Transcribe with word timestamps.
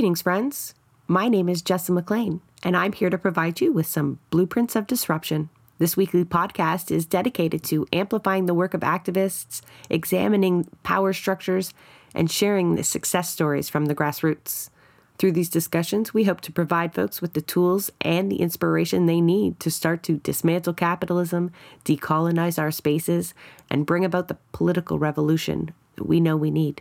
Greetings, 0.00 0.22
friends. 0.22 0.74
My 1.08 1.28
name 1.28 1.46
is 1.46 1.62
Jessa 1.62 1.90
McLean, 1.90 2.40
and 2.62 2.74
I'm 2.74 2.94
here 2.94 3.10
to 3.10 3.18
provide 3.18 3.60
you 3.60 3.70
with 3.70 3.86
some 3.86 4.18
blueprints 4.30 4.74
of 4.74 4.86
disruption. 4.86 5.50
This 5.76 5.94
weekly 5.94 6.24
podcast 6.24 6.90
is 6.90 7.04
dedicated 7.04 7.62
to 7.64 7.86
amplifying 7.92 8.46
the 8.46 8.54
work 8.54 8.72
of 8.72 8.80
activists, 8.80 9.60
examining 9.90 10.66
power 10.84 11.12
structures, 11.12 11.74
and 12.14 12.30
sharing 12.30 12.76
the 12.76 12.82
success 12.82 13.28
stories 13.28 13.68
from 13.68 13.84
the 13.84 13.94
grassroots. 13.94 14.70
Through 15.18 15.32
these 15.32 15.50
discussions, 15.50 16.14
we 16.14 16.24
hope 16.24 16.40
to 16.40 16.50
provide 16.50 16.94
folks 16.94 17.20
with 17.20 17.34
the 17.34 17.42
tools 17.42 17.92
and 18.00 18.32
the 18.32 18.40
inspiration 18.40 19.04
they 19.04 19.20
need 19.20 19.60
to 19.60 19.70
start 19.70 20.02
to 20.04 20.16
dismantle 20.16 20.72
capitalism, 20.72 21.50
decolonize 21.84 22.58
our 22.58 22.70
spaces, 22.70 23.34
and 23.68 23.84
bring 23.84 24.06
about 24.06 24.28
the 24.28 24.38
political 24.52 24.98
revolution 24.98 25.74
that 25.96 26.04
we 26.04 26.20
know 26.20 26.38
we 26.38 26.50
need. 26.50 26.80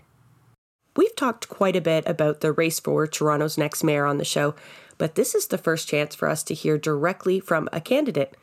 We've 0.99 1.15
talked 1.15 1.47
quite 1.47 1.77
a 1.77 1.81
bit 1.81 2.05
about 2.05 2.41
the 2.41 2.51
race 2.51 2.77
for 2.77 3.07
Toronto's 3.07 3.57
next 3.57 3.85
mayor 3.85 4.05
on 4.05 4.17
the 4.17 4.25
show, 4.25 4.53
but 4.97 5.15
this 5.15 5.33
is 5.33 5.47
the 5.47 5.57
first 5.57 5.87
chance 5.87 6.13
for 6.13 6.27
us 6.27 6.43
to 6.43 6.53
hear 6.53 6.77
directly 6.77 7.39
from 7.39 7.69
a 7.71 7.79
candidate. 7.79 8.35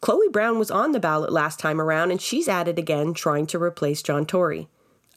Chloe 0.00 0.28
Brown 0.28 0.58
was 0.58 0.68
on 0.68 0.90
the 0.90 0.98
ballot 0.98 1.30
last 1.30 1.60
time 1.60 1.80
around, 1.80 2.10
and 2.10 2.20
she's 2.20 2.48
at 2.48 2.66
it 2.66 2.76
again 2.76 3.14
trying 3.14 3.46
to 3.46 3.62
replace 3.62 4.02
John 4.02 4.26
Tory. 4.26 4.66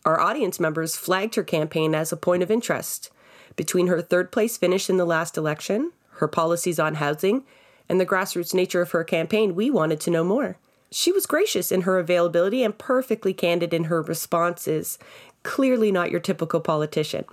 Our 0.05 0.19
audience 0.19 0.59
members 0.59 0.95
flagged 0.95 1.33
her 1.33 1.43
campaign 1.43 1.95
as 1.95 2.11
a 2.11 2.15
point 2.15 2.43
of 2.43 2.51
interest. 2.51 3.09
Between 3.55 3.87
her 3.87 3.99
third 3.99 4.31
place 4.31 4.55
finish 4.55 4.91
in 4.91 4.97
the 4.97 5.05
last 5.05 5.37
election, 5.37 5.91
her 6.17 6.27
policies 6.27 6.77
on 6.77 6.93
housing, 6.93 7.45
and 7.89 7.99
the 7.99 8.05
grassroots 8.05 8.53
nature 8.53 8.83
of 8.83 8.91
her 8.91 9.03
campaign, 9.03 9.55
we 9.55 9.71
wanted 9.71 9.99
to 10.01 10.11
know 10.11 10.23
more. 10.23 10.59
She 10.91 11.11
was 11.11 11.27
gracious 11.27 11.71
in 11.71 11.81
her 11.81 11.99
availability 11.99 12.63
and 12.63 12.77
perfectly 12.77 13.33
candid 13.33 13.73
in 13.73 13.85
her 13.85 14.01
responses, 14.01 14.97
clearly 15.43 15.91
not 15.91 16.11
your 16.11 16.19
typical 16.19 16.59
politician. 16.59 17.25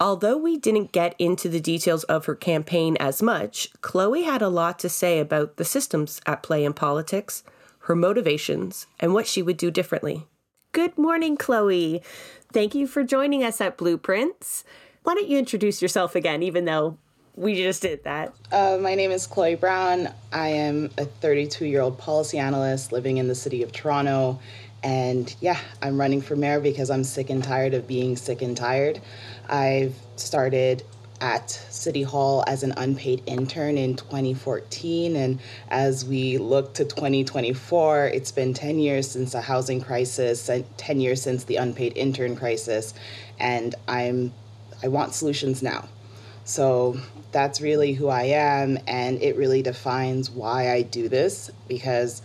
Although 0.00 0.36
we 0.36 0.56
didn't 0.58 0.92
get 0.92 1.14
into 1.18 1.48
the 1.48 1.60
details 1.60 2.04
of 2.04 2.26
her 2.26 2.34
campaign 2.34 2.96
as 2.98 3.22
much, 3.22 3.68
Chloe 3.80 4.24
had 4.24 4.42
a 4.42 4.48
lot 4.48 4.78
to 4.80 4.88
say 4.88 5.20
about 5.20 5.56
the 5.56 5.64
systems 5.64 6.20
at 6.26 6.42
play 6.42 6.64
in 6.64 6.72
politics, 6.72 7.44
her 7.80 7.94
motivations, 7.94 8.86
and 8.98 9.14
what 9.14 9.26
she 9.26 9.40
would 9.40 9.56
do 9.56 9.70
differently. 9.70 10.26
Good 10.72 10.98
morning, 10.98 11.36
Chloe. 11.36 12.02
Thank 12.52 12.74
you 12.74 12.86
for 12.88 13.04
joining 13.04 13.44
us 13.44 13.60
at 13.60 13.76
Blueprints. 13.76 14.64
Why 15.04 15.14
don't 15.14 15.28
you 15.28 15.38
introduce 15.38 15.80
yourself 15.80 16.16
again, 16.16 16.42
even 16.42 16.64
though 16.64 16.98
we 17.36 17.54
just 17.54 17.82
did 17.82 18.04
that? 18.04 18.34
Uh, 18.50 18.78
my 18.80 18.94
name 18.94 19.10
is 19.10 19.26
Chloe 19.26 19.54
Brown. 19.54 20.08
I 20.32 20.48
am 20.48 20.90
a 20.98 21.04
32 21.04 21.66
year 21.66 21.80
old 21.80 21.98
policy 21.98 22.38
analyst 22.38 22.90
living 22.90 23.18
in 23.18 23.28
the 23.28 23.34
city 23.34 23.62
of 23.62 23.70
Toronto. 23.70 24.40
And 24.84 25.34
yeah, 25.40 25.58
I'm 25.82 25.98
running 25.98 26.20
for 26.20 26.36
mayor 26.36 26.60
because 26.60 26.90
I'm 26.90 27.02
sick 27.02 27.30
and 27.30 27.42
tired 27.42 27.74
of 27.74 27.88
being 27.88 28.16
sick 28.16 28.42
and 28.42 28.56
tired. 28.56 29.00
I've 29.48 29.96
started 30.16 30.84
at 31.20 31.50
City 31.50 32.02
Hall 32.02 32.44
as 32.46 32.62
an 32.62 32.74
unpaid 32.76 33.22
intern 33.26 33.78
in 33.78 33.96
2014. 33.96 35.16
And 35.16 35.40
as 35.70 36.04
we 36.04 36.36
look 36.36 36.74
to 36.74 36.84
2024, 36.84 38.08
it's 38.08 38.30
been 38.30 38.52
10 38.52 38.78
years 38.78 39.10
since 39.10 39.32
the 39.32 39.40
housing 39.40 39.80
crisis, 39.80 40.50
10 40.76 41.00
years 41.00 41.22
since 41.22 41.44
the 41.44 41.56
unpaid 41.56 41.96
intern 41.96 42.36
crisis. 42.36 42.92
And 43.38 43.74
I'm 43.88 44.32
I 44.82 44.88
want 44.88 45.14
solutions 45.14 45.62
now. 45.62 45.88
So 46.44 46.98
that's 47.32 47.62
really 47.62 47.94
who 47.94 48.08
I 48.08 48.24
am, 48.24 48.78
and 48.86 49.20
it 49.22 49.36
really 49.36 49.62
defines 49.62 50.30
why 50.30 50.72
I 50.72 50.82
do 50.82 51.08
this 51.08 51.50
because 51.68 52.20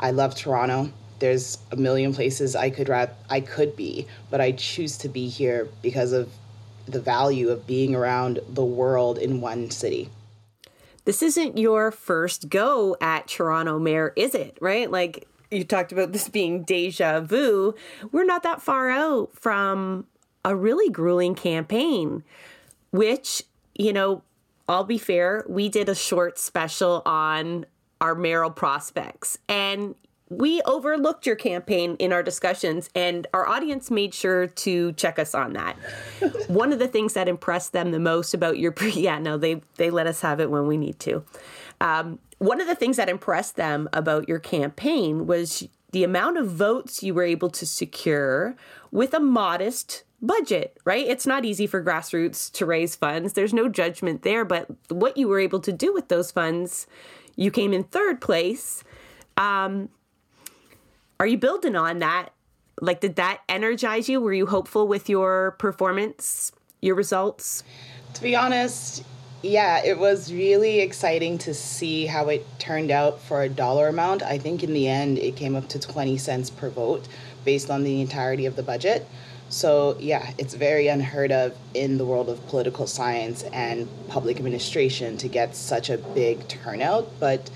I 0.00 0.12
love 0.12 0.34
Toronto. 0.34 0.90
There's 1.18 1.58
a 1.72 1.76
million 1.76 2.14
places 2.14 2.54
I 2.54 2.70
could 2.70 2.88
rap, 2.88 3.16
I 3.28 3.40
could 3.40 3.76
be, 3.76 4.06
but 4.30 4.40
I 4.40 4.52
choose 4.52 4.96
to 4.98 5.08
be 5.08 5.28
here 5.28 5.68
because 5.82 6.12
of 6.12 6.30
the 6.86 7.00
value 7.00 7.50
of 7.50 7.66
being 7.66 7.94
around 7.94 8.40
the 8.48 8.64
world 8.64 9.18
in 9.18 9.40
one 9.40 9.70
city. 9.70 10.10
This 11.04 11.22
isn't 11.22 11.56
your 11.56 11.90
first 11.90 12.48
go 12.48 12.96
at 13.00 13.28
Toronto 13.28 13.78
mayor, 13.78 14.12
is 14.16 14.34
it? 14.34 14.58
Right? 14.60 14.90
Like 14.90 15.26
you 15.50 15.64
talked 15.64 15.92
about 15.92 16.12
this 16.12 16.28
being 16.28 16.62
deja 16.64 17.20
vu. 17.20 17.74
We're 18.12 18.24
not 18.24 18.42
that 18.42 18.62
far 18.62 18.90
out 18.90 19.30
from 19.32 20.06
a 20.44 20.54
really 20.54 20.90
grueling 20.90 21.34
campaign, 21.34 22.22
which, 22.90 23.42
you 23.74 23.92
know, 23.92 24.22
I'll 24.68 24.84
be 24.84 24.98
fair, 24.98 25.44
we 25.48 25.68
did 25.68 25.88
a 25.88 25.94
short 25.94 26.38
special 26.38 27.02
on 27.06 27.64
our 28.00 28.14
mayoral 28.14 28.50
prospects. 28.50 29.38
And 29.48 29.94
we 30.30 30.60
overlooked 30.62 31.26
your 31.26 31.36
campaign 31.36 31.96
in 31.98 32.12
our 32.12 32.22
discussions, 32.22 32.90
and 32.94 33.26
our 33.32 33.48
audience 33.48 33.90
made 33.90 34.12
sure 34.12 34.46
to 34.46 34.92
check 34.92 35.18
us 35.18 35.34
on 35.34 35.54
that. 35.54 35.76
One 36.48 36.72
of 36.72 36.78
the 36.78 36.88
things 36.88 37.14
that 37.14 37.28
impressed 37.28 37.72
them 37.72 37.90
the 37.90 38.00
most 38.00 38.34
about 38.34 38.58
your 38.58 38.72
pre, 38.72 38.90
yeah, 38.92 39.18
no, 39.18 39.38
they 39.38 39.62
they 39.76 39.90
let 39.90 40.06
us 40.06 40.20
have 40.20 40.40
it 40.40 40.50
when 40.50 40.66
we 40.66 40.76
need 40.76 40.98
to. 41.00 41.24
Um, 41.80 42.18
one 42.38 42.60
of 42.60 42.66
the 42.66 42.74
things 42.74 42.96
that 42.96 43.08
impressed 43.08 43.56
them 43.56 43.88
about 43.92 44.28
your 44.28 44.38
campaign 44.38 45.26
was 45.26 45.66
the 45.92 46.04
amount 46.04 46.38
of 46.38 46.48
votes 46.48 47.02
you 47.02 47.14
were 47.14 47.24
able 47.24 47.50
to 47.50 47.66
secure 47.66 48.54
with 48.90 49.14
a 49.14 49.20
modest 49.20 50.04
budget, 50.20 50.76
right? 50.84 51.06
It's 51.06 51.26
not 51.26 51.44
easy 51.44 51.66
for 51.66 51.82
grassroots 51.82 52.50
to 52.52 52.66
raise 52.66 52.94
funds. 52.94 53.32
There's 53.32 53.54
no 53.54 53.68
judgment 53.68 54.22
there, 54.22 54.44
but 54.44 54.66
what 54.88 55.16
you 55.16 55.28
were 55.28 55.40
able 55.40 55.60
to 55.60 55.72
do 55.72 55.92
with 55.92 56.08
those 56.08 56.30
funds, 56.30 56.86
you 57.36 57.50
came 57.50 57.72
in 57.72 57.84
third 57.84 58.20
place. 58.20 58.82
Um, 59.36 59.88
are 61.20 61.26
you 61.26 61.38
building 61.38 61.76
on 61.76 61.98
that? 61.98 62.30
Like, 62.80 63.00
did 63.00 63.16
that 63.16 63.40
energize 63.48 64.08
you? 64.08 64.20
Were 64.20 64.32
you 64.32 64.46
hopeful 64.46 64.86
with 64.86 65.08
your 65.08 65.52
performance, 65.58 66.52
your 66.80 66.94
results? 66.94 67.64
To 68.14 68.22
be 68.22 68.36
honest, 68.36 69.02
yeah, 69.42 69.84
it 69.84 69.98
was 69.98 70.32
really 70.32 70.80
exciting 70.80 71.38
to 71.38 71.54
see 71.54 72.06
how 72.06 72.28
it 72.28 72.46
turned 72.58 72.90
out 72.90 73.20
for 73.20 73.42
a 73.42 73.48
dollar 73.48 73.88
amount. 73.88 74.22
I 74.22 74.38
think 74.38 74.62
in 74.62 74.72
the 74.72 74.88
end, 74.88 75.18
it 75.18 75.36
came 75.36 75.56
up 75.56 75.68
to 75.70 75.78
20 75.78 76.16
cents 76.18 76.50
per 76.50 76.70
vote 76.70 77.06
based 77.44 77.70
on 77.70 77.82
the 77.82 78.00
entirety 78.00 78.46
of 78.46 78.56
the 78.56 78.62
budget. 78.62 79.06
So, 79.48 79.96
yeah, 79.98 80.32
it's 80.38 80.54
very 80.54 80.88
unheard 80.88 81.32
of 81.32 81.56
in 81.72 81.98
the 81.98 82.04
world 82.04 82.28
of 82.28 82.44
political 82.48 82.86
science 82.86 83.42
and 83.44 83.88
public 84.08 84.36
administration 84.36 85.16
to 85.18 85.28
get 85.28 85.56
such 85.56 85.88
a 85.88 85.98
big 85.98 86.46
turnout. 86.48 87.18
But 87.18 87.50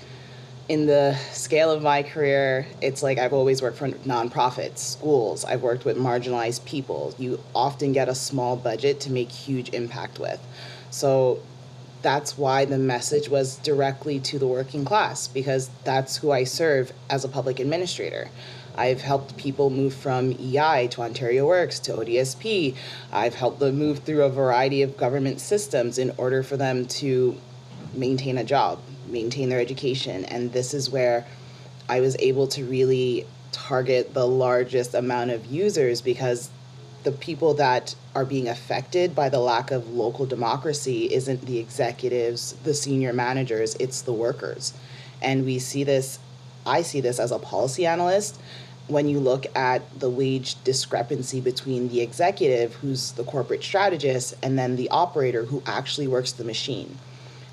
in 0.69 0.85
the 0.85 1.15
scale 1.31 1.71
of 1.71 1.81
my 1.81 2.03
career, 2.03 2.65
it's 2.81 3.03
like 3.03 3.17
I've 3.17 3.33
always 3.33 3.61
worked 3.61 3.77
for 3.77 3.89
nonprofits, 3.89 4.79
schools, 4.79 5.43
I've 5.43 5.61
worked 5.61 5.83
with 5.83 5.97
marginalized 5.97 6.63
people. 6.65 7.13
You 7.17 7.39
often 7.53 7.91
get 7.91 8.07
a 8.07 8.15
small 8.15 8.55
budget 8.55 9.01
to 9.01 9.11
make 9.11 9.29
huge 9.29 9.69
impact 9.69 10.19
with. 10.19 10.39
So, 10.89 11.39
that's 12.01 12.37
why 12.37 12.65
the 12.65 12.77
message 12.77 13.29
was 13.29 13.55
directly 13.59 14.19
to 14.19 14.37
the 14.37 14.45
working 14.45 14.83
class 14.83 15.27
because 15.29 15.69
that's 15.85 16.17
who 16.17 16.31
I 16.31 16.43
serve 16.43 16.91
as 17.09 17.23
a 17.23 17.29
public 17.29 17.61
administrator. 17.61 18.29
I've 18.75 19.01
helped 19.01 19.37
people 19.37 19.69
move 19.69 19.93
from 19.93 20.33
EI 20.33 20.87
to 20.91 21.01
Ontario 21.01 21.47
Works 21.47 21.79
to 21.79 21.93
ODSP. 21.93 22.75
I've 23.11 23.35
helped 23.35 23.59
them 23.59 23.77
move 23.77 23.99
through 23.99 24.23
a 24.23 24.29
variety 24.29 24.81
of 24.81 24.97
government 24.97 25.39
systems 25.39 25.97
in 25.97 26.11
order 26.17 26.43
for 26.43 26.57
them 26.57 26.85
to 26.87 27.37
maintain 27.93 28.37
a 28.37 28.43
job, 28.43 28.79
maintain 29.07 29.49
their 29.49 29.59
education. 29.59 30.25
And 30.25 30.51
this 30.51 30.73
is 30.73 30.89
where 30.89 31.25
I 31.89 31.99
was 31.99 32.15
able 32.19 32.47
to 32.47 32.65
really 32.65 33.25
target 33.51 34.13
the 34.13 34.27
largest 34.27 34.93
amount 34.93 35.31
of 35.31 35.45
users 35.45 36.01
because 36.01 36.49
the 37.03 37.11
people 37.11 37.53
that 37.55 37.95
are 38.15 38.25
being 38.25 38.47
affected 38.47 39.13
by 39.13 39.29
the 39.29 39.39
lack 39.39 39.71
of 39.71 39.89
local 39.89 40.25
democracy 40.25 41.13
isn't 41.13 41.45
the 41.45 41.59
executives, 41.59 42.53
the 42.63 42.73
senior 42.73 43.13
managers, 43.13 43.75
it's 43.75 44.01
the 44.01 44.13
workers. 44.13 44.73
And 45.21 45.45
we 45.45 45.59
see 45.59 45.83
this, 45.83 46.19
I 46.65 46.81
see 46.81 47.01
this 47.01 47.19
as 47.19 47.31
a 47.31 47.39
policy 47.39 47.85
analyst 47.85 48.39
when 48.87 49.07
you 49.07 49.19
look 49.19 49.45
at 49.55 49.99
the 49.99 50.09
wage 50.09 50.61
discrepancy 50.63 51.39
between 51.39 51.89
the 51.89 52.01
executive, 52.01 52.75
who's 52.75 53.13
the 53.13 53.23
corporate 53.23 53.63
strategist, 53.63 54.33
and 54.43 54.59
then 54.59 54.75
the 54.75 54.89
operator 54.89 55.45
who 55.45 55.63
actually 55.65 56.07
works 56.07 56.33
the 56.33 56.43
machine. 56.43 56.97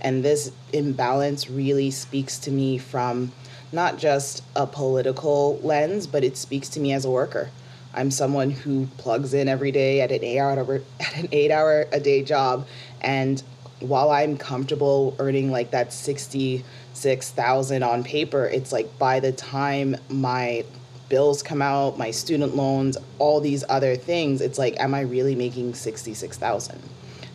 And 0.00 0.24
this 0.24 0.52
imbalance 0.72 1.50
really 1.50 1.90
speaks 1.90 2.38
to 2.40 2.50
me 2.50 2.78
from 2.78 3.32
not 3.72 3.98
just 3.98 4.42
a 4.56 4.66
political 4.66 5.58
lens, 5.62 6.06
but 6.06 6.24
it 6.24 6.36
speaks 6.36 6.68
to 6.70 6.80
me 6.80 6.92
as 6.92 7.04
a 7.04 7.10
worker. 7.10 7.50
I'm 7.92 8.10
someone 8.10 8.50
who 8.50 8.86
plugs 8.98 9.34
in 9.34 9.48
every 9.48 9.72
day 9.72 10.00
at 10.00 10.12
an 10.12 10.24
eight 10.24 10.38
hour 10.38 10.82
at 11.00 11.16
an 11.16 11.28
eight 11.32 11.50
hour 11.50 11.86
a 11.92 12.00
day 12.00 12.22
job, 12.22 12.66
and 13.00 13.42
while 13.80 14.10
I'm 14.10 14.36
comfortable 14.36 15.16
earning 15.18 15.50
like 15.50 15.72
that 15.72 15.92
sixty 15.92 16.64
six 16.92 17.30
thousand 17.30 17.82
on 17.82 18.04
paper, 18.04 18.46
it's 18.46 18.72
like 18.72 18.96
by 18.98 19.20
the 19.20 19.32
time 19.32 19.96
my 20.08 20.64
bills 21.10 21.42
come 21.42 21.60
out, 21.60 21.98
my 21.98 22.10
student 22.10 22.56
loans, 22.56 22.96
all 23.18 23.40
these 23.40 23.62
other 23.68 23.96
things, 23.96 24.40
it's 24.40 24.58
like, 24.58 24.80
am 24.80 24.94
I 24.94 25.00
really 25.00 25.34
making 25.34 25.74
66,000? 25.74 26.80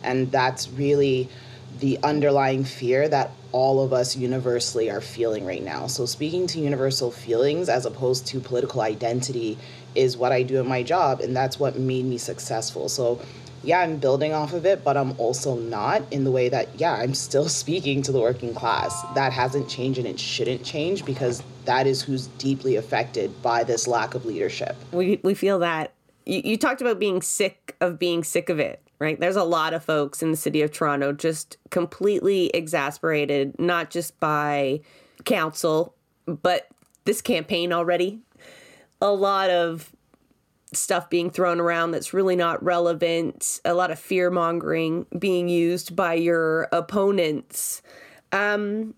And 0.02 0.32
that's 0.32 0.68
really 0.70 1.28
the 1.80 1.98
underlying 2.02 2.64
fear 2.64 3.08
that 3.08 3.30
all 3.52 3.82
of 3.82 3.92
us 3.92 4.16
universally 4.16 4.90
are 4.90 5.00
feeling 5.00 5.44
right 5.44 5.62
now. 5.62 5.86
So, 5.86 6.06
speaking 6.06 6.46
to 6.48 6.60
universal 6.60 7.10
feelings 7.10 7.68
as 7.68 7.86
opposed 7.86 8.26
to 8.28 8.40
political 8.40 8.80
identity 8.80 9.58
is 9.94 10.16
what 10.16 10.32
I 10.32 10.42
do 10.42 10.60
in 10.60 10.68
my 10.68 10.82
job, 10.82 11.20
and 11.20 11.34
that's 11.36 11.58
what 11.58 11.78
made 11.78 12.04
me 12.04 12.18
successful. 12.18 12.88
So, 12.88 13.20
yeah, 13.62 13.80
I'm 13.80 13.96
building 13.96 14.32
off 14.32 14.52
of 14.52 14.64
it, 14.64 14.84
but 14.84 14.96
I'm 14.96 15.18
also 15.18 15.56
not 15.56 16.02
in 16.12 16.24
the 16.24 16.30
way 16.30 16.48
that, 16.48 16.68
yeah, 16.78 16.94
I'm 16.94 17.14
still 17.14 17.48
speaking 17.62 18.02
to 18.02 18.12
the 18.12 18.20
working 18.20 18.54
class. 18.54 19.02
That 19.14 19.32
hasn't 19.32 19.68
changed 19.68 19.98
and 19.98 20.06
it 20.06 20.20
shouldn't 20.20 20.64
change 20.64 21.04
because 21.04 21.42
that 21.64 21.86
is 21.86 22.02
who's 22.02 22.28
deeply 22.38 22.76
affected 22.76 23.42
by 23.42 23.64
this 23.64 23.88
lack 23.88 24.14
of 24.14 24.24
leadership. 24.24 24.76
We, 24.92 25.20
we 25.22 25.34
feel 25.34 25.58
that. 25.60 25.92
You, 26.24 26.42
you 26.44 26.56
talked 26.56 26.80
about 26.80 26.98
being 26.98 27.22
sick 27.22 27.76
of 27.80 27.98
being 27.98 28.24
sick 28.24 28.48
of 28.48 28.58
it, 28.58 28.82
right? 28.98 29.18
There's 29.18 29.36
a 29.36 29.44
lot 29.44 29.74
of 29.74 29.84
folks 29.84 30.22
in 30.22 30.30
the 30.30 30.36
city 30.36 30.62
of 30.62 30.72
Toronto 30.72 31.12
just 31.12 31.56
completely 31.70 32.48
exasperated, 32.48 33.58
not 33.58 33.90
just 33.90 34.18
by 34.20 34.80
council, 35.24 35.94
but 36.26 36.68
this 37.04 37.20
campaign 37.20 37.72
already. 37.72 38.20
A 39.00 39.10
lot 39.10 39.50
of 39.50 39.92
stuff 40.72 41.08
being 41.08 41.30
thrown 41.30 41.60
around 41.60 41.92
that's 41.92 42.12
really 42.12 42.36
not 42.36 42.62
relevant, 42.62 43.60
a 43.64 43.74
lot 43.74 43.90
of 43.90 43.98
fear 43.98 44.30
mongering 44.30 45.06
being 45.18 45.48
used 45.48 45.94
by 45.94 46.14
your 46.14 46.68
opponents. 46.72 47.82
Um, 48.32 48.94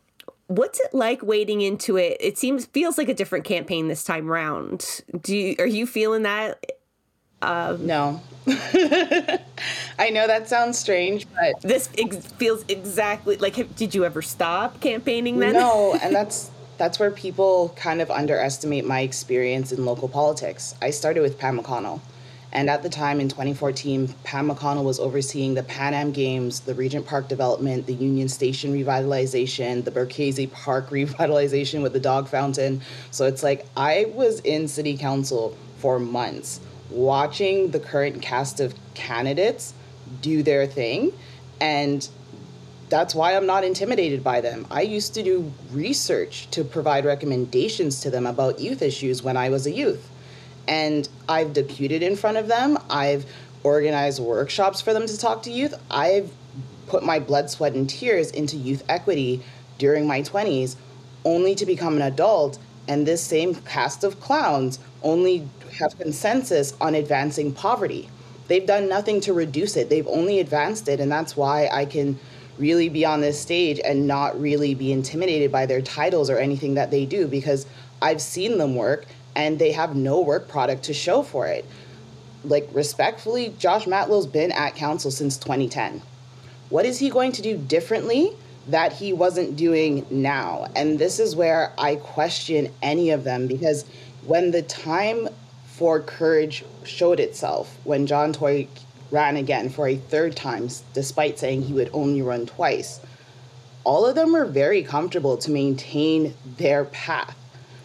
what's 0.46 0.80
it 0.80 0.94
like 0.94 1.22
wading 1.22 1.60
into 1.60 1.96
it? 1.96 2.16
It 2.20 2.38
seems 2.38 2.66
feels 2.66 2.98
like 2.98 3.08
a 3.08 3.14
different 3.14 3.44
campaign 3.44 3.88
this 3.88 4.02
time 4.04 4.26
round. 4.26 5.02
Do 5.20 5.36
you, 5.36 5.56
are 5.58 5.66
you 5.66 5.86
feeling 5.86 6.22
that? 6.22 6.64
Um, 7.42 7.86
no. 7.86 8.20
I 9.98 10.10
know 10.10 10.26
that 10.26 10.48
sounds 10.48 10.78
strange, 10.78 11.26
but 11.34 11.60
this 11.62 11.90
ex- 11.98 12.26
feels 12.32 12.64
exactly 12.68 13.36
like. 13.36 13.76
Did 13.76 13.94
you 13.94 14.04
ever 14.04 14.22
stop 14.22 14.80
campaigning 14.80 15.38
then? 15.38 15.52
No, 15.52 15.98
and 16.02 16.14
that's 16.14 16.50
that's 16.78 16.98
where 16.98 17.10
people 17.10 17.74
kind 17.76 18.00
of 18.00 18.10
underestimate 18.10 18.86
my 18.86 19.00
experience 19.00 19.72
in 19.72 19.84
local 19.84 20.08
politics. 20.08 20.74
I 20.80 20.90
started 20.90 21.20
with 21.20 21.38
Pam 21.38 21.58
McConnell. 21.58 22.00
And 22.50 22.70
at 22.70 22.82
the 22.82 22.88
time 22.88 23.20
in 23.20 23.28
2014, 23.28 24.08
Pam 24.24 24.48
McConnell 24.48 24.84
was 24.84 24.98
overseeing 24.98 25.52
the 25.52 25.62
Pan 25.64 25.92
Am 25.92 26.12
Games, 26.12 26.60
the 26.60 26.72
Regent 26.72 27.04
Park 27.04 27.28
development, 27.28 27.86
the 27.86 27.92
Union 27.92 28.26
Station 28.26 28.72
revitalization, 28.72 29.84
the 29.84 29.90
Berczy 29.90 30.50
Park 30.50 30.88
revitalization 30.90 31.82
with 31.82 31.92
the 31.92 32.00
dog 32.00 32.26
fountain. 32.26 32.80
So 33.10 33.26
it's 33.26 33.42
like 33.42 33.66
I 33.76 34.10
was 34.14 34.40
in 34.40 34.66
city 34.66 34.96
council 34.96 35.54
for 35.76 35.98
months 35.98 36.60
watching 36.90 37.70
the 37.70 37.80
current 37.80 38.22
cast 38.22 38.60
of 38.60 38.74
candidates 38.94 39.74
do 40.22 40.42
their 40.42 40.66
thing. 40.66 41.12
And 41.60 42.08
that's 42.88 43.14
why 43.14 43.36
I'm 43.36 43.46
not 43.46 43.64
intimidated 43.64 44.24
by 44.24 44.40
them. 44.40 44.66
I 44.70 44.82
used 44.82 45.14
to 45.14 45.22
do 45.22 45.52
research 45.70 46.48
to 46.52 46.64
provide 46.64 47.04
recommendations 47.04 48.00
to 48.00 48.10
them 48.10 48.26
about 48.26 48.60
youth 48.60 48.82
issues 48.82 49.22
when 49.22 49.36
I 49.36 49.50
was 49.50 49.66
a 49.66 49.70
youth. 49.70 50.08
And 50.66 51.08
I've 51.28 51.52
deputed 51.52 52.02
in 52.02 52.16
front 52.16 52.36
of 52.36 52.48
them. 52.48 52.78
I've 52.88 53.26
organized 53.62 54.20
workshops 54.20 54.80
for 54.80 54.92
them 54.92 55.06
to 55.06 55.18
talk 55.18 55.42
to 55.42 55.50
youth. 55.50 55.74
I've 55.90 56.30
put 56.86 57.04
my 57.04 57.18
blood, 57.18 57.50
sweat, 57.50 57.74
and 57.74 57.88
tears 57.88 58.30
into 58.30 58.56
youth 58.56 58.82
equity 58.88 59.42
during 59.76 60.06
my 60.06 60.22
20s, 60.22 60.76
only 61.24 61.54
to 61.54 61.66
become 61.66 61.96
an 61.96 62.02
adult. 62.02 62.58
And 62.88 63.06
this 63.06 63.22
same 63.22 63.54
cast 63.54 64.02
of 64.02 64.18
clowns 64.18 64.78
only 65.02 65.46
have 65.78 65.96
consensus 65.98 66.74
on 66.80 66.94
advancing 66.94 67.52
poverty. 67.52 68.08
They've 68.48 68.66
done 68.66 68.88
nothing 68.88 69.20
to 69.22 69.34
reduce 69.34 69.76
it, 69.76 69.90
they've 69.90 70.06
only 70.08 70.40
advanced 70.40 70.88
it. 70.88 70.98
And 70.98 71.12
that's 71.12 71.36
why 71.36 71.68
I 71.70 71.84
can 71.84 72.18
really 72.58 72.88
be 72.88 73.04
on 73.04 73.20
this 73.20 73.40
stage 73.40 73.80
and 73.84 74.06
not 74.06 74.40
really 74.40 74.74
be 74.74 74.90
intimidated 74.90 75.52
by 75.52 75.66
their 75.66 75.82
titles 75.82 76.28
or 76.28 76.38
anything 76.38 76.74
that 76.74 76.90
they 76.90 77.06
do 77.06 77.28
because 77.28 77.66
I've 78.02 78.20
seen 78.20 78.58
them 78.58 78.74
work 78.74 79.06
and 79.36 79.58
they 79.58 79.72
have 79.72 79.94
no 79.94 80.20
work 80.20 80.48
product 80.48 80.84
to 80.84 80.94
show 80.94 81.22
for 81.22 81.46
it. 81.46 81.64
Like, 82.44 82.68
respectfully, 82.72 83.54
Josh 83.58 83.84
Matlow's 83.84 84.26
been 84.26 84.52
at 84.52 84.74
council 84.74 85.10
since 85.10 85.36
2010. 85.36 86.02
What 86.70 86.84
is 86.84 86.98
he 86.98 87.10
going 87.10 87.32
to 87.32 87.42
do 87.42 87.56
differently 87.56 88.32
that 88.68 88.92
he 88.92 89.12
wasn't 89.12 89.56
doing 89.56 90.06
now? 90.10 90.66
And 90.76 90.98
this 90.98 91.18
is 91.18 91.34
where 91.34 91.72
I 91.78 91.96
question 91.96 92.72
any 92.82 93.10
of 93.10 93.24
them 93.24 93.46
because 93.46 93.84
when 94.24 94.50
the 94.50 94.62
time 94.62 95.28
for 95.66 96.00
courage 96.00 96.64
showed 96.84 97.20
itself, 97.20 97.78
when 97.84 98.06
John 98.06 98.32
Tory 98.32 98.68
ran 99.10 99.36
again 99.36 99.70
for 99.70 99.88
a 99.88 99.96
third 99.96 100.36
time, 100.36 100.68
despite 100.92 101.38
saying 101.38 101.62
he 101.62 101.72
would 101.72 101.90
only 101.92 102.22
run 102.22 102.46
twice. 102.46 103.00
All 103.84 104.04
of 104.04 104.14
them 104.14 104.32
were 104.32 104.44
very 104.44 104.82
comfortable 104.82 105.38
to 105.38 105.50
maintain 105.50 106.34
their 106.58 106.84
path, 106.84 107.36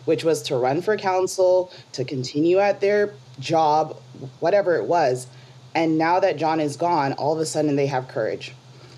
which 0.06 0.24
was 0.24 0.42
to 0.44 0.56
run 0.58 0.82
for 0.82 0.98
council, 0.98 1.72
to 1.94 2.04
continue 2.04 2.60
at 2.60 2.82
their 2.82 3.14
job, 3.40 3.98
whatever 4.40 4.76
it 4.76 4.86
was. 4.86 5.28
And 5.74 5.98
now 5.98 6.20
that 6.20 6.38
John 6.38 6.60
is 6.60 6.76
gone, 6.76 7.14
all 7.14 7.34
of 7.34 7.40
a 7.40 7.46
sudden 7.46 7.76
they 7.76 7.88
have 7.88 8.08
courage. 8.08 8.54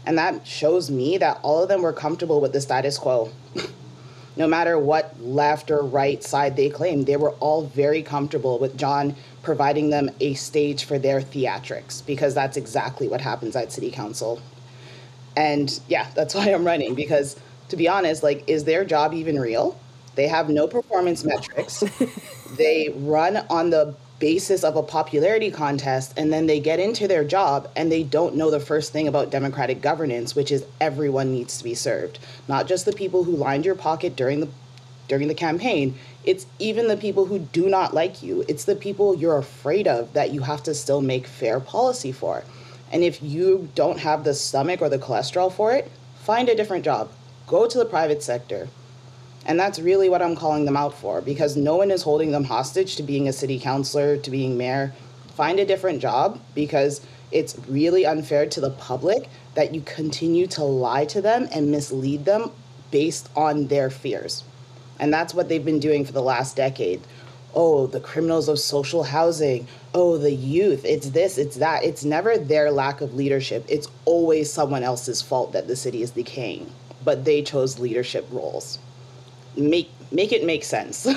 And 0.06 0.18
that 0.18 0.46
shows 0.46 0.92
me 0.92 1.18
that 1.18 1.40
all 1.42 1.64
of 1.64 1.70
them 1.70 1.82
were 1.82 1.94
comfortable 1.94 2.42
with 2.42 2.54
the 2.54 2.62
status 2.62 2.98
quo. 2.98 3.32
no 4.36 4.48
matter 4.48 4.78
what 4.78 5.20
left 5.22 5.72
or 5.72 5.82
right 5.82 6.24
side 6.24 6.56
they 6.56 6.70
claimed, 6.70 7.06
they 7.06 7.18
were 7.18 7.32
all 7.34 7.64
very 7.66 8.04
comfortable 8.04 8.60
with 8.60 8.78
John 8.78 9.16
providing 9.42 9.90
them 9.90 10.10
a 10.20 10.34
stage 10.34 10.84
for 10.86 11.00
their 11.00 11.22
theatrics 11.22 12.06
because 12.06 12.34
that's 12.34 12.58
exactly 12.58 13.08
what 13.08 13.22
happens 13.22 13.56
at 13.56 13.72
city 13.72 13.92
council. 13.92 14.42
And 15.36 15.80
yeah, 15.88 16.08
that's 16.16 16.36
why 16.36 16.50
I'm 16.50 16.66
running 16.66 16.96
because 16.96 17.40
to 17.70 17.76
be 17.76 17.88
honest, 17.88 18.24
like, 18.24 18.48
is 18.48 18.64
their 18.64 18.86
job 18.86 19.14
even 19.14 19.40
real? 19.40 19.80
They 20.16 20.28
have 20.28 20.50
no 20.50 20.68
performance 20.68 21.24
metrics. 21.24 21.84
they 22.58 22.94
run 22.96 23.38
on 23.50 23.70
the 23.70 23.96
basis 24.20 24.64
of 24.64 24.76
a 24.76 24.84
popularity 24.84 25.52
contest 25.52 26.14
and 26.16 26.32
then 26.32 26.46
they 26.46 26.60
get 26.60 26.80
into 26.80 27.08
their 27.08 27.24
job 27.24 27.70
and 27.76 27.92
they 27.92 28.04
don't 28.04 28.36
know 28.36 28.50
the 28.50 28.60
first 28.60 28.94
thing 28.94 29.08
about 29.08 29.30
democratic 29.30 29.82
governance 29.82 30.36
which 30.36 30.52
is 30.52 30.66
everyone 30.80 31.32
needs 31.32 31.58
to 31.58 31.64
be 31.64 31.74
served. 31.74 32.20
Not 32.48 32.68
just 32.68 32.86
the 32.86 32.94
people 32.94 33.24
who 33.24 33.36
lined 33.36 33.66
your 33.66 33.76
pocket 33.76 34.16
during 34.16 34.40
the 34.40 34.50
during 35.08 35.28
the 35.28 35.36
campaign. 35.36 35.96
It's 36.24 36.48
even 36.58 36.88
the 36.88 36.98
people 36.98 37.28
who 37.28 37.38
do 37.38 37.70
not 37.70 37.94
like 37.94 38.24
you. 38.24 38.44
It's 38.48 38.66
the 38.66 38.76
people 38.76 39.16
you're 39.16 39.38
afraid 39.38 39.88
of 39.88 40.14
that 40.14 40.32
you 40.32 40.42
have 40.42 40.64
to 40.64 40.74
still 40.74 41.02
make 41.02 41.28
fair 41.28 41.60
policy 41.60 42.12
for. 42.12 42.44
And 42.92 43.04
if 43.04 43.22
you 43.22 43.70
don't 43.76 44.00
have 44.00 44.24
the 44.24 44.34
stomach 44.34 44.82
or 44.82 44.90
the 44.90 44.98
cholesterol 44.98 45.52
for 45.52 45.74
it 45.74 45.92
find 46.16 46.50
a 46.50 46.56
different 46.56 46.86
job. 46.86 47.12
Go 47.46 47.68
to 47.68 47.78
the 47.78 47.86
private 47.86 48.24
sector 48.24 48.68
and 49.46 49.60
that's 49.60 49.80
really 49.80 50.10
what 50.10 50.24
I'm 50.24 50.36
calling 50.36 50.66
them 50.66 50.76
out 50.76 50.96
for 50.96 51.22
because 51.22 51.56
no 51.56 51.76
one 51.76 51.92
is 51.92 52.02
holding 52.02 52.32
them 52.32 52.46
hostage 52.46 52.96
to 52.96 53.04
being 53.04 53.28
a 53.28 53.34
city 53.34 53.60
councilor, 53.60 54.18
to 54.18 54.32
being 54.32 54.58
mayor. 54.58 54.94
Find 55.36 55.60
a 55.60 55.66
different 55.66 56.02
job 56.02 56.40
because 56.56 57.06
it's 57.32 57.56
really 57.68 58.06
unfair 58.06 58.48
to 58.48 58.62
the 58.62 58.72
public 58.72 59.30
that 59.54 59.76
you 59.76 59.82
continue 59.82 60.48
to 60.48 60.64
lie 60.64 61.06
to 61.06 61.22
them 61.22 61.48
and 61.52 61.70
mislead 61.70 62.26
them 62.26 62.52
based 62.90 63.30
on 63.36 63.68
their 63.68 63.90
fears. 63.90 64.44
And 65.00 65.14
that's 65.14 65.34
what 65.34 65.48
they've 65.48 65.64
been 65.64 65.80
doing 65.80 66.06
for 66.06 66.12
the 66.12 66.22
last 66.22 66.56
decade. 66.56 67.02
Oh, 67.54 67.86
the 67.88 68.00
criminals 68.00 68.50
of 68.50 68.60
social 68.60 69.04
housing. 69.04 69.68
Oh, 69.94 70.18
the 70.18 70.32
youth. 70.32 70.84
It's 70.86 71.10
this, 71.10 71.38
it's 71.38 71.58
that. 71.58 71.84
It's 71.84 72.04
never 72.04 72.38
their 72.38 72.72
lack 72.72 73.02
of 73.02 73.14
leadership. 73.14 73.66
It's 73.68 73.88
always 74.06 74.52
someone 74.52 74.84
else's 74.84 75.22
fault 75.22 75.52
that 75.54 75.68
the 75.68 75.76
city 75.76 76.02
is 76.02 76.12
decaying. 76.12 76.72
But 77.04 77.26
they 77.26 77.44
chose 77.44 77.80
leadership 77.80 78.26
roles 78.32 78.80
make 79.58 79.90
make 80.12 80.32
it 80.32 80.44
make 80.44 80.64
sense. 80.64 81.08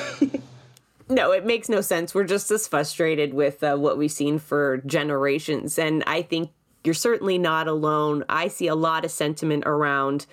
no, 1.08 1.32
it 1.32 1.44
makes 1.44 1.68
no 1.68 1.80
sense. 1.80 2.14
We're 2.14 2.24
just 2.24 2.50
as 2.50 2.66
frustrated 2.66 3.34
with 3.34 3.62
uh, 3.62 3.76
what 3.76 3.98
we've 3.98 4.12
seen 4.12 4.38
for 4.38 4.78
generations, 4.78 5.78
and 5.78 6.02
I 6.06 6.22
think 6.22 6.50
you're 6.84 6.94
certainly 6.94 7.38
not 7.38 7.68
alone. 7.68 8.24
I 8.28 8.48
see 8.48 8.66
a 8.66 8.74
lot 8.74 9.04
of 9.04 9.10
sentiment 9.10 9.64
around 9.66 10.26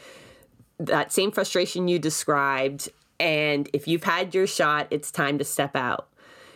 that 0.80 1.12
same 1.12 1.32
frustration 1.32 1.88
you 1.88 2.00
described. 2.00 2.90
And 3.20 3.70
if 3.72 3.88
you've 3.88 4.04
had 4.04 4.36
your 4.36 4.46
shot, 4.46 4.88
it's 4.92 5.10
time 5.10 5.38
to 5.38 5.46
step 5.46 5.76
out 5.76 6.10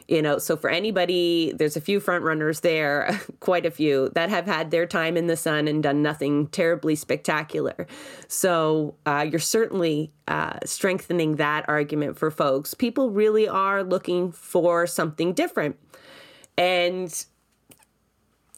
you 0.09 0.21
know 0.21 0.37
so 0.37 0.57
for 0.57 0.69
anybody 0.69 1.53
there's 1.55 1.77
a 1.77 1.81
few 1.81 1.99
front 1.99 2.23
runners 2.23 2.59
there 2.61 3.19
quite 3.39 3.65
a 3.65 3.71
few 3.71 4.09
that 4.15 4.29
have 4.29 4.45
had 4.45 4.71
their 4.71 4.85
time 4.85 5.15
in 5.15 5.27
the 5.27 5.37
sun 5.37 5.67
and 5.67 5.83
done 5.83 6.01
nothing 6.01 6.47
terribly 6.47 6.95
spectacular. 6.95 7.87
So 8.27 8.95
uh, 9.05 9.25
you're 9.29 9.39
certainly 9.39 10.11
uh, 10.27 10.59
strengthening 10.65 11.37
that 11.37 11.65
argument 11.67 12.17
for 12.17 12.31
folks. 12.31 12.73
People 12.73 13.11
really 13.11 13.47
are 13.47 13.83
looking 13.83 14.31
for 14.31 14.85
something 14.87 15.33
different. 15.33 15.77
And 16.57 17.25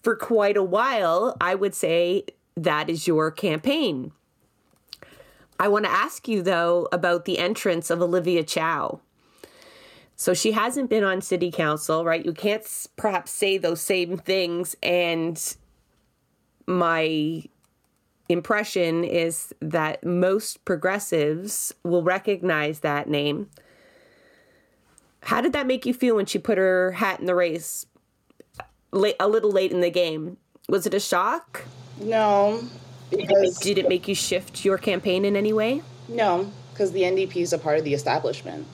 for 0.01 0.15
quite 0.15 0.58
a 0.58 0.63
while 0.63 1.38
i 1.39 1.53
would 1.53 1.75
say 1.75 2.24
that 2.55 2.89
is 2.89 3.08
your 3.08 3.31
campaign. 3.31 4.12
I 5.60 5.67
want 5.67 5.86
to 5.86 5.91
ask 5.91 6.27
you, 6.27 6.41
though, 6.41 6.88
about 6.91 7.25
the 7.25 7.38
entrance 7.38 7.89
of 7.89 8.01
Olivia 8.01 8.43
Chow. 8.43 9.01
So 10.22 10.36
she 10.36 10.51
hasn't 10.51 10.92
been 10.92 11.04
on 11.04 11.22
city 11.22 11.50
council, 11.50 12.06
right? 12.06 12.24
You 12.24 12.32
can't 12.32 12.63
perhaps 12.96 13.32
say 13.32 13.58
those 13.58 13.82
same 13.82 14.20
things. 14.20 14.75
And 14.84 15.58
my 16.68 17.46
impression 18.30 19.04
is 19.04 19.51
that 19.62 20.04
most 20.04 20.63
progressives 20.63 21.74
will 21.82 22.04
recognize 22.04 22.82
that 22.82 23.10
name. 23.10 23.50
How 25.24 25.42
did 25.42 25.54
that 25.54 25.66
make 25.66 25.88
you 25.88 25.94
feel 25.96 26.18
when 26.18 26.28
she 26.28 26.38
put 26.38 26.60
her 26.60 26.92
hat 26.92 27.20
in 27.20 27.25
the 27.25 27.34
race 27.34 27.88
uh, 28.60 28.63
late, 28.92 29.16
a 29.20 29.28
little 29.28 29.51
late 29.51 29.72
in 29.72 29.82
the 29.82 29.90
game? 29.90 30.38
Was 30.70 30.86
it 30.86 30.94
a 30.94 31.00
shock? 31.00 31.63
No. 32.00 32.62
Because 33.10 33.58
did 33.58 33.80
it 33.80 33.90
make 33.90 34.08
you 34.08 34.13
shift 34.13 34.63
your 34.63 34.78
campaign 34.78 35.25
in 35.25 35.36
any 35.36 35.51
way? 35.51 35.82
No, 36.08 36.51
because 36.72 36.92
the 36.92 37.01
NDP 37.01 37.38
is 37.38 37.54
a 37.54 37.58
part 37.58 37.80
of 37.80 37.86
the 37.86 37.96
establishment. 37.96 38.68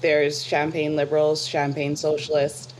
There's 0.00 0.42
champagne 0.42 0.96
liberals, 0.96 1.46
champagne 1.46 1.96
socialists. 1.96 2.74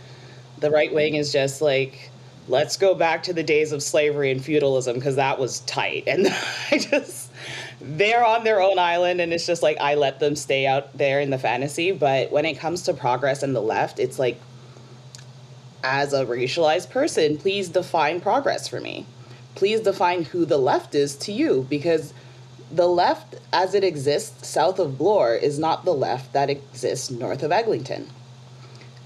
The 0.59 0.71
right 0.71 0.93
wing 0.93 1.15
is 1.15 1.33
just 1.33 1.63
like, 1.63 2.11
let's 2.49 2.77
go 2.77 2.95
back 2.95 3.23
to 3.25 3.33
the 3.33 3.43
days 3.43 3.73
of 3.73 3.83
slavery 3.83 4.31
and 4.31 4.45
feudalism 4.45 4.95
because 4.95 5.17
that 5.17 5.39
was 5.39 5.61
tight. 5.61 6.05
And 6.07 6.27
I 6.71 6.79
just, 6.79 7.31
they're 7.81 8.25
on 8.25 8.45
their 8.45 8.61
own 8.61 8.79
island 8.79 9.21
and 9.21 9.33
it's 9.33 9.47
just 9.47 9.63
like, 9.63 9.79
I 9.81 9.95
let 9.95 10.19
them 10.19 10.35
stay 10.35 10.67
out 10.67 10.97
there 10.97 11.21
in 11.21 11.31
the 11.31 11.39
fantasy. 11.39 11.93
But 11.93 12.33
when 12.33 12.45
it 12.45 12.59
comes 12.59 12.83
to 12.83 12.95
progress 12.95 13.43
and 13.43 13.55
the 13.55 13.63
left, 13.63 13.99
it's 13.99 14.19
like, 14.19 14.41
as 15.85 16.13
a 16.13 16.27
racialized 16.27 16.91
person, 16.91 17.37
please 17.39 17.69
define 17.69 18.21
progress 18.21 18.67
for 18.67 18.81
me. 18.81 19.07
Please 19.55 19.81
define 19.81 20.25
who 20.25 20.45
the 20.45 20.59
left 20.59 20.95
is 20.95 21.17
to 21.17 21.33
you 21.33 21.67
because 21.69 22.13
the 22.71 22.87
left 22.87 23.37
as 23.53 23.75
it 23.75 23.85
exists 23.85 24.47
south 24.47 24.79
of 24.79 24.99
Bloor 24.99 25.35
is 25.35 25.59
not 25.59 25.85
the 25.85 25.95
left 25.95 26.33
that 26.33 26.51
exists 26.51 27.11
north 27.11 27.43
of 27.43 27.53
Eglinton. 27.53 28.09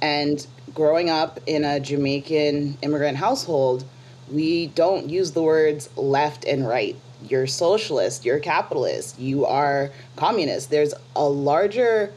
And 0.00 0.44
growing 0.74 1.10
up 1.10 1.38
in 1.46 1.64
a 1.64 1.78
Jamaican 1.78 2.78
immigrant 2.82 3.18
household, 3.18 3.84
we 4.30 4.66
don't 4.68 5.08
use 5.08 5.32
the 5.32 5.42
words 5.42 5.88
left 5.96 6.44
and 6.44 6.66
right. 6.66 6.96
You're 7.28 7.46
socialist, 7.46 8.24
you're 8.24 8.40
capitalist, 8.40 9.18
you 9.18 9.46
are 9.46 9.90
communist. 10.16 10.70
There's 10.70 10.94
a 11.14 11.28
larger 11.28 12.12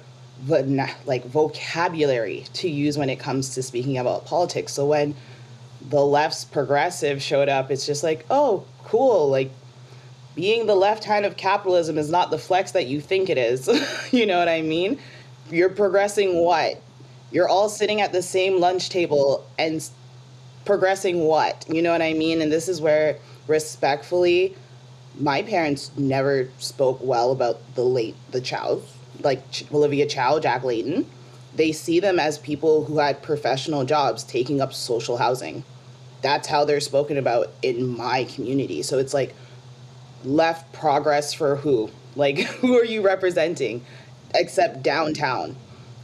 like 1.05 1.25
vocabulary 1.25 2.45
to 2.53 2.69
use 2.69 2.97
when 2.97 3.09
it 3.09 3.19
comes 3.19 3.53
to 3.55 3.63
speaking 3.63 3.97
about 3.97 4.25
politics. 4.25 4.73
So 4.73 4.85
when 4.87 5.15
the 5.89 6.03
left's 6.03 6.43
progressive 6.43 7.21
showed 7.21 7.49
up, 7.49 7.71
it's 7.71 7.85
just 7.85 8.03
like, 8.03 8.25
oh, 8.29 8.65
cool, 8.83 9.29
like 9.29 9.51
being 10.35 10.65
the 10.65 10.75
left 10.75 11.05
hand 11.05 11.25
of 11.25 11.37
capitalism 11.37 11.97
is 11.97 12.09
not 12.09 12.29
the 12.29 12.37
flex 12.37 12.71
that 12.71 12.87
you 12.87 13.01
think 13.01 13.29
it 13.29 13.37
is. 13.37 13.69
you 14.11 14.25
know 14.25 14.37
what 14.37 14.49
I 14.49 14.61
mean? 14.61 14.99
You're 15.49 15.69
progressing 15.69 16.37
what? 16.37 16.81
You're 17.31 17.47
all 17.47 17.69
sitting 17.69 18.01
at 18.01 18.11
the 18.11 18.21
same 18.21 18.59
lunch 18.59 18.89
table 18.89 19.45
and 19.57 19.87
progressing 20.65 21.21
what? 21.21 21.65
You 21.69 21.81
know 21.81 21.91
what 21.91 22.01
I 22.01 22.13
mean? 22.13 22.41
And 22.41 22.51
this 22.51 22.67
is 22.67 22.81
where 22.81 23.17
respectfully 23.47 24.55
my 25.19 25.41
parents 25.41 25.91
never 25.97 26.49
spoke 26.59 26.99
well 27.01 27.31
about 27.31 27.59
the 27.75 27.83
late 27.83 28.15
the 28.31 28.41
Chows, 28.41 28.81
like 29.23 29.41
Olivia 29.73 30.05
Chow, 30.05 30.39
Jack 30.39 30.63
Layton. 30.63 31.05
They 31.55 31.71
see 31.71 32.01
them 32.01 32.19
as 32.19 32.37
people 32.37 32.83
who 32.83 32.97
had 32.97 33.21
professional 33.21 33.85
jobs 33.85 34.23
taking 34.23 34.59
up 34.59 34.73
social 34.73 35.17
housing. 35.17 35.63
That's 36.21 36.47
how 36.47 36.65
they're 36.65 36.81
spoken 36.81 37.17
about 37.17 37.51
in 37.61 37.95
my 37.95 38.25
community. 38.25 38.83
So 38.83 38.97
it's 38.97 39.13
like 39.13 39.33
left 40.25 40.71
progress 40.73 41.33
for 41.33 41.55
who? 41.57 41.89
Like, 42.15 42.39
who 42.61 42.77
are 42.77 42.85
you 42.85 43.01
representing 43.01 43.85
except 44.33 44.83
downtown? 44.83 45.55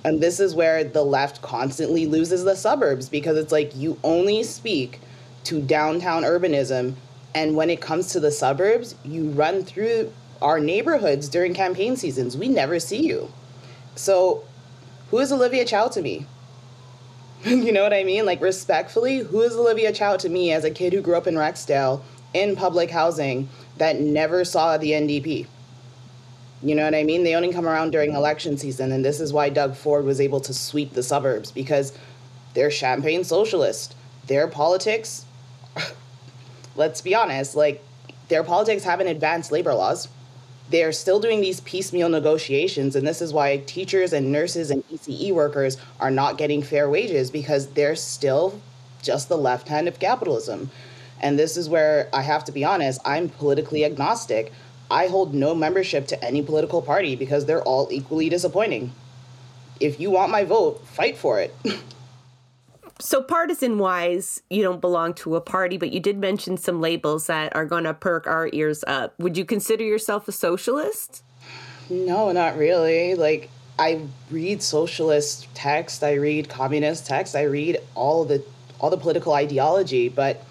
And 0.03 0.19
this 0.19 0.39
is 0.39 0.55
where 0.55 0.83
the 0.83 1.03
left 1.03 1.41
constantly 1.41 2.07
loses 2.07 2.43
the 2.43 2.55
suburbs 2.55 3.07
because 3.07 3.37
it's 3.37 3.51
like 3.51 3.75
you 3.75 3.99
only 4.03 4.43
speak 4.43 4.99
to 5.45 5.61
downtown 5.61 6.23
urbanism. 6.23 6.95
And 7.35 7.55
when 7.55 7.69
it 7.69 7.81
comes 7.81 8.07
to 8.11 8.19
the 8.19 8.31
suburbs, 8.31 8.95
you 9.05 9.29
run 9.29 9.63
through 9.63 10.11
our 10.41 10.59
neighborhoods 10.59 11.29
during 11.29 11.53
campaign 11.53 11.95
seasons. 11.95 12.35
We 12.35 12.47
never 12.47 12.79
see 12.79 13.05
you. 13.05 13.31
So, 13.95 14.43
who 15.11 15.19
is 15.19 15.31
Olivia 15.31 15.65
Chow 15.65 15.87
to 15.89 16.01
me? 16.01 16.25
you 17.43 17.71
know 17.71 17.83
what 17.83 17.93
I 17.93 18.03
mean? 18.03 18.25
Like, 18.25 18.41
respectfully, 18.41 19.19
who 19.19 19.41
is 19.41 19.55
Olivia 19.55 19.91
Chow 19.91 20.17
to 20.17 20.29
me 20.29 20.51
as 20.51 20.63
a 20.63 20.71
kid 20.71 20.93
who 20.93 21.01
grew 21.01 21.15
up 21.15 21.27
in 21.27 21.35
Rexdale 21.35 22.01
in 22.33 22.55
public 22.55 22.89
housing 22.89 23.49
that 23.81 23.99
never 23.99 24.45
saw 24.45 24.77
the 24.77 24.91
NDP. 24.91 25.47
You 26.61 26.75
know 26.75 26.83
what 26.83 26.93
I 26.93 27.01
mean? 27.01 27.23
They 27.23 27.33
only 27.33 27.51
come 27.51 27.67
around 27.67 27.89
during 27.89 28.13
election 28.13 28.55
season, 28.55 28.91
and 28.91 29.03
this 29.03 29.19
is 29.19 29.33
why 29.33 29.49
Doug 29.49 29.75
Ford 29.75 30.05
was 30.05 30.21
able 30.21 30.39
to 30.41 30.53
sweep 30.53 30.93
the 30.93 31.01
suburbs 31.01 31.51
because 31.51 31.91
they're 32.53 32.69
champagne 32.69 33.23
socialist. 33.23 33.95
Their 34.27 34.47
politics, 34.47 35.25
let's 36.75 37.01
be 37.01 37.15
honest, 37.15 37.55
like 37.55 37.83
their 38.27 38.43
politics 38.43 38.83
haven't 38.83 39.07
advanced 39.07 39.51
labor 39.51 39.73
laws. 39.73 40.09
They're 40.69 40.91
still 40.91 41.19
doing 41.19 41.41
these 41.41 41.59
piecemeal 41.61 42.09
negotiations, 42.09 42.95
and 42.95 43.07
this 43.07 43.19
is 43.19 43.33
why 43.33 43.63
teachers 43.65 44.13
and 44.13 44.31
nurses 44.31 44.69
and 44.69 44.87
ECE 44.89 45.31
workers 45.31 45.77
are 45.99 46.11
not 46.11 46.37
getting 46.37 46.61
fair 46.61 46.87
wages 46.87 47.31
because 47.31 47.69
they're 47.69 47.95
still 47.95 48.61
just 49.01 49.27
the 49.27 49.39
left 49.39 49.69
hand 49.69 49.87
of 49.87 49.97
capitalism. 49.97 50.69
And 51.21 51.37
this 51.37 51.55
is 51.55 51.69
where 51.69 52.09
I 52.11 52.23
have 52.23 52.43
to 52.45 52.51
be 52.51 52.65
honest, 52.65 52.99
I'm 53.05 53.29
politically 53.29 53.85
agnostic. 53.85 54.51
I 54.89 55.07
hold 55.07 55.33
no 55.33 55.55
membership 55.55 56.07
to 56.07 56.21
any 56.21 56.41
political 56.41 56.81
party 56.81 57.15
because 57.15 57.45
they're 57.45 57.61
all 57.61 57.87
equally 57.91 58.27
disappointing. 58.27 58.91
If 59.79 59.99
you 59.99 60.11
want 60.11 60.31
my 60.31 60.43
vote, 60.43 60.85
fight 60.85 61.17
for 61.17 61.39
it. 61.39 61.55
so, 62.99 63.21
partisan 63.21 63.77
wise, 63.77 64.41
you 64.49 64.63
don't 64.63 64.81
belong 64.81 65.13
to 65.15 65.35
a 65.35 65.41
party, 65.41 65.77
but 65.77 65.93
you 65.93 65.99
did 65.99 66.17
mention 66.17 66.57
some 66.57 66.81
labels 66.81 67.27
that 67.27 67.55
are 67.55 67.65
going 67.65 67.85
to 67.85 67.93
perk 67.93 68.27
our 68.27 68.49
ears 68.51 68.83
up. 68.85 69.17
Would 69.19 69.37
you 69.37 69.45
consider 69.45 69.83
yourself 69.83 70.27
a 70.27 70.31
socialist? 70.31 71.23
No, 71.89 72.31
not 72.31 72.57
really. 72.57 73.15
Like, 73.15 73.49
I 73.79 74.01
read 74.29 74.61
socialist 74.61 75.47
text, 75.53 76.03
I 76.03 76.13
read 76.13 76.49
communist 76.49 77.05
text, 77.05 77.35
I 77.35 77.43
read 77.43 77.79
all 77.95 78.25
the 78.25 78.43
all 78.79 78.89
the 78.89 78.97
political 78.97 79.33
ideology, 79.33 80.09
but 80.09 80.43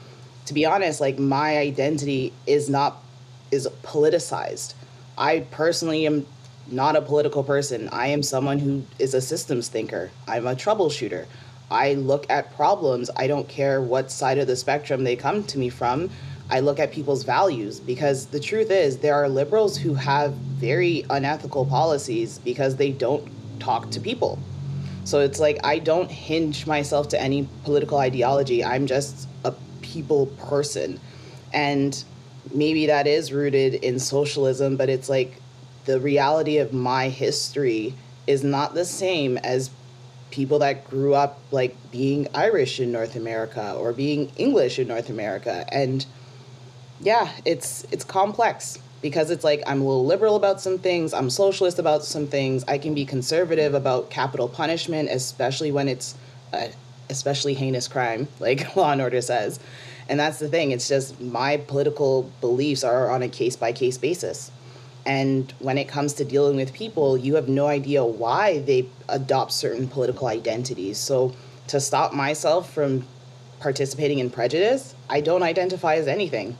to 0.47 0.55
be 0.55 0.65
honest, 0.65 1.01
like 1.01 1.19
my 1.19 1.59
identity 1.59 2.33
is 2.47 2.69
not 2.69 3.03
is 3.51 3.69
politicized. 3.83 4.75
I 5.19 5.41
personally 5.51 6.07
am 6.07 6.27
not 6.71 6.97
a 6.97 7.03
political 7.03 7.43
person. 7.43 7.89
I 7.91 8.09
am 8.09 8.23
someone 8.23 8.59
who 8.59 8.83
is 8.99 9.15
a 9.15 9.21
systems 9.21 9.69
thinker. 9.69 10.11
I'm 10.29 10.47
a 10.47 10.55
troubleshooter. 10.55 11.27
I 11.71 11.95
look 11.95 12.27
at 12.31 12.55
problems. 12.57 13.11
I 13.17 13.27
don't 13.27 13.49
care 13.49 13.81
what 13.81 14.11
side 14.11 14.39
of 14.39 14.47
the 14.47 14.57
spectrum 14.57 15.05
they 15.05 15.17
come 15.17 15.45
to 15.45 15.59
me 15.59 15.69
from. 15.69 16.11
I 16.49 16.61
look 16.61 16.81
at 16.81 16.91
people's 16.91 17.23
values 17.23 17.79
because 17.79 18.27
the 18.27 18.41
truth 18.41 18.71
is 18.71 18.99
there 18.99 19.15
are 19.15 19.29
liberals 19.29 19.77
who 19.77 19.95
have 19.95 20.33
very 20.35 21.05
unethical 21.09 21.65
policies 21.65 22.41
because 22.41 22.75
they 22.77 22.91
don't 22.91 23.29
talk 23.61 23.91
to 23.93 24.01
people. 24.01 24.39
So 25.05 25.21
it's 25.21 25.39
like 25.39 25.59
I 25.65 25.79
don't 25.79 26.11
hinge 26.11 26.67
myself 26.67 27.09
to 27.11 27.21
any 27.21 27.49
political 27.65 27.99
ideology. 27.99 28.65
I'm 28.65 28.87
just 28.87 29.29
people 29.93 30.27
person. 30.27 31.01
And 31.53 32.03
maybe 32.55 32.87
that 32.87 33.07
is 33.07 33.33
rooted 33.33 33.75
in 33.75 33.99
socialism, 33.99 34.77
but 34.77 34.89
it's 34.89 35.09
like 35.09 35.41
the 35.85 36.01
reality 36.01 36.59
of 36.59 36.73
my 36.73 37.09
history 37.09 37.95
is 38.27 38.45
not 38.45 38.75
the 38.75 38.85
same 38.85 39.37
as 39.39 39.71
people 40.31 40.61
that 40.61 40.89
grew 40.89 41.15
up 41.15 41.41
like 41.51 41.77
being 41.91 42.29
Irish 42.35 42.79
in 42.79 42.93
North 42.93 43.17
America 43.17 43.75
or 43.75 43.93
being 43.93 44.31
English 44.37 44.79
in 44.79 44.87
North 44.87 45.11
America. 45.11 45.67
And 45.73 46.07
yeah, 47.01 47.33
it's 47.45 47.87
it's 47.91 48.05
complex 48.05 48.79
because 49.03 49.31
it's 49.31 49.45
like 49.45 49.63
I'm 49.67 49.81
a 49.81 49.85
little 49.85 50.07
liberal 50.07 50.37
about 50.37 50.61
some 50.61 50.79
things, 50.79 51.13
I'm 51.15 51.31
socialist 51.31 51.79
about 51.79 52.05
some 52.05 52.27
things, 52.27 52.65
I 52.69 52.79
can 52.79 52.95
be 52.95 53.05
conservative 53.05 53.75
about 53.75 54.11
capital 54.11 54.49
punishment, 54.49 55.09
especially 55.11 55.73
when 55.73 55.89
it's 55.89 56.15
a 56.53 56.71
especially 57.11 57.55
heinous 57.55 57.89
crime, 57.89 58.29
like 58.41 58.75
Law 58.77 58.93
and 58.93 59.01
Order 59.01 59.21
says. 59.21 59.61
And 60.09 60.19
that's 60.19 60.39
the 60.39 60.49
thing, 60.49 60.73
it's 60.73 60.89
just 60.89 61.21
my 61.21 61.57
political 61.57 62.31
beliefs 62.41 62.83
are 62.83 63.11
on 63.11 63.23
a 63.23 63.29
case 63.29 63.55
by 63.55 63.73
case 63.73 63.97
basis. 63.97 64.51
And 65.07 65.53
when 65.61 65.79
it 65.79 65.89
comes 65.89 66.13
to 66.15 66.25
dealing 66.25 66.57
with 66.57 66.73
people, 66.73 67.17
you 67.17 67.37
have 67.37 67.49
no 67.49 67.67
idea 67.67 68.05
why 68.05 68.59
they 68.59 68.89
adopt 69.09 69.53
certain 69.53 69.89
political 69.89 70.27
identities. 70.27 70.99
So 70.99 71.35
to 71.69 71.81
stop 71.81 72.13
myself 72.13 72.73
from 72.73 73.07
participating 73.61 74.19
in 74.19 74.31
prejudice, 74.31 74.95
I 75.09 75.21
don't 75.21 75.43
identify 75.43 75.95
as 75.95 76.09
anything. 76.09 76.59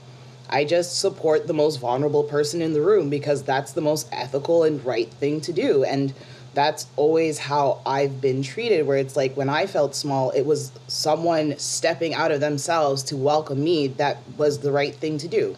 I 0.49 0.65
just 0.65 0.99
support 0.99 1.47
the 1.47 1.53
most 1.53 1.77
vulnerable 1.77 2.25
person 2.25 2.61
in 2.63 2.73
the 2.73 2.81
room 2.81 3.09
because 3.11 3.43
that's 3.43 3.73
the 3.73 3.81
most 3.81 4.09
ethical 4.13 4.65
and 4.65 4.85
right 4.85 5.09
thing 5.09 5.41
to 5.43 5.53
do. 5.53 5.85
And 5.85 6.13
that's 6.55 6.87
always 6.97 7.39
how 7.39 7.81
I've 7.87 8.21
been 8.21 8.43
treated. 8.43 8.87
Where 8.87 8.97
it's 8.97 9.17
like 9.17 9.37
when 9.37 9.49
I 9.49 9.67
felt 9.67 9.95
small, 9.95 10.31
it 10.31 10.43
was 10.43 10.73
someone 10.89 11.57
stepping 11.59 12.15
out 12.15 12.33
of 12.33 12.41
themselves 12.41 13.03
to 13.05 13.17
welcome 13.17 13.63
me 13.63 13.89
that 13.89 14.19
was 14.37 14.59
the 14.59 14.73
right 14.73 14.95
thing 14.95 15.19
to 15.19 15.29
do. 15.29 15.57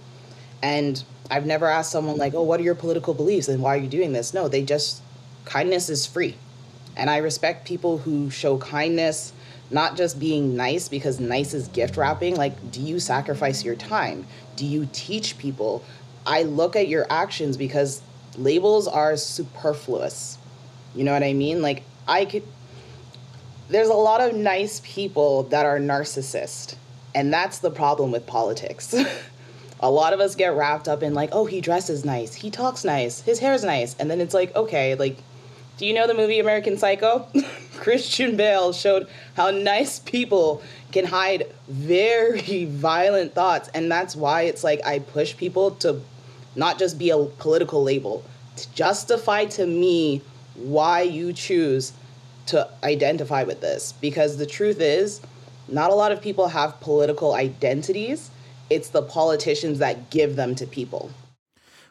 And 0.63 1.03
I've 1.31 1.47
never 1.47 1.67
asked 1.67 1.91
someone, 1.91 2.19
like, 2.19 2.35
oh, 2.35 2.43
what 2.43 2.61
are 2.61 2.63
your 2.63 2.75
political 2.75 3.15
beliefs 3.15 3.49
and 3.49 3.63
why 3.63 3.77
are 3.77 3.81
you 3.81 3.89
doing 3.89 4.13
this? 4.13 4.35
No, 4.35 4.49
they 4.49 4.63
just, 4.63 5.03
kindness 5.45 5.89
is 5.89 6.07
free. 6.07 6.37
And 6.95 7.09
I 7.09 7.17
respect 7.19 7.67
people 7.67 7.99
who 7.99 8.31
show 8.31 8.59
kindness, 8.59 9.33
not 9.71 9.97
just 9.97 10.21
being 10.21 10.57
nice 10.57 10.89
because 10.89 11.19
nice 11.19 11.55
is 11.55 11.69
gift 11.69 11.97
wrapping. 11.97 12.37
Like, 12.37 12.71
do 12.71 12.83
you 12.83 13.01
sacrifice 13.01 13.65
your 13.65 13.77
time? 13.77 14.27
Do 14.57 14.67
you 14.67 14.89
teach 14.93 15.39
people? 15.39 15.83
I 16.27 16.43
look 16.43 16.77
at 16.77 16.87
your 16.87 17.07
actions 17.09 17.57
because 17.57 18.03
labels 18.37 18.87
are 18.87 19.17
superfluous 19.17 20.37
you 20.95 21.05
know 21.05 21.13
what 21.13 21.23
I 21.23 21.33
mean? 21.33 21.63
Like 21.63 21.83
I 22.07 22.25
could 22.25 22.45
there's 23.69 23.89
a 23.89 23.95
lot 23.95 24.21
of 24.21 24.35
nice 24.35 24.83
people 24.85 25.45
that 25.45 25.65
are 25.65 25.79
narcissist. 25.79 26.77
And 27.15 27.33
that's 27.33 27.59
the 27.59 27.71
problem 27.71 28.11
with 28.13 28.27
politics. 28.27 28.95
a 29.81 29.91
lot 29.91 30.13
of 30.13 30.21
us 30.21 30.35
get 30.35 30.55
wrapped 30.55 30.89
up 30.89 31.03
in 31.03 31.15
like, 31.15 31.31
oh, 31.33 31.47
he 31.47 31.61
dresses 31.61 32.05
nice, 32.05 32.35
he 32.35 32.51
talks 32.51 32.85
nice, 32.85 33.21
his 33.23 33.41
hair's 33.41 33.65
nice, 33.65 33.97
and 33.99 34.11
then 34.11 34.21
it's 34.21 34.35
like, 34.35 34.55
okay, 34.55 34.95
like, 34.95 35.17
do 35.79 35.87
you 35.87 35.95
know 35.95 36.07
the 36.07 36.15
movie 36.15 36.39
American 36.39 36.77
Psycho? 36.77 37.27
Christian 37.77 38.37
Bale 38.37 38.73
showed 38.73 39.09
how 39.35 39.51
nice 39.51 39.99
people 39.99 40.63
can 40.93 41.07
hide 41.07 41.47
very 41.67 42.65
violent 42.67 43.35
thoughts, 43.35 43.69
and 43.75 43.91
that's 43.91 44.15
why 44.15 44.43
it's 44.43 44.63
like 44.63 44.87
I 44.87 45.01
push 45.01 45.37
people 45.37 45.73
to 45.77 46.01
not 46.55 46.79
just 46.79 46.99
be 46.99 47.11
a 47.11 47.25
political 47.25 47.83
label, 47.83 48.23
to 48.57 48.73
justify 48.75 49.47
to 49.47 49.67
me 49.67 50.21
why 50.55 51.03
you 51.03 51.33
choose 51.33 51.93
to 52.47 52.69
identify 52.83 53.45
with 53.45 53.61
this, 53.61 53.93
because 54.01 54.37
the 54.37 54.47
truth 54.47 54.81
is, 54.81 55.21
not 55.69 55.91
a 55.91 55.95
lot 55.95 56.13
of 56.13 56.21
people 56.21 56.49
have 56.49 56.81
political 56.81 57.35
identities 57.35 58.31
it's 58.73 58.89
the 58.89 59.03
politicians 59.03 59.79
that 59.81 60.09
give 60.09 60.37
them 60.37 60.55
to 60.55 60.67
people. 60.67 61.11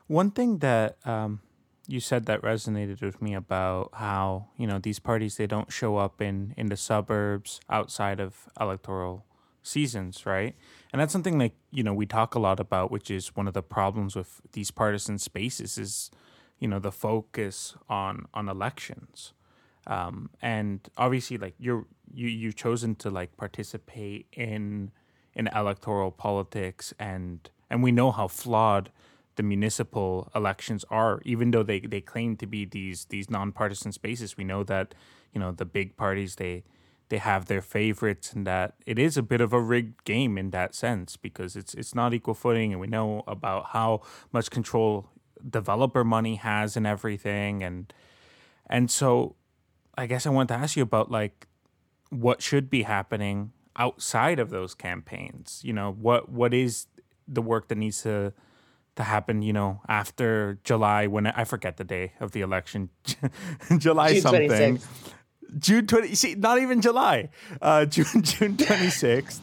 One 0.08 0.32
thing 0.32 0.58
that 0.60 0.98
um, 1.06 1.40
you 1.88 2.00
said 2.00 2.26
that 2.26 2.42
resonated 2.42 3.02
with 3.02 3.22
me 3.22 3.36
about 3.36 3.92
how 3.94 4.48
you 4.58 4.66
know 4.66 4.80
these 4.80 5.00
parties 5.00 5.38
they 5.38 5.48
don't 5.48 5.72
show 5.72 5.98
up 5.98 6.22
in 6.22 6.54
in 6.58 6.68
the 6.68 6.78
suburbs 6.78 7.60
outside 7.70 8.20
of 8.20 8.50
electoral 8.60 9.26
seasons, 9.62 10.26
right? 10.26 10.56
And 10.92 11.00
that's 11.00 11.14
something 11.14 11.38
like 11.38 11.54
you 11.72 11.84
know 11.84 11.94
we 11.94 12.08
talk 12.08 12.34
a 12.34 12.40
lot 12.40 12.60
about, 12.60 12.92
which 12.92 13.12
is 13.12 13.36
one 13.36 13.48
of 13.48 13.54
the 13.54 13.64
problems 13.64 14.16
with 14.16 14.42
these 14.54 14.72
partisan 14.72 15.20
spaces 15.20 15.78
is 15.78 16.10
you 16.62 16.70
know 16.70 16.80
the 16.80 16.92
focus 16.92 17.76
on 17.90 18.28
on 18.34 18.48
elections. 18.48 19.34
Um, 19.88 20.30
and 20.42 20.88
obviously, 20.96 21.38
like 21.38 21.56
you're 21.60 21.86
you 22.14 22.28
you've 22.28 22.56
chosen 22.56 22.96
to 22.96 23.10
like 23.10 23.36
participate 23.36 24.28
in 24.32 24.92
in 25.34 25.48
electoral 25.48 26.12
politics 26.12 26.94
and 27.00 27.50
and 27.70 27.82
we 27.82 27.92
know 27.92 28.12
how 28.12 28.28
flawed 28.28 28.92
the 29.38 29.44
municipal 29.44 30.30
elections 30.36 30.84
are 30.90 31.22
even 31.24 31.52
though 31.52 31.64
they, 31.64 31.80
they 31.80 32.02
claim 32.02 32.36
to 32.36 32.46
be 32.46 32.66
these 32.66 33.06
these 33.06 33.30
nonpartisan 33.30 33.92
spaces 33.92 34.36
we 34.36 34.44
know 34.44 34.62
that 34.64 34.94
you 35.34 35.40
know 35.40 35.52
the 35.52 35.66
big 35.66 35.96
parties 35.96 36.36
they 36.36 36.64
they 37.08 37.18
have 37.18 37.46
their 37.46 37.62
favorites 37.62 38.34
and 38.34 38.46
that 38.46 38.74
it 38.86 39.00
is 39.00 39.18
a 39.18 39.24
bit 39.24 39.42
of 39.42 39.54
a 39.54 39.60
rigged 39.60 40.04
game 40.04 40.38
in 40.38 40.52
that 40.52 40.76
sense 40.76 41.16
because 41.16 41.56
it's 41.56 41.74
it's 41.74 41.96
not 41.96 42.14
equal 42.14 42.34
footing 42.34 42.72
and 42.72 42.82
we 42.82 42.88
know 42.88 43.24
about 43.26 43.68
how 43.68 44.02
much 44.34 44.52
control 44.52 45.10
developer 45.50 46.04
money 46.04 46.36
has 46.36 46.78
and 46.78 46.86
everything 46.86 47.64
and 47.64 47.94
and 48.70 48.90
so 48.90 49.36
I 49.98 50.06
guess 50.06 50.26
I 50.26 50.30
want 50.30 50.50
to 50.50 50.56
ask 50.56 50.76
you 50.76 50.84
about 50.84 51.12
like 51.12 51.48
what 52.10 52.42
should 52.42 52.70
be 52.70 52.84
happening 52.84 53.52
outside 53.76 54.40
of 54.40 54.50
those 54.50 54.76
campaigns? 54.76 55.62
You 55.64 55.74
know, 55.74 55.92
what 55.92 56.30
what 56.30 56.54
is 56.54 56.88
the 57.28 57.42
work 57.42 57.68
that 57.70 57.78
needs 57.78 58.04
to 58.04 58.34
to 58.96 59.04
happen, 59.04 59.42
you 59.42 59.54
know, 59.54 59.82
after 59.88 60.60
July 60.64 61.08
when 61.08 61.28
I 61.28 61.46
forget 61.46 61.78
the 61.78 61.84
day 61.84 62.14
of 62.20 62.32
the 62.32 62.42
election. 62.42 62.90
July 63.78 64.14
June 64.14 64.22
something. 64.22 64.50
26th. 64.78 65.14
June 65.58 65.88
20 65.88 66.16
see 66.16 66.36
not 66.36 66.60
even 66.60 66.82
July. 66.82 67.30
Uh 67.62 67.86
June 67.96 68.22
June 68.22 68.58
26th. 68.58 69.40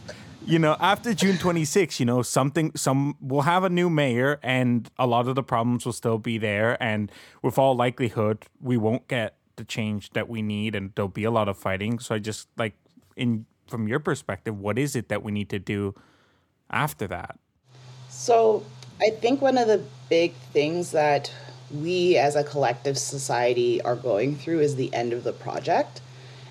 You 0.49 0.59
know, 0.59 0.76
after 0.81 1.12
June 1.12 1.37
26th, 1.37 2.00
you 2.00 2.07
know, 2.07 2.23
something 2.23 2.73
some 2.75 3.17
we'll 3.21 3.43
have 3.43 3.64
a 3.64 3.69
new 3.69 3.90
mayor 3.90 4.40
and 4.43 4.90
a 4.99 5.07
lot 5.07 5.28
of 5.28 5.35
the 5.35 5.43
problems 5.43 5.85
will 5.85 5.93
still 5.93 6.19
be 6.19 6.38
there 6.38 6.83
and 6.83 7.12
with 7.43 7.59
all 7.59 7.77
likelihood 7.77 8.46
we 8.61 8.77
won't 8.77 9.07
get 9.09 9.37
the 9.57 9.64
change 9.64 10.11
that 10.11 10.29
we 10.29 10.40
need 10.40 10.75
and 10.75 10.92
there'll 10.94 11.09
be 11.09 11.25
a 11.25 11.31
lot 11.31 11.49
of 11.49 11.59
fighting. 11.59 11.99
So 11.99 12.14
I 12.14 12.18
just 12.18 12.49
like 12.57 12.75
in 13.16 13.44
from 13.66 13.87
your 13.87 14.01
perspective, 14.01 14.59
what 14.59 14.79
is 14.79 14.96
it 14.96 15.09
that 15.11 15.23
we 15.23 15.31
need 15.31 15.51
to 15.51 15.59
do 15.59 15.94
after 16.70 17.07
that? 17.07 17.38
So, 18.09 18.64
I 19.01 19.11
think 19.11 19.40
one 19.40 19.59
of 19.59 19.68
the 19.68 19.83
big 20.09 20.33
things 20.53 20.90
that 20.92 21.33
we 21.70 22.16
as 22.16 22.35
a 22.35 22.42
collective 22.42 22.99
society 22.99 23.81
are 23.83 23.94
going 23.94 24.35
through 24.37 24.61
is 24.61 24.75
the 24.75 24.92
end 24.92 25.12
of 25.12 25.23
the 25.23 25.33
project. 25.33 26.01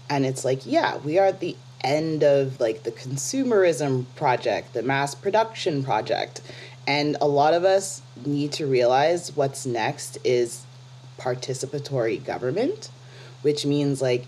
And 0.10 0.26
it's 0.26 0.46
like, 0.46 0.66
yeah, 0.66 0.98
we 0.98 1.18
are 1.18 1.26
at 1.28 1.40
the 1.42 1.58
end 1.84 2.24
of 2.24 2.60
like 2.60 2.84
the 2.84 2.92
consumerism 2.92 4.06
project, 4.16 4.74
the 4.74 4.82
mass 4.82 5.16
production 5.16 5.84
project. 5.84 6.42
And 6.88 7.18
a 7.20 7.28
lot 7.28 7.54
of 7.54 7.64
us 7.64 8.02
need 8.26 8.54
to 8.54 8.66
realize 8.66 9.36
what's 9.36 9.66
next 9.66 10.18
is 10.24 10.64
participatory 11.18 12.24
government, 12.24 12.90
which 13.42 13.66
means 13.66 14.02
like 14.02 14.26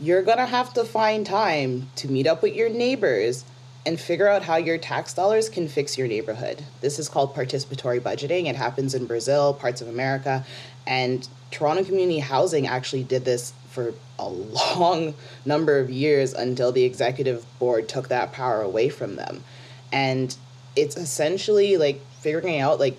you're 0.00 0.22
going 0.22 0.38
to 0.38 0.46
have 0.46 0.72
to 0.74 0.84
find 0.84 1.26
time 1.26 1.90
to 1.96 2.08
meet 2.08 2.26
up 2.26 2.42
with 2.42 2.54
your 2.54 2.68
neighbors 2.68 3.44
and 3.84 3.98
figure 3.98 4.28
out 4.28 4.42
how 4.42 4.56
your 4.56 4.78
tax 4.78 5.14
dollars 5.14 5.48
can 5.48 5.66
fix 5.68 5.96
your 5.96 6.06
neighborhood. 6.06 6.62
This 6.80 6.98
is 6.98 7.08
called 7.08 7.34
participatory 7.34 8.00
budgeting. 8.00 8.46
It 8.46 8.56
happens 8.56 8.94
in 8.94 9.06
Brazil, 9.06 9.54
parts 9.54 9.80
of 9.80 9.88
America, 9.88 10.44
and 10.86 11.26
Toronto 11.50 11.84
Community 11.84 12.18
Housing 12.18 12.66
actually 12.66 13.02
did 13.02 13.24
this 13.24 13.52
for 13.78 13.94
a 14.18 14.28
long 14.28 15.14
number 15.44 15.78
of 15.78 15.88
years 15.88 16.34
until 16.34 16.72
the 16.72 16.82
executive 16.82 17.46
board 17.60 17.88
took 17.88 18.08
that 18.08 18.32
power 18.32 18.60
away 18.60 18.88
from 18.88 19.14
them. 19.14 19.44
And 19.92 20.36
it's 20.74 20.96
essentially 20.96 21.76
like 21.76 22.00
figuring 22.20 22.60
out 22.60 22.80
like 22.80 22.98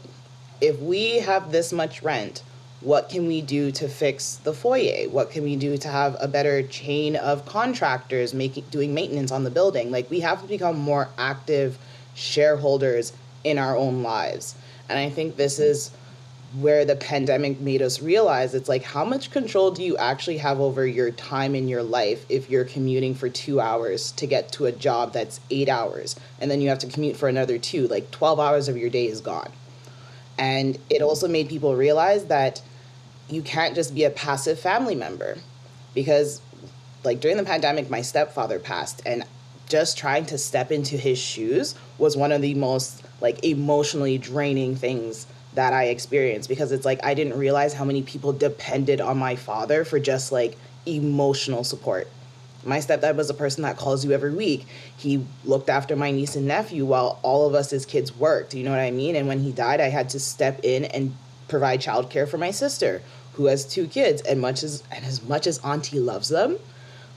if 0.61 0.79
we 0.79 1.19
have 1.19 1.51
this 1.51 1.73
much 1.73 2.01
rent, 2.01 2.43
what 2.79 3.09
can 3.09 3.27
we 3.27 3.41
do 3.41 3.71
to 3.73 3.89
fix 3.89 4.37
the 4.37 4.53
foyer? 4.53 5.09
What 5.09 5.31
can 5.31 5.43
we 5.43 5.57
do 5.57 5.77
to 5.77 5.87
have 5.89 6.15
a 6.21 6.29
better 6.29 6.63
chain 6.63 7.17
of 7.17 7.45
contractors 7.45 8.33
making 8.33 8.65
doing 8.71 8.93
maintenance 8.93 9.31
on 9.31 9.43
the 9.43 9.51
building? 9.51 9.91
Like 9.91 10.09
we 10.09 10.21
have 10.21 10.41
to 10.41 10.47
become 10.47 10.77
more 10.77 11.09
active 11.17 11.77
shareholders 12.15 13.11
in 13.43 13.57
our 13.57 13.75
own 13.75 14.01
lives. 14.01 14.55
And 14.87 14.97
i 14.97 15.09
think 15.09 15.35
this 15.35 15.59
is 15.59 15.91
where 16.53 16.83
the 16.83 16.95
pandemic 16.95 17.59
made 17.59 17.81
us 17.81 18.01
realize 18.01 18.55
it's 18.55 18.69
like 18.69 18.83
how 18.83 19.05
much 19.05 19.29
control 19.29 19.69
do 19.69 19.83
you 19.83 19.95
actually 19.97 20.37
have 20.37 20.59
over 20.59 20.85
your 20.85 21.11
time 21.11 21.53
in 21.53 21.67
your 21.67 21.83
life 21.83 22.25
if 22.27 22.49
you're 22.49 22.65
commuting 22.65 23.13
for 23.13 23.29
2 23.29 23.59
hours 23.59 24.11
to 24.13 24.25
get 24.25 24.51
to 24.51 24.65
a 24.65 24.71
job 24.71 25.13
that's 25.13 25.39
8 25.51 25.69
hours 25.69 26.15
and 26.39 26.49
then 26.49 26.59
you 26.59 26.69
have 26.69 26.79
to 26.79 26.87
commute 26.87 27.15
for 27.15 27.29
another 27.29 27.59
2 27.59 27.87
like 27.87 28.09
12 28.09 28.39
hours 28.39 28.67
of 28.67 28.77
your 28.77 28.89
day 28.89 29.05
is 29.05 29.21
gone? 29.21 29.51
And 30.39 30.79
it 30.89 31.01
also 31.01 31.27
made 31.27 31.49
people 31.49 31.75
realize 31.75 32.25
that 32.25 32.61
you 33.29 33.43
can't 33.43 33.75
just 33.75 33.93
be 33.93 34.03
a 34.05 34.09
passive 34.09 34.59
family 34.59 34.95
member 34.95 35.37
because 35.93 36.41
like 37.03 37.19
during 37.19 37.37
the 37.37 37.43
pandemic 37.43 37.91
my 37.91 38.01
stepfather 38.01 38.57
passed 38.57 39.03
and 39.05 39.23
just 39.67 39.99
trying 39.99 40.25
to 40.25 40.37
step 40.37 40.71
into 40.71 40.97
his 40.97 41.19
shoes 41.19 41.75
was 41.99 42.17
one 42.17 42.31
of 42.31 42.41
the 42.41 42.55
most 42.55 43.03
like 43.21 43.43
emotionally 43.45 44.17
draining 44.17 44.75
things 44.75 45.27
that 45.53 45.73
I 45.73 45.85
experienced 45.85 46.49
because 46.49 46.71
it's 46.71 46.85
like 46.85 47.03
I 47.03 47.13
didn't 47.13 47.37
realize 47.37 47.73
how 47.73 47.85
many 47.85 48.01
people 48.01 48.33
depended 48.33 49.01
on 49.01 49.17
my 49.17 49.35
father 49.35 49.83
for 49.83 49.99
just 49.99 50.31
like 50.31 50.57
emotional 50.85 51.63
support. 51.63 52.07
My 52.65 52.79
stepdad 52.79 53.15
was 53.15 53.29
a 53.29 53.33
person 53.33 53.63
that 53.63 53.77
calls 53.77 54.03
you 54.03 54.11
every 54.11 54.33
week. 54.33 54.65
He 54.97 55.25
looked 55.45 55.69
after 55.69 55.95
my 55.95 56.11
niece 56.11 56.35
and 56.35 56.45
nephew 56.45 56.85
while 56.85 57.19
all 57.23 57.47
of 57.47 57.55
us 57.55 57.71
as 57.71 57.85
kids 57.85 58.15
worked. 58.15 58.53
You 58.53 58.63
know 58.63 58.71
what 58.71 58.79
I 58.79 58.91
mean? 58.91 59.15
And 59.15 59.27
when 59.27 59.39
he 59.39 59.51
died, 59.51 59.79
I 59.79 59.87
had 59.87 60.09
to 60.09 60.19
step 60.19 60.59
in 60.63 60.85
and 60.85 61.15
provide 61.47 61.81
childcare 61.81 62.27
for 62.27 62.37
my 62.37 62.51
sister 62.51 63.01
who 63.33 63.45
has 63.45 63.65
two 63.65 63.87
kids 63.87 64.21
and 64.21 64.39
much 64.39 64.63
as 64.63 64.83
and 64.91 65.03
as 65.05 65.23
much 65.23 65.47
as 65.47 65.59
auntie 65.59 65.99
loves 65.99 66.29
them 66.29 66.57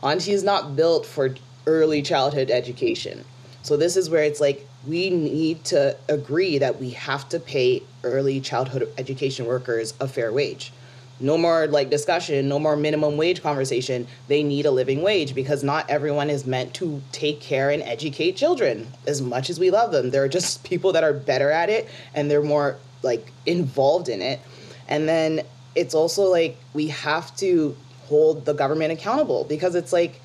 auntie 0.03 0.33
is 0.33 0.43
not 0.43 0.75
built 0.75 1.05
for 1.07 1.35
early 1.67 2.03
childhood 2.03 2.51
education 2.51 3.25
so 3.63 3.77
this 3.77 3.97
is 3.97 4.11
where 4.11 4.25
it's 4.25 4.41
like 4.41 4.67
we 4.87 5.11
need 5.11 5.65
to 5.65 5.97
agree 6.09 6.59
that 6.59 6.81
we 6.81 6.91
have 6.91 7.29
to 7.29 7.39
pay 7.39 7.83
early 8.05 8.41
childhood 8.41 8.93
education 8.99 9.47
workers 9.47 9.95
a 10.01 10.09
fair 10.09 10.33
wage. 10.33 10.73
No 11.21 11.39
more 11.39 11.67
like 11.69 11.89
discussion 11.89 12.49
no 12.49 12.59
more 12.59 12.77
minimum 12.77 13.17
wage 13.17 13.43
conversation. 13.43 14.07
They 14.29 14.43
need 14.43 14.67
a 14.67 14.71
living 14.71 15.03
wage 15.03 15.35
because 15.35 15.63
not 15.63 15.89
everyone 15.89 16.31
is 16.31 16.47
meant 16.47 16.75
to 16.75 17.01
take 17.13 17.41
care 17.41 17.71
and 17.71 17.83
educate 17.83 18.33
children. 18.33 18.89
As 19.07 19.23
much 19.23 19.49
as 19.49 19.59
we 19.61 19.71
love 19.71 19.93
them 19.93 20.11
there 20.11 20.25
are 20.25 20.29
just 20.29 20.65
people 20.71 20.93
that 20.93 21.05
are 21.05 21.13
better 21.13 21.51
at 21.51 21.71
it 21.71 21.89
and 22.15 22.31
they're 22.31 22.43
more 22.43 22.79
like 23.03 23.33
involved 23.47 24.09
in 24.09 24.21
it. 24.23 24.41
And 24.89 25.09
then 25.09 25.43
it's 25.75 25.95
also 25.95 26.25
like 26.25 26.57
we 26.75 26.89
have 26.89 27.35
to 27.37 27.77
hold 28.07 28.45
the 28.45 28.53
government 28.53 28.93
accountable 28.93 29.45
because 29.45 29.75
it's 29.75 29.93
like 29.93 30.21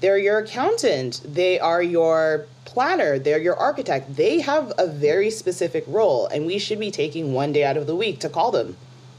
they're 0.00 0.18
your 0.18 0.40
accountant, 0.40 1.20
they 1.24 1.60
are 1.60 1.82
your 1.82 2.46
planner, 2.72 3.18
they're 3.18 3.40
your 3.40 3.56
architect. 3.56 4.16
They 4.16 4.40
have 4.40 4.72
a 4.78 4.86
very 4.86 5.30
specific 5.30 5.84
role, 5.86 6.26
and 6.26 6.46
we 6.46 6.58
should 6.58 6.80
be 6.80 6.90
taking 6.90 7.32
one 7.32 7.52
day 7.52 7.64
out 7.64 7.76
of 7.76 7.86
the 7.86 7.96
week 7.96 8.20
to 8.20 8.28
call 8.28 8.50
them. 8.50 8.76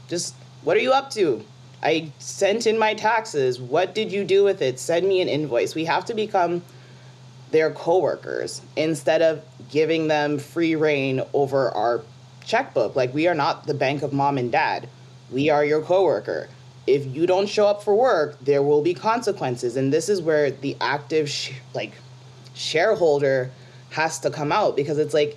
Just, 0.08 0.34
what 0.62 0.76
are 0.76 0.80
you 0.80 0.92
up 0.92 1.10
to? 1.10 1.44
I 1.82 2.12
sent 2.18 2.66
in 2.66 2.78
my 2.78 2.94
taxes. 2.94 3.60
What 3.60 3.94
did 3.94 4.12
you 4.12 4.24
do 4.24 4.44
with 4.44 4.62
it? 4.62 4.78
Send 4.78 5.06
me 5.06 5.20
an 5.20 5.28
invoice. 5.28 5.74
We 5.74 5.84
have 5.84 6.04
to 6.06 6.14
become 6.14 6.62
their 7.50 7.70
coworkers 7.70 8.62
instead 8.76 9.22
of 9.22 9.42
giving 9.70 10.08
them 10.08 10.38
free 10.38 10.74
reign 10.74 11.22
over 11.32 11.70
our 11.70 12.02
checkbook. 12.44 12.96
Like, 12.96 13.14
we 13.14 13.28
are 13.28 13.34
not 13.34 13.66
the 13.66 13.74
bank 13.74 14.02
of 14.02 14.12
mom 14.12 14.38
and 14.38 14.50
dad 14.50 14.88
we 15.30 15.50
are 15.50 15.64
your 15.64 15.82
coworker. 15.82 16.48
If 16.86 17.06
you 17.06 17.26
don't 17.26 17.48
show 17.48 17.66
up 17.66 17.82
for 17.82 17.94
work, 17.94 18.38
there 18.40 18.62
will 18.62 18.82
be 18.82 18.94
consequences. 18.94 19.76
And 19.76 19.92
this 19.92 20.08
is 20.08 20.20
where 20.20 20.50
the 20.50 20.76
active 20.80 21.28
sh- 21.28 21.52
like 21.74 21.92
shareholder 22.54 23.50
has 23.90 24.18
to 24.20 24.30
come 24.30 24.50
out 24.50 24.76
because 24.76 24.98
it's 24.98 25.14
like 25.14 25.36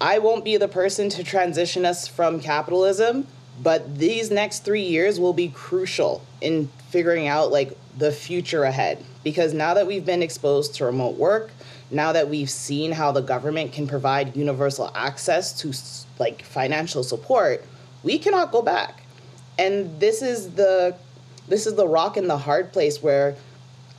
I 0.00 0.18
won't 0.18 0.44
be 0.44 0.56
the 0.56 0.68
person 0.68 1.08
to 1.10 1.22
transition 1.22 1.84
us 1.84 2.08
from 2.08 2.40
capitalism, 2.40 3.26
but 3.62 3.98
these 3.98 4.30
next 4.30 4.64
3 4.64 4.80
years 4.80 5.20
will 5.20 5.34
be 5.34 5.48
crucial 5.48 6.22
in 6.40 6.70
figuring 6.88 7.28
out 7.28 7.52
like 7.52 7.76
the 7.98 8.10
future 8.10 8.64
ahead 8.64 9.04
because 9.22 9.52
now 9.52 9.74
that 9.74 9.86
we've 9.86 10.06
been 10.06 10.22
exposed 10.22 10.74
to 10.76 10.84
remote 10.84 11.16
work, 11.16 11.50
now 11.90 12.12
that 12.12 12.28
we've 12.28 12.50
seen 12.50 12.92
how 12.92 13.12
the 13.12 13.20
government 13.20 13.72
can 13.72 13.86
provide 13.86 14.36
universal 14.36 14.90
access 14.94 15.52
to 15.60 15.72
like 16.18 16.42
financial 16.42 17.02
support, 17.02 17.64
we 18.02 18.18
cannot 18.18 18.52
go 18.52 18.62
back. 18.62 19.02
And 19.58 20.00
this 20.00 20.22
is 20.22 20.52
the 20.52 20.96
this 21.48 21.66
is 21.66 21.74
the 21.74 21.86
rock 21.86 22.16
in 22.16 22.28
the 22.28 22.38
hard 22.38 22.72
place 22.72 23.02
where 23.02 23.36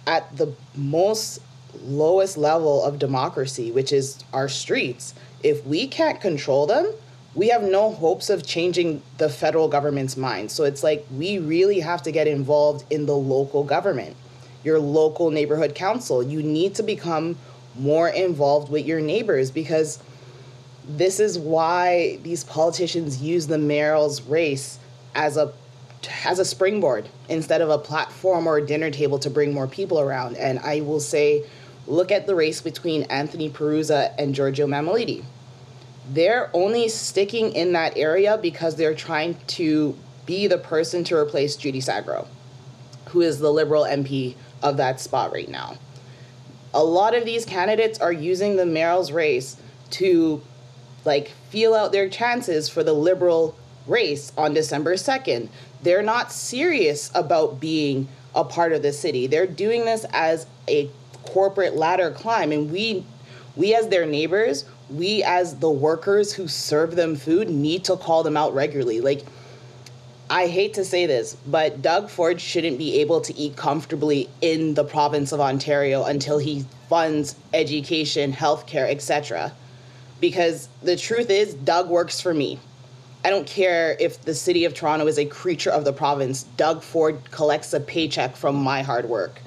at 0.07 0.35
the 0.35 0.53
most 0.75 1.41
lowest 1.83 2.37
level 2.37 2.83
of 2.83 2.99
democracy, 2.99 3.71
which 3.71 3.91
is 3.91 4.23
our 4.33 4.49
streets, 4.49 5.13
if 5.43 5.65
we 5.65 5.87
can't 5.87 6.21
control 6.21 6.67
them, 6.67 6.91
we 7.33 7.47
have 7.49 7.63
no 7.63 7.91
hopes 7.91 8.29
of 8.29 8.45
changing 8.45 9.01
the 9.17 9.29
federal 9.29 9.67
government's 9.67 10.17
mind. 10.17 10.51
So 10.51 10.63
it's 10.65 10.83
like 10.83 11.05
we 11.15 11.39
really 11.39 11.79
have 11.79 12.03
to 12.03 12.11
get 12.11 12.27
involved 12.27 12.83
in 12.91 13.05
the 13.05 13.15
local 13.15 13.63
government, 13.63 14.15
your 14.63 14.79
local 14.79 15.31
neighborhood 15.31 15.73
council. 15.73 16.21
You 16.21 16.43
need 16.43 16.75
to 16.75 16.83
become 16.83 17.37
more 17.75 18.09
involved 18.09 18.69
with 18.69 18.85
your 18.85 18.99
neighbors 18.99 19.49
because 19.49 19.99
this 20.87 21.19
is 21.19 21.39
why 21.39 22.17
these 22.23 22.43
politicians 22.43 23.21
use 23.21 23.47
the 23.47 23.57
mayoral's 23.57 24.21
race 24.23 24.77
as 25.15 25.37
a 25.37 25.53
as 26.25 26.39
a 26.39 26.45
springboard 26.45 27.07
instead 27.29 27.61
of 27.61 27.69
a 27.69 27.77
platform 27.77 28.47
or 28.47 28.57
a 28.57 28.65
dinner 28.65 28.89
table 28.89 29.19
to 29.19 29.29
bring 29.29 29.53
more 29.53 29.67
people 29.67 29.99
around. 29.99 30.35
And 30.35 30.57
I 30.59 30.81
will 30.81 30.99
say, 30.99 31.45
look 31.87 32.11
at 32.11 32.27
the 32.27 32.35
race 32.35 32.61
between 32.61 33.03
Anthony 33.03 33.49
Perruzza 33.49 34.13
and 34.17 34.35
Giorgio 34.35 34.67
Mammoliti. 34.67 35.23
They're 36.09 36.49
only 36.53 36.89
sticking 36.89 37.53
in 37.53 37.73
that 37.73 37.97
area 37.97 38.37
because 38.37 38.75
they're 38.75 38.95
trying 38.95 39.37
to 39.47 39.95
be 40.25 40.47
the 40.47 40.57
person 40.57 41.03
to 41.05 41.15
replace 41.15 41.55
Judy 41.55 41.81
Sgro, 41.81 42.27
who 43.09 43.21
is 43.21 43.39
the 43.39 43.51
liberal 43.51 43.83
MP 43.83 44.35
of 44.61 44.77
that 44.77 44.99
spot 44.99 45.31
right 45.31 45.49
now. 45.49 45.77
A 46.73 46.83
lot 46.83 47.15
of 47.15 47.25
these 47.25 47.45
candidates 47.45 47.99
are 47.99 48.13
using 48.13 48.55
the 48.55 48.65
mayoral's 48.65 49.11
race 49.11 49.57
to 49.91 50.41
like 51.03 51.29
feel 51.49 51.73
out 51.73 51.91
their 51.91 52.09
chances 52.09 52.69
for 52.69 52.83
the 52.83 52.93
liberal 52.93 53.55
race 53.87 54.31
on 54.37 54.53
December 54.53 54.95
2nd. 54.95 55.49
They're 55.81 56.03
not 56.03 56.31
serious 56.31 57.11
about 57.15 57.59
being 57.59 58.07
a 58.35 58.43
part 58.43 58.71
of 58.71 58.81
the 58.81 58.93
city. 58.93 59.27
They're 59.27 59.47
doing 59.47 59.85
this 59.85 60.05
as 60.11 60.45
a 60.67 60.89
corporate 61.23 61.75
ladder 61.75 62.11
climb 62.11 62.51
and 62.51 62.71
we 62.71 63.05
we 63.55 63.75
as 63.75 63.89
their 63.89 64.05
neighbors, 64.05 64.63
we 64.89 65.23
as 65.23 65.57
the 65.57 65.69
workers 65.69 66.33
who 66.33 66.47
serve 66.47 66.95
them 66.95 67.15
food 67.15 67.49
need 67.49 67.83
to 67.85 67.97
call 67.97 68.23
them 68.23 68.37
out 68.37 68.53
regularly. 68.53 69.01
Like 69.01 69.23
I 70.29 70.47
hate 70.47 70.73
to 70.75 70.85
say 70.85 71.05
this, 71.05 71.35
but 71.45 71.81
Doug 71.81 72.09
Ford 72.09 72.39
shouldn't 72.39 72.77
be 72.77 72.99
able 73.01 73.19
to 73.21 73.37
eat 73.37 73.57
comfortably 73.57 74.29
in 74.39 74.73
the 74.75 74.85
province 74.85 75.33
of 75.33 75.41
Ontario 75.41 76.05
until 76.05 76.37
he 76.37 76.65
funds 76.87 77.35
education, 77.53 78.31
healthcare, 78.31 78.89
etc 78.89 79.51
because 80.21 80.69
the 80.83 80.95
truth 80.95 81.29
is, 81.29 81.55
Doug 81.55 81.89
works 81.89 82.21
for 82.21 82.33
me. 82.33 82.59
I 83.25 83.29
don't 83.29 83.45
care 83.45 83.97
if 83.99 84.21
the 84.21 84.33
city 84.33 84.65
of 84.65 84.73
Toronto 84.73 85.05
is 85.07 85.19
a 85.19 85.25
creature 85.25 85.71
of 85.71 85.83
the 85.83 85.91
province. 85.91 86.43
Doug 86.57 86.81
Ford 86.81 87.19
collects 87.31 87.73
a 87.73 87.79
paycheck 87.79 88.35
from 88.35 88.55
my 88.55 88.83
hard 88.83 89.09
work. 89.09 89.41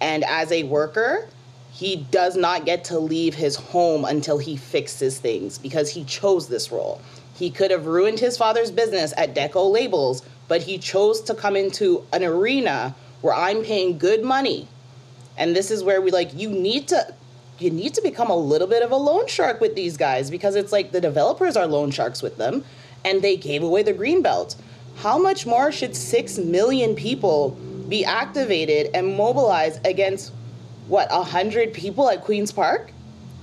And 0.00 0.24
as 0.24 0.52
a 0.52 0.64
worker, 0.64 1.28
he 1.72 1.96
does 1.96 2.36
not 2.36 2.64
get 2.64 2.84
to 2.84 2.98
leave 2.98 3.34
his 3.34 3.56
home 3.56 4.04
until 4.04 4.38
he 4.38 4.56
fixes 4.56 5.18
things 5.18 5.58
because 5.58 5.90
he 5.90 6.04
chose 6.04 6.48
this 6.48 6.72
role. 6.72 7.00
He 7.34 7.50
could 7.50 7.70
have 7.70 7.86
ruined 7.86 8.18
his 8.18 8.36
father's 8.36 8.70
business 8.70 9.12
at 9.16 9.34
Deco 9.34 9.70
Labels, 9.70 10.22
but 10.48 10.62
he 10.62 10.78
chose 10.78 11.20
to 11.22 11.34
come 11.34 11.54
into 11.54 12.02
an 12.12 12.24
arena 12.24 12.94
where 13.20 13.34
I'm 13.34 13.62
paying 13.62 13.98
good 13.98 14.24
money. 14.24 14.68
And 15.36 15.54
this 15.54 15.70
is 15.70 15.84
where 15.84 16.00
we 16.00 16.10
like, 16.10 16.34
you 16.34 16.48
need 16.48 16.88
to 16.88 17.14
you 17.58 17.70
need 17.70 17.94
to 17.94 18.02
become 18.02 18.28
a 18.28 18.36
little 18.36 18.68
bit 18.68 18.82
of 18.82 18.90
a 18.90 18.96
loan 18.96 19.26
shark 19.26 19.60
with 19.60 19.74
these 19.74 19.96
guys 19.96 20.30
because 20.30 20.56
it's 20.56 20.72
like 20.72 20.92
the 20.92 21.00
developers 21.00 21.56
are 21.56 21.66
loan 21.66 21.90
sharks 21.90 22.22
with 22.22 22.36
them 22.36 22.64
and 23.04 23.22
they 23.22 23.36
gave 23.36 23.62
away 23.62 23.82
the 23.82 23.92
green 23.92 24.20
belt. 24.20 24.56
How 24.96 25.18
much 25.18 25.46
more 25.46 25.72
should 25.72 25.96
6 25.96 26.38
million 26.38 26.94
people 26.94 27.56
be 27.88 28.04
activated 28.04 28.90
and 28.94 29.16
mobilized 29.16 29.84
against 29.86 30.32
what 30.88 31.10
100 31.10 31.72
people 31.72 32.08
at 32.08 32.22
Queen's 32.22 32.52
Park? 32.52 32.90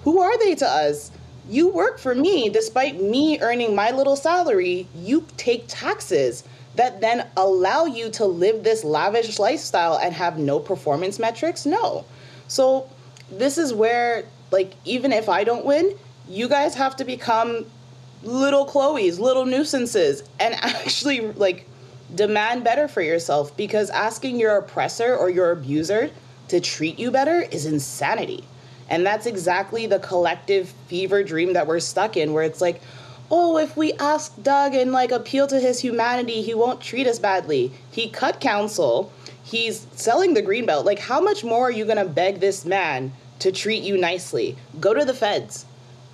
Who 0.04 0.20
are 0.20 0.38
they 0.38 0.56
to 0.56 0.68
us? 0.68 1.12
You 1.50 1.68
work 1.70 2.00
for 2.00 2.16
me 2.16 2.50
despite 2.50 3.02
me 3.02 3.40
earning 3.42 3.76
my 3.76 3.92
little 3.92 4.16
salary, 4.16 4.88
you 4.96 5.26
take 5.38 5.66
taxes 5.68 6.44
that 6.76 7.02
then 7.02 7.28
allow 7.38 7.86
you 7.86 8.10
to 8.10 8.26
live 8.26 8.64
this 8.64 8.84
lavish 8.84 9.40
lifestyle 9.40 9.98
and 9.98 10.14
have 10.14 10.38
no 10.38 10.60
performance 10.60 11.20
metrics? 11.20 11.66
No. 11.66 12.06
So 12.48 12.90
this 13.32 13.58
is 13.58 13.74
where 13.74 14.26
like 14.52 14.74
even 14.86 15.12
if 15.12 15.30
I 15.30 15.44
don't 15.44 15.66
win, 15.66 15.98
you 16.28 16.48
guys 16.48 16.76
have 16.76 16.96
to 16.98 17.06
become 17.06 17.66
little 18.24 18.66
Chloe's, 18.66 19.20
little 19.20 19.46
nuisances, 19.46 20.24
and 20.40 20.54
actually 20.62 21.22
like 21.34 21.68
demand 22.16 22.64
better 22.64 22.88
for 22.88 23.02
yourself 23.02 23.56
because 23.58 23.90
asking 23.90 24.40
your 24.40 24.58
oppressor 24.58 25.16
or 25.16 25.30
your 25.30 25.52
abuser 25.52 26.12
to 26.48 26.60
treat 26.60 27.00
you 27.00 27.12
better 27.12 27.42
is 27.42 27.66
insanity. 27.66 28.44
And 28.90 29.06
that's 29.06 29.26
exactly 29.26 29.86
the 29.88 30.00
collective 30.00 30.74
fever 30.88 31.24
dream 31.24 31.54
that 31.54 31.68
we're 31.68 31.80
stuck 31.80 32.18
in, 32.18 32.34
where 32.34 32.44
it's 32.44 32.62
like, 32.62 32.82
oh, 33.32 33.58
if 33.58 33.78
we 33.78 33.94
ask 33.94 34.42
Doug 34.44 34.76
and 34.76 34.92
like 34.92 35.12
appeal 35.12 35.48
to 35.48 35.60
his 35.60 35.80
humanity, 35.80 36.42
he 36.42 36.54
won't 36.54 36.82
treat 36.82 37.08
us 37.08 37.18
badly. 37.20 37.72
He 37.92 38.10
cut 38.10 38.40
council 38.42 39.12
He's 39.44 39.86
selling 39.92 40.34
the 40.34 40.42
green 40.42 40.66
belt. 40.66 40.86
Like, 40.86 41.00
how 41.00 41.20
much 41.20 41.44
more 41.44 41.68
are 41.68 41.72
you 41.72 41.86
to 41.86 42.06
beg 42.06 42.40
this 42.40 42.66
man 42.66 43.12
to 43.40 43.52
treat 43.52 43.84
you 43.84 43.98
nicely? 43.98 44.56
Go 44.80 44.94
to 44.94 45.04
the 45.04 45.14
feds. 45.14 45.66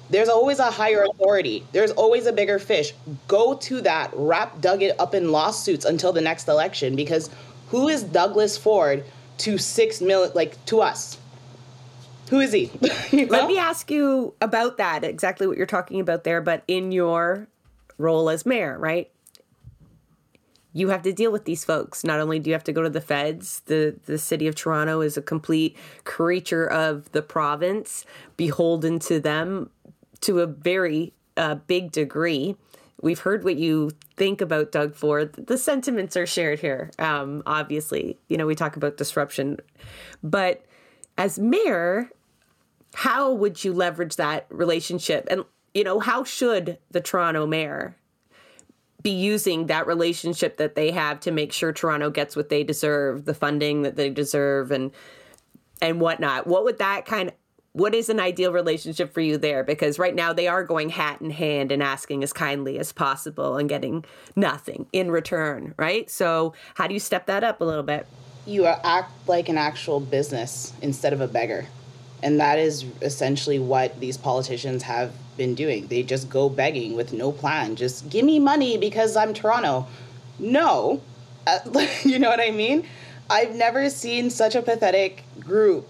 There's 0.10 0.30
always 0.30 0.60
a 0.60 0.72
higher 0.72 1.04
authority. 1.04 1.66
There's 1.72 1.92
always 1.92 2.26
a 2.26 2.34
bigger 2.34 2.60
fish. 2.60 2.94
Go 3.28 3.56
to 3.56 3.82
that. 3.82 4.12
Wrap 4.14 4.60
Doug 4.60 4.82
it 4.82 5.00
up 5.00 5.14
in 5.14 5.32
lawsuits 5.32 5.86
until 5.86 6.12
the 6.12 6.22
next 6.22 6.48
election 6.48 6.96
because 6.96 7.30
who 7.70 7.88
is 7.88 8.04
Douglas 8.04 8.58
Ford 8.58 9.06
to 9.40 9.58
six 9.58 10.02
million, 10.02 10.32
like 10.34 10.64
to 10.66 10.82
us? 10.82 11.18
Who 12.30 12.40
is 12.40 12.52
he? 12.52 12.72
you 13.12 13.26
know? 13.26 13.32
Let 13.32 13.48
me 13.48 13.58
ask 13.58 13.90
you 13.92 14.34
about 14.42 14.78
that, 14.78 15.04
exactly 15.04 15.48
what 15.48 15.58
you're 15.58 15.66
talking 15.66 16.00
about 16.00 16.24
there, 16.24 16.42
but 16.42 16.64
in 16.68 16.92
your 16.92 17.48
role 17.98 18.30
as 18.30 18.46
mayor, 18.46 18.78
right? 18.78 19.12
you 20.72 20.90
have 20.90 21.02
to 21.02 21.12
deal 21.12 21.32
with 21.32 21.46
these 21.46 21.66
folks. 21.66 22.04
Not 22.04 22.20
only 22.20 22.40
do 22.40 22.50
you 22.50 22.54
have 22.54 22.64
to 22.66 22.72
go 22.72 22.84
to 22.84 22.90
the 22.90 23.02
feds, 23.02 23.62
the, 23.66 23.96
the 24.06 24.18
city 24.18 24.48
of 24.48 24.56
Toronto 24.56 25.02
is 25.02 25.18
a 25.18 25.22
complete 25.22 25.76
creature 26.04 26.66
of 26.66 27.12
the 27.12 27.22
province, 27.22 28.06
beholden 28.38 29.00
to 29.00 29.20
them 29.20 29.72
to 30.22 30.40
a 30.40 30.48
very 30.48 31.14
uh, 31.38 31.56
big 31.56 31.92
degree. 31.92 32.56
We've 33.02 33.20
heard 33.20 33.44
what 33.44 33.56
you 33.56 33.92
think 34.18 34.42
about 34.42 34.72
Doug 34.72 34.94
Ford. 34.94 35.34
The 35.34 35.58
sentiments 35.58 36.18
are 36.18 36.26
shared 36.26 36.60
here, 36.60 36.92
um, 37.00 37.44
obviously. 37.46 38.18
You 38.28 38.38
know, 38.38 38.46
we 38.46 38.56
talk 38.56 38.76
about 38.76 38.98
disruption. 38.98 39.58
But 40.22 40.66
as 41.18 41.40
mayor, 41.40 42.10
how 42.94 43.32
would 43.32 43.64
you 43.64 43.72
leverage 43.72 44.18
that 44.18 44.46
relationship? 44.50 45.28
And, 45.32 45.46
you 45.74 45.84
know, 45.84 46.00
how 46.00 46.24
should 46.24 46.78
the 46.92 47.00
Toronto 47.00 47.46
mayor 47.46 47.96
be 49.02 49.12
using 49.12 49.68
that 49.68 49.88
relationship 49.88 50.58
that 50.58 50.76
they 50.76 50.92
have 50.92 51.20
to 51.22 51.32
make 51.32 51.54
sure 51.54 51.72
Toronto 51.72 52.10
gets 52.10 52.36
what 52.36 52.50
they 52.50 52.64
deserve, 52.64 53.26
the 53.26 53.34
funding 53.34 53.84
that 53.84 53.96
they 53.96 54.10
deserve, 54.10 54.72
and 54.72 54.92
and 55.82 56.02
whatnot. 56.02 56.46
What 56.46 56.66
would 56.66 56.80
that 56.80 57.06
kind 57.06 57.30
of 57.30 57.36
what 57.74 57.94
is 57.94 58.10
an 58.10 58.20
ideal 58.20 58.52
relationship 58.52 59.14
for 59.14 59.22
you 59.22 59.38
there? 59.38 59.64
Because 59.64 60.00
right 60.00 60.16
now 60.16 60.34
they 60.34 60.48
are 60.48 60.64
going 60.64 60.90
hat 60.90 61.22
in 61.22 61.30
hand 61.30 61.72
and 61.72 61.84
asking 61.84 62.24
as 62.24 62.34
kindly 62.34 62.80
as 62.80 62.92
possible 62.92 63.58
and 63.58 63.70
getting 63.70 64.04
nothing 64.36 64.88
in 64.92 65.12
return, 65.12 65.76
right? 65.78 66.10
So 66.10 66.54
how 66.76 66.88
do 66.88 66.94
you 66.94 67.00
step 67.00 67.28
that 67.28 67.44
up 67.44 67.62
a 67.62 67.64
little 67.64 67.84
bit? 67.84 68.08
You 68.46 68.66
act 68.66 69.12
like 69.28 69.50
an 69.50 69.58
actual 69.58 70.00
business 70.00 70.74
instead 70.82 71.14
of 71.14 71.22
a 71.22 71.28
beggar. 71.28 71.68
And 72.24 72.40
that 72.40 72.58
is 72.58 72.86
essentially 73.02 73.60
what 73.60 74.00
these 74.00 74.18
politicians 74.18 74.84
have 74.84 75.14
been 75.38 75.56
doing. 75.56 75.88
They 75.88 76.04
just 76.04 76.30
go 76.30 76.50
begging 76.50 76.96
with 76.96 77.14
no 77.14 77.32
plan. 77.32 77.76
Just 77.76 78.10
give 78.10 78.26
me 78.26 78.40
money 78.40 78.78
because 78.78 79.16
I'm 79.16 79.34
Toronto. 79.34 79.88
No. 80.40 81.02
Uh, 81.46 81.60
you 82.04 82.18
know 82.18 82.30
what 82.30 82.42
I 82.42 82.52
mean? 82.52 82.86
I've 83.30 83.56
never 83.56 83.90
seen 83.92 84.32
such 84.32 84.56
a 84.56 84.62
pathetic 84.62 85.24
group 85.40 85.88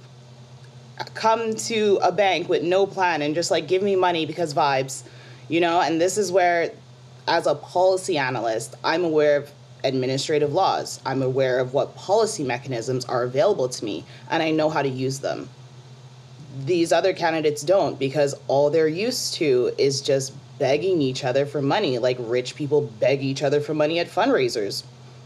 come 1.14 1.56
to 1.56 2.00
a 2.02 2.12
bank 2.12 2.50
with 2.50 2.64
no 2.64 2.86
plan 2.86 3.22
and 3.22 3.36
just 3.36 3.52
like 3.52 3.68
give 3.68 3.82
me 3.82 3.96
money 3.96 4.26
because 4.26 4.54
vibes, 4.54 5.04
you 5.48 5.62
know? 5.62 5.82
And 5.82 6.00
this 6.00 6.18
is 6.18 6.32
where, 6.32 6.72
as 7.28 7.48
a 7.48 7.56
policy 7.56 8.18
analyst, 8.18 8.76
I'm 8.84 9.04
aware 9.04 9.38
of 9.38 9.52
administrative 9.84 10.54
laws. 10.54 11.00
I'm 11.06 11.22
aware 11.22 11.60
of 11.60 11.74
what 11.74 11.96
policy 11.96 12.44
mechanisms 12.44 13.06
are 13.06 13.24
available 13.24 13.70
to 13.70 13.86
me, 13.86 14.06
and 14.30 14.44
I 14.44 14.52
know 14.52 14.70
how 14.70 14.82
to 14.82 14.90
use 14.90 15.20
them 15.20 15.50
these 16.66 16.92
other 16.92 17.14
candidates 17.14 17.62
don't 17.62 17.98
because 18.00 18.36
all 18.48 18.70
they're 18.70 18.88
used 18.88 19.36
to 19.36 19.72
is 19.78 20.02
just 20.02 20.34
begging 20.58 21.02
each 21.02 21.24
other 21.24 21.46
for 21.46 21.62
money, 21.62 22.00
like 22.00 22.18
rich 22.20 22.56
people 22.56 22.82
beg 23.00 23.24
each 23.24 23.44
other 23.44 23.62
for 23.62 23.74
money 23.74 24.00
at 24.00 24.08
fundraisers. 24.08 24.84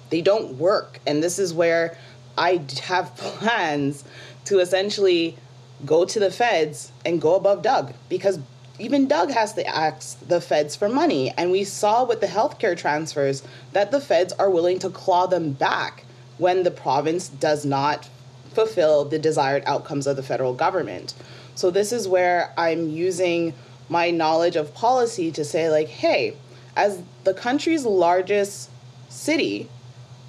They 0.09 0.21
don't 0.21 0.57
work. 0.57 0.99
And 1.07 1.23
this 1.23 1.39
is 1.39 1.53
where 1.53 1.97
I 2.37 2.63
have 2.83 3.15
plans 3.17 4.03
to 4.45 4.59
essentially 4.59 5.37
go 5.85 6.05
to 6.05 6.19
the 6.19 6.31
feds 6.31 6.91
and 7.05 7.21
go 7.21 7.35
above 7.35 7.61
Doug 7.61 7.93
because 8.09 8.39
even 8.79 9.07
Doug 9.07 9.31
has 9.31 9.53
to 9.53 9.67
ask 9.67 10.19
the 10.27 10.41
feds 10.41 10.75
for 10.75 10.89
money. 10.89 11.31
And 11.37 11.51
we 11.51 11.63
saw 11.63 12.03
with 12.03 12.21
the 12.21 12.27
healthcare 12.27 12.75
transfers 12.75 13.43
that 13.71 13.91
the 13.91 14.01
feds 14.01 14.33
are 14.33 14.49
willing 14.49 14.79
to 14.79 14.89
claw 14.89 15.27
them 15.27 15.51
back 15.51 16.05
when 16.37 16.63
the 16.63 16.71
province 16.71 17.29
does 17.29 17.65
not 17.65 18.09
fulfill 18.53 19.05
the 19.05 19.19
desired 19.19 19.63
outcomes 19.65 20.07
of 20.07 20.15
the 20.15 20.23
federal 20.23 20.53
government. 20.53 21.13
So, 21.55 21.69
this 21.69 21.91
is 21.91 22.07
where 22.07 22.51
I'm 22.57 22.89
using 22.89 23.53
my 23.89 24.09
knowledge 24.09 24.55
of 24.55 24.73
policy 24.73 25.31
to 25.31 25.45
say, 25.45 25.69
like, 25.69 25.87
hey, 25.87 26.35
as 26.75 27.01
the 27.23 27.33
country's 27.33 27.85
largest 27.85 28.69
city, 29.09 29.69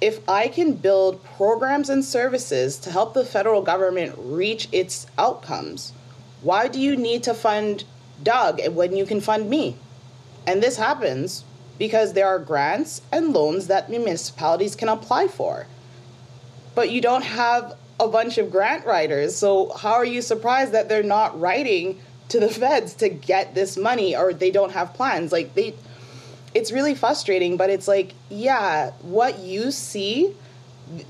if 0.05 0.19
I 0.29 0.49
can 0.49 0.73
build 0.73 1.23
programs 1.23 1.89
and 1.89 2.05
services 2.05 2.77
to 2.77 2.91
help 2.91 3.15
the 3.15 3.25
federal 3.25 3.63
government 3.63 4.13
reach 4.19 4.69
its 4.71 5.07
outcomes, 5.17 5.93
why 6.43 6.67
do 6.67 6.79
you 6.79 6.95
need 6.95 7.23
to 7.23 7.33
fund 7.33 7.85
Doug 8.21 8.61
when 8.75 8.95
you 8.95 9.07
can 9.07 9.19
fund 9.19 9.49
me? 9.49 9.77
And 10.45 10.61
this 10.61 10.77
happens 10.77 11.43
because 11.79 12.13
there 12.13 12.27
are 12.27 12.37
grants 12.37 13.01
and 13.11 13.33
loans 13.33 13.65
that 13.65 13.89
municipalities 13.89 14.75
can 14.75 14.89
apply 14.89 15.27
for. 15.27 15.65
But 16.75 16.91
you 16.91 17.01
don't 17.01 17.23
have 17.23 17.75
a 17.99 18.07
bunch 18.07 18.37
of 18.37 18.51
grant 18.51 18.85
writers, 18.85 19.35
so 19.35 19.73
how 19.75 19.93
are 19.93 20.05
you 20.05 20.21
surprised 20.21 20.71
that 20.73 20.87
they're 20.87 21.01
not 21.01 21.39
writing 21.39 21.99
to 22.29 22.39
the 22.39 22.49
feds 22.61 22.93
to 22.97 23.09
get 23.09 23.55
this 23.55 23.75
money 23.75 24.15
or 24.15 24.33
they 24.33 24.51
don't 24.51 24.73
have 24.73 24.93
plans? 24.93 25.31
Like 25.31 25.55
they 25.55 25.73
it's 26.55 26.71
really 26.71 26.95
frustrating, 26.95 27.57
but 27.57 27.69
it's 27.69 27.87
like, 27.87 28.13
yeah, 28.29 28.91
what 29.01 29.39
you 29.39 29.71
see 29.71 30.33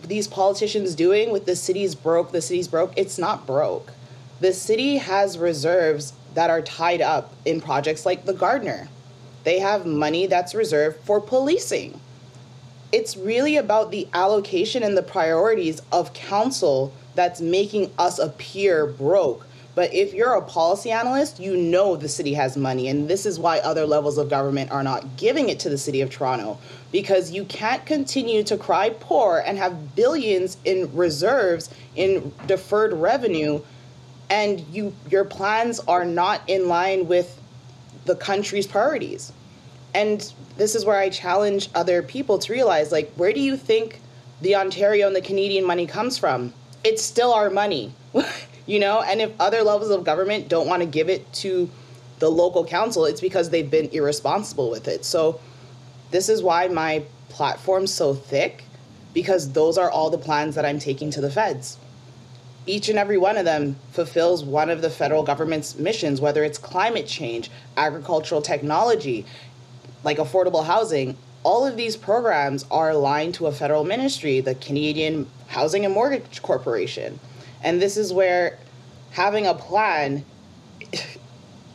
these 0.03 0.27
politicians 0.27 0.95
doing 0.95 1.31
with 1.31 1.45
the 1.45 1.55
city's 1.55 1.93
broke, 1.93 2.31
the 2.31 2.41
city's 2.41 2.67
broke, 2.67 2.91
it's 2.97 3.19
not 3.19 3.45
broke. 3.45 3.91
The 4.39 4.53
city 4.53 4.97
has 4.97 5.37
reserves 5.37 6.13
that 6.33 6.49
are 6.49 6.61
tied 6.61 7.01
up 7.01 7.33
in 7.45 7.61
projects 7.61 8.05
like 8.05 8.25
the 8.25 8.33
Gardiner. 8.33 8.89
They 9.43 9.59
have 9.59 9.85
money 9.85 10.25
that's 10.25 10.55
reserved 10.55 10.99
for 11.01 11.21
policing. 11.21 12.01
It's 12.91 13.15
really 13.15 13.55
about 13.55 13.91
the 13.91 14.07
allocation 14.13 14.81
and 14.81 14.97
the 14.97 15.03
priorities 15.03 15.79
of 15.91 16.13
council 16.13 16.91
that's 17.13 17.39
making 17.39 17.91
us 17.99 18.17
appear 18.17 18.87
broke 18.87 19.44
but 19.75 19.93
if 19.93 20.13
you're 20.13 20.33
a 20.33 20.41
policy 20.41 20.89
analyst, 20.89 21.37
you 21.37 21.57
know 21.57 21.97
the 21.97 22.07
city 22.07 22.33
has 22.33 22.55
money. 22.55 22.87
And 22.87 23.09
this 23.09 23.25
is 23.25 23.37
why 23.37 23.59
other 23.59 23.85
levels 23.85 24.17
of 24.17 24.29
government 24.29 24.71
are 24.71 24.83
not 24.83 25.17
giving 25.17 25.49
it 25.49 25.59
to 25.59 25.69
the 25.69 25.77
city 25.77 25.99
of 25.99 26.09
Toronto 26.09 26.57
because 26.93 27.31
you 27.31 27.43
can't 27.43 27.85
continue 27.85 28.41
to 28.43 28.55
cry 28.55 28.89
poor 28.89 29.43
and 29.45 29.57
have 29.57 29.93
billions 29.93 30.55
in 30.63 30.89
reserves 30.95 31.69
in 31.97 32.33
deferred 32.47 32.93
revenue 32.93 33.61
and 34.29 34.61
you 34.71 34.93
your 35.09 35.25
plans 35.25 35.81
are 35.81 36.05
not 36.05 36.41
in 36.47 36.69
line 36.69 37.07
with 37.07 37.39
the 38.05 38.15
country's 38.15 38.65
priorities. 38.65 39.33
And 39.93 40.33
this 40.55 40.73
is 40.73 40.85
where 40.85 40.97
I 40.97 41.09
challenge 41.09 41.69
other 41.75 42.01
people 42.01 42.39
to 42.39 42.53
realize 42.53 42.93
like 42.93 43.11
where 43.15 43.33
do 43.33 43.41
you 43.41 43.57
think 43.57 43.99
the 44.41 44.55
Ontario 44.55 45.07
and 45.07 45.15
the 45.15 45.21
Canadian 45.21 45.65
money 45.65 45.85
comes 45.85 46.17
from? 46.17 46.53
It's 46.85 47.03
still 47.03 47.33
our 47.33 47.49
money. 47.49 47.93
you 48.65 48.79
know? 48.79 49.01
And 49.01 49.21
if 49.21 49.31
other 49.39 49.61
levels 49.61 49.91
of 49.91 50.03
government 50.03 50.47
don't 50.49 50.67
want 50.67 50.81
to 50.81 50.87
give 50.87 51.09
it 51.09 51.31
to 51.33 51.69
the 52.19 52.29
local 52.29 52.65
council 52.65 53.05
it's 53.05 53.21
because 53.21 53.49
they've 53.49 53.69
been 53.69 53.89
irresponsible 53.89 54.69
with 54.69 54.87
it. 54.87 55.05
So 55.05 55.39
this 56.11 56.29
is 56.29 56.41
why 56.41 56.67
my 56.67 57.03
platform's 57.29 57.93
so 57.93 58.13
thick 58.13 58.63
because 59.13 59.51
those 59.51 59.77
are 59.77 59.89
all 59.89 60.09
the 60.09 60.17
plans 60.17 60.55
that 60.55 60.65
i'm 60.65 60.79
taking 60.79 61.09
to 61.11 61.21
the 61.21 61.31
feds. 61.31 61.77
Each 62.67 62.89
and 62.89 62.97
every 62.97 63.17
one 63.17 63.37
of 63.37 63.45
them 63.45 63.75
fulfills 63.91 64.43
one 64.43 64.69
of 64.69 64.81
the 64.81 64.89
federal 64.89 65.23
government's 65.23 65.77
missions 65.77 66.21
whether 66.21 66.43
it's 66.43 66.57
climate 66.57 67.07
change 67.07 67.51
agricultural 67.75 68.41
technology 68.41 69.25
like 70.03 70.17
affordable 70.17 70.65
housing. 70.65 71.17
All 71.43 71.65
of 71.65 71.77
these 71.77 71.95
programs 71.95 72.65
are 72.71 72.89
aligned 72.89 73.35
to 73.35 73.47
a 73.47 73.51
federal 73.51 73.83
ministry 73.83 74.39
the 74.39 74.55
canadian 74.55 75.27
housing 75.47 75.83
and 75.83 75.93
mortgage 75.93 76.41
corporation 76.41 77.19
and 77.65 77.81
this 77.81 77.97
is 77.97 78.13
where 78.13 78.57
having 79.11 79.47
a 79.47 79.55
plan 79.55 80.23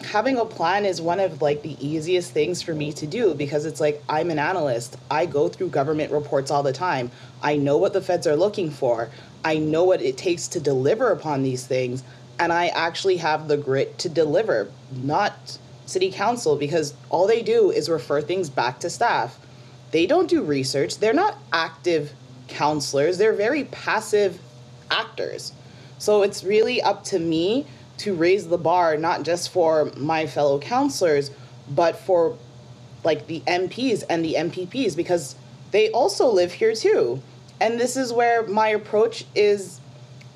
having 0.03 0.38
a 0.38 0.44
plan 0.44 0.87
is 0.87 1.00
one 1.00 1.20
of 1.20 1.42
like 1.42 1.62
the 1.62 1.76
easiest 1.87 2.33
things 2.33 2.62
for 2.62 2.72
me 2.74 2.92
to 2.92 3.07
do 3.07 3.35
because 3.35 3.66
it's 3.66 3.81
like 3.81 4.03
I'm 4.09 4.31
an 4.31 4.38
analyst. 4.38 4.96
I 5.11 5.26
go 5.26 5.48
through 5.48 5.68
government 5.68 6.11
reports 6.11 6.50
all 6.50 6.62
the 6.62 6.72
time. 6.72 7.11
I 7.42 7.57
know 7.57 7.76
what 7.76 7.92
the 7.92 8.00
feds 8.00 8.26
are 8.26 8.37
looking 8.37 8.70
for. 8.70 9.11
I 9.44 9.59
know 9.59 9.85
what 9.85 10.00
it 10.00 10.16
takes 10.16 10.48
to 10.48 10.61
deliver 10.61 11.11
upon 11.11 11.42
these 11.42 11.66
things 11.66 12.03
and 12.38 12.53
I 12.53 12.68
actually 12.68 13.18
have 13.18 13.48
the 13.48 13.57
grit 13.57 13.98
to 13.98 14.09
deliver. 14.09 14.70
Not 14.92 15.59
city 15.87 16.11
council 16.12 16.57
because 16.57 16.94
all 17.09 17.26
they 17.26 17.42
do 17.42 17.70
is 17.70 17.88
refer 17.88 18.20
things 18.20 18.48
back 18.48 18.79
to 18.81 18.90
staff. 18.90 19.38
They 19.90 20.07
don't 20.07 20.31
do 20.31 20.42
research. 20.42 20.98
They're 20.98 21.12
not 21.12 21.37
active 21.53 22.12
counselors. 22.48 23.18
They're 23.18 23.33
very 23.33 23.64
passive 23.64 24.40
actors. 24.90 25.53
So 26.00 26.22
it's 26.22 26.42
really 26.42 26.80
up 26.80 27.04
to 27.04 27.18
me 27.18 27.66
to 27.98 28.14
raise 28.14 28.48
the 28.48 28.58
bar, 28.58 28.96
not 28.96 29.22
just 29.22 29.50
for 29.50 29.92
my 29.96 30.26
fellow 30.26 30.58
counselors, 30.58 31.30
but 31.68 31.96
for 31.96 32.36
like 33.04 33.26
the 33.26 33.40
MPs 33.46 34.02
and 34.08 34.24
the 34.24 34.34
MPPs, 34.34 34.96
because 34.96 35.36
they 35.70 35.90
also 35.90 36.26
live 36.26 36.54
here 36.54 36.74
too. 36.74 37.22
And 37.60 37.78
this 37.78 37.98
is 37.98 38.12
where 38.14 38.46
my 38.46 38.68
approach 38.68 39.26
is 39.34 39.80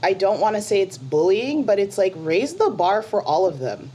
I 0.03 0.13
don't 0.13 0.39
want 0.39 0.55
to 0.57 0.61
say 0.61 0.83
it's 0.83 0.99
bullying, 0.99 1.65
but 1.65 1.79
it's 1.79 1.97
like 1.97 2.13
raise 2.15 2.57
the 2.57 2.69
bar 2.69 3.01
for 3.01 3.23
all 3.23 3.47
of 3.47 3.59
them. 3.59 3.91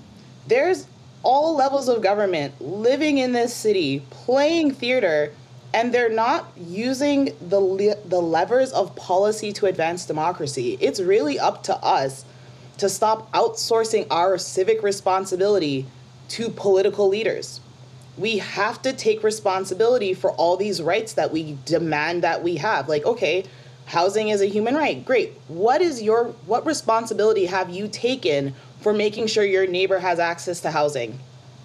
There's 0.47 0.88
all 1.21 1.55
levels 1.55 1.88
of 1.88 2.01
government 2.01 2.60
living 2.60 3.19
in 3.19 3.34
this 3.34 3.53
city, 3.53 4.01
playing 4.10 4.71
theater, 4.71 5.32
and 5.73 5.93
they're 5.93 6.10
not 6.10 6.51
using 6.58 7.36
the 7.47 7.60
le- 7.60 8.01
the 8.05 8.21
levers 8.21 8.71
of 8.71 8.95
policy 8.95 9.53
to 9.53 9.67
advance 9.67 10.05
democracy. 10.05 10.77
It's 10.82 10.99
really 10.99 11.38
up 11.38 11.63
to 11.63 11.75
us 11.77 12.25
to 12.77 12.89
stop 12.89 13.32
outsourcing 13.34 14.08
our 14.10 14.38
civic 14.38 14.82
responsibility 14.82 15.86
to 16.29 16.49
political 16.49 17.08
leaders. 17.08 17.60
We 18.17 18.38
have 18.39 18.82
to 18.82 18.93
take 18.93 19.23
responsibility 19.23 20.13
for 20.13 20.32
all 20.32 20.58
these 20.58 20.82
rights 20.82 21.13
that 21.13 21.32
we 21.32 21.58
demand 21.65 22.23
that 22.23 22.43
we 22.43 22.58
have. 22.58 22.89
Like, 22.89 23.05
okay, 23.05 23.45
housing 23.86 24.29
is 24.29 24.41
a 24.41 24.45
human 24.45 24.75
right. 24.75 25.03
Great. 25.05 25.34
What 25.47 25.82
is 25.82 26.01
your 26.01 26.25
what 26.45 26.65
responsibility 26.65 27.45
have 27.45 27.69
you 27.69 27.88
taken 27.88 28.55
for 28.82 28.93
making 28.93 29.27
sure 29.27 29.43
your 29.43 29.67
neighbor 29.67 29.99
has 29.99 30.19
access 30.19 30.62
to 30.62 30.71
housing? 30.71 31.19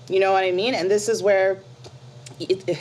You 0.09 0.21
know 0.21 0.33
what 0.33 0.45
I 0.45 0.51
mean? 0.51 0.75
And 0.75 0.91
this 0.91 1.09
is 1.09 1.23
where 1.23 1.61
it, 2.41 2.79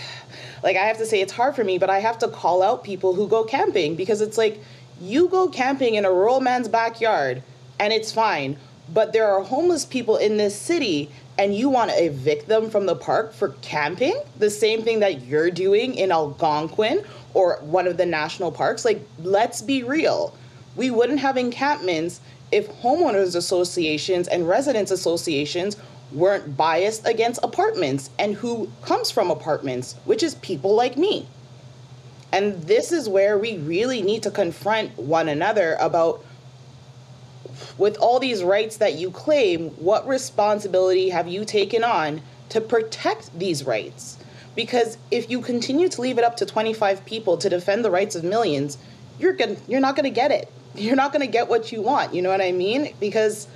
like 0.63 0.77
I 0.77 0.85
have 0.85 0.97
to 0.97 1.05
say 1.05 1.21
it's 1.21 1.33
hard 1.33 1.55
for 1.55 1.63
me, 1.63 1.77
but 1.77 1.89
I 1.89 1.99
have 1.99 2.17
to 2.19 2.27
call 2.27 2.63
out 2.63 2.83
people 2.83 3.13
who 3.13 3.27
go 3.27 3.43
camping 3.43 3.95
because 3.95 4.21
it's 4.21 4.37
like 4.37 4.59
you 5.01 5.27
go 5.27 5.49
camping 5.49 5.95
in 5.95 6.05
a 6.05 6.11
rural 6.11 6.39
man's 6.39 6.69
backyard 6.69 7.43
and 7.79 7.91
it's 7.91 8.11
fine, 8.11 8.57
but 8.93 9.11
there 9.13 9.27
are 9.27 9.43
homeless 9.43 9.85
people 9.85 10.17
in 10.17 10.37
this 10.37 10.55
city 10.55 11.11
and 11.37 11.55
you 11.55 11.67
want 11.69 11.89
to 11.89 12.03
evict 12.03 12.47
them 12.47 12.69
from 12.69 12.85
the 12.85 12.95
park 12.95 13.33
for 13.33 13.49
camping, 13.61 14.15
the 14.37 14.49
same 14.49 14.83
thing 14.83 14.99
that 14.99 15.23
you're 15.23 15.51
doing 15.51 15.95
in 15.95 16.11
Algonquin 16.11 17.03
or 17.33 17.57
one 17.61 17.87
of 17.87 17.97
the 17.97 18.05
national 18.05 18.51
parks. 18.51 18.85
Like, 18.85 19.01
let's 19.19 19.61
be 19.61 19.83
real. 19.83 20.35
We 20.75 20.91
wouldn't 20.91 21.19
have 21.19 21.37
encampments 21.37 22.21
if 22.51 22.69
homeowners 22.81 23.35
associations 23.35 24.27
and 24.27 24.47
residents 24.47 24.91
associations 24.91 25.75
weren't 26.13 26.55
biased 26.55 27.07
against 27.07 27.43
apartments 27.43 28.09
and 28.19 28.35
who 28.35 28.71
comes 28.83 29.11
from 29.11 29.31
apartments, 29.31 29.95
which 30.05 30.23
is 30.23 30.35
people 30.35 30.75
like 30.75 30.97
me. 30.97 31.27
And 32.31 32.63
this 32.63 32.91
is 32.91 33.07
where 33.07 33.37
we 33.37 33.57
really 33.57 34.01
need 34.01 34.23
to 34.23 34.31
confront 34.31 34.97
one 34.97 35.29
another 35.29 35.77
about 35.79 36.23
with 37.77 37.97
all 37.97 38.19
these 38.19 38.43
rights 38.43 38.77
that 38.77 38.95
you 38.95 39.11
claim, 39.11 39.69
what 39.71 40.07
responsibility 40.07 41.09
have 41.09 41.27
you 41.27 41.45
taken 41.45 41.83
on 41.83 42.21
to 42.49 42.61
protect 42.61 43.37
these 43.37 43.65
rights? 43.65 44.17
Because 44.55 44.97
if 45.11 45.29
you 45.29 45.41
continue 45.41 45.89
to 45.89 46.01
leave 46.01 46.17
it 46.17 46.23
up 46.23 46.37
to 46.37 46.45
25 46.45 47.05
people 47.05 47.37
to 47.37 47.49
defend 47.49 47.83
the 47.83 47.91
rights 47.91 48.15
of 48.15 48.23
millions, 48.23 48.77
you're 49.19 49.33
gonna, 49.33 49.55
you're 49.67 49.79
not 49.79 49.95
going 49.95 50.05
to 50.05 50.09
get 50.09 50.31
it. 50.31 50.51
You're 50.75 50.95
not 50.95 51.11
going 51.13 51.25
to 51.25 51.31
get 51.31 51.49
what 51.49 51.71
you 51.71 51.81
want, 51.81 52.13
you 52.13 52.21
know 52.21 52.29
what 52.29 52.41
I 52.41 52.51
mean? 52.51 52.95
Because 52.99 53.47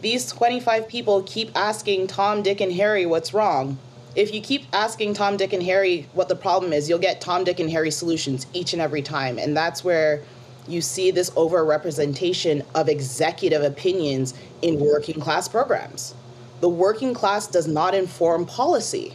these 0.00 0.30
25 0.30 0.88
people 0.88 1.22
keep 1.24 1.50
asking 1.56 2.06
Tom, 2.06 2.42
Dick, 2.42 2.60
and 2.60 2.72
Harry 2.72 3.04
what's 3.04 3.34
wrong. 3.34 3.78
If 4.14 4.32
you 4.32 4.40
keep 4.40 4.66
asking 4.72 5.14
Tom, 5.14 5.36
Dick, 5.36 5.52
and 5.52 5.62
Harry 5.62 6.06
what 6.12 6.28
the 6.28 6.36
problem 6.36 6.72
is, 6.72 6.88
you'll 6.88 6.98
get 6.98 7.20
Tom, 7.20 7.44
Dick, 7.44 7.60
and 7.60 7.70
Harry 7.70 7.90
solutions 7.90 8.46
each 8.52 8.72
and 8.72 8.82
every 8.82 9.02
time. 9.02 9.38
And 9.38 9.56
that's 9.56 9.84
where 9.84 10.22
you 10.66 10.80
see 10.80 11.10
this 11.10 11.30
overrepresentation 11.30 12.64
of 12.74 12.88
executive 12.88 13.62
opinions 13.62 14.34
in 14.62 14.78
working 14.78 15.20
class 15.20 15.48
programs. 15.48 16.14
The 16.60 16.68
working 16.68 17.14
class 17.14 17.46
does 17.46 17.66
not 17.66 17.94
inform 17.94 18.46
policy. 18.46 19.14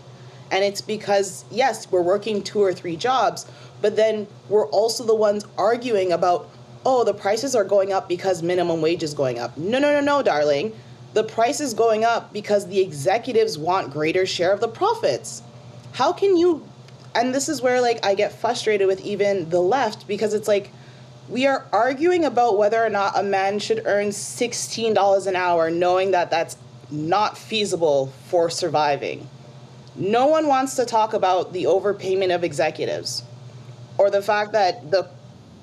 And 0.51 0.63
it's 0.63 0.81
because, 0.81 1.45
yes, 1.51 1.91
we're 1.91 2.01
working 2.01 2.41
two 2.43 2.61
or 2.61 2.73
three 2.73 2.95
jobs, 2.95 3.45
but 3.81 3.95
then 3.95 4.27
we're 4.49 4.67
also 4.67 5.03
the 5.03 5.15
ones 5.15 5.45
arguing 5.57 6.11
about, 6.11 6.49
oh, 6.85 7.03
the 7.03 7.13
prices 7.13 7.55
are 7.55 7.63
going 7.63 7.93
up 7.93 8.09
because 8.09 8.43
minimum 8.43 8.81
wage 8.81 9.03
is 9.03 9.13
going 9.13 9.39
up. 9.39 9.57
No, 9.57 9.79
no, 9.79 9.93
no, 9.93 10.01
no, 10.01 10.21
darling. 10.21 10.73
The 11.13 11.23
price 11.23 11.61
is 11.61 11.73
going 11.73 12.03
up 12.03 12.33
because 12.33 12.67
the 12.67 12.79
executives 12.79 13.57
want 13.57 13.91
greater 13.91 14.25
share 14.25 14.51
of 14.51 14.59
the 14.59 14.67
profits. 14.67 15.43
How 15.93 16.11
can 16.11 16.35
you 16.35 16.67
and 17.15 17.33
this 17.33 17.49
is 17.49 17.61
where 17.61 17.81
like 17.81 18.03
I 18.05 18.15
get 18.15 18.31
frustrated 18.31 18.87
with 18.87 19.01
even 19.01 19.49
the 19.49 19.59
left 19.59 20.07
because 20.07 20.33
it's 20.33 20.47
like 20.47 20.71
we 21.29 21.47
are 21.47 21.65
arguing 21.71 22.25
about 22.25 22.57
whether 22.57 22.83
or 22.83 22.89
not 22.89 23.17
a 23.17 23.23
man 23.23 23.59
should 23.59 23.83
earn 23.85 24.07
$16 24.09 25.27
an 25.27 25.35
hour 25.35 25.71
knowing 25.71 26.11
that 26.11 26.29
that's 26.29 26.57
not 26.91 27.37
feasible 27.37 28.07
for 28.27 28.49
surviving. 28.49 29.29
No 29.95 30.27
one 30.27 30.47
wants 30.47 30.75
to 30.75 30.85
talk 30.85 31.13
about 31.13 31.53
the 31.53 31.63
overpayment 31.63 32.33
of 32.33 32.43
executives 32.43 33.23
or 33.97 34.09
the 34.09 34.21
fact 34.21 34.51
that 34.51 34.91
the 34.91 35.07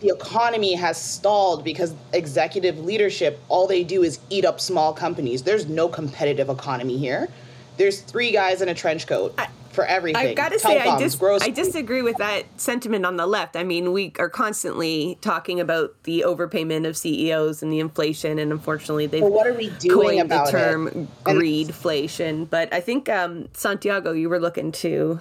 the 0.00 0.08
economy 0.08 0.74
has 0.74 1.00
stalled 1.00 1.62
because 1.62 1.94
executive 2.12 2.78
leadership 2.78 3.40
all 3.48 3.66
they 3.66 3.84
do 3.84 4.02
is 4.02 4.18
eat 4.30 4.44
up 4.44 4.60
small 4.60 4.92
companies. 4.92 5.42
There's 5.42 5.68
no 5.68 5.88
competitive 5.88 6.48
economy 6.48 6.96
here. 6.96 7.28
There's 7.76 8.00
three 8.00 8.32
guys 8.32 8.62
in 8.62 8.68
a 8.68 8.74
trench 8.74 9.06
coat. 9.06 9.34
I, 9.38 9.48
for 9.72 9.84
everything. 9.84 10.30
I've 10.30 10.36
got 10.36 10.50
to 10.50 10.58
say, 10.58 10.80
I, 10.80 10.98
dis- 10.98 11.20
I 11.22 11.50
disagree 11.50 12.02
with 12.02 12.16
that 12.16 12.44
sentiment 12.60 13.06
on 13.06 13.16
the 13.16 13.26
left. 13.26 13.56
I 13.56 13.62
mean, 13.62 13.92
we 13.92 14.12
are 14.18 14.28
constantly 14.28 15.16
talking 15.20 15.60
about 15.60 15.94
the 16.02 16.24
overpayment 16.26 16.88
of 16.88 16.96
CEOs 16.96 17.62
and 17.62 17.72
the 17.72 17.78
inflation, 17.78 18.38
and 18.38 18.50
unfortunately, 18.52 19.06
they've 19.06 19.22
well, 19.22 19.30
what 19.30 19.46
are 19.46 19.54
we 19.54 19.70
doing 19.70 20.18
coined 20.18 20.30
the 20.30 20.44
term 20.50 21.08
greedflation. 21.24 22.50
But 22.50 22.72
I 22.74 22.80
think 22.80 23.08
um, 23.08 23.48
Santiago, 23.52 24.12
you 24.12 24.28
were 24.28 24.40
looking 24.40 24.72
to 24.72 25.20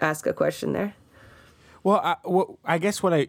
ask 0.00 0.26
a 0.26 0.32
question 0.32 0.72
there. 0.72 0.94
Well, 1.82 2.00
I, 2.02 2.16
well, 2.24 2.58
I 2.64 2.78
guess 2.78 3.02
what 3.02 3.12
I 3.12 3.28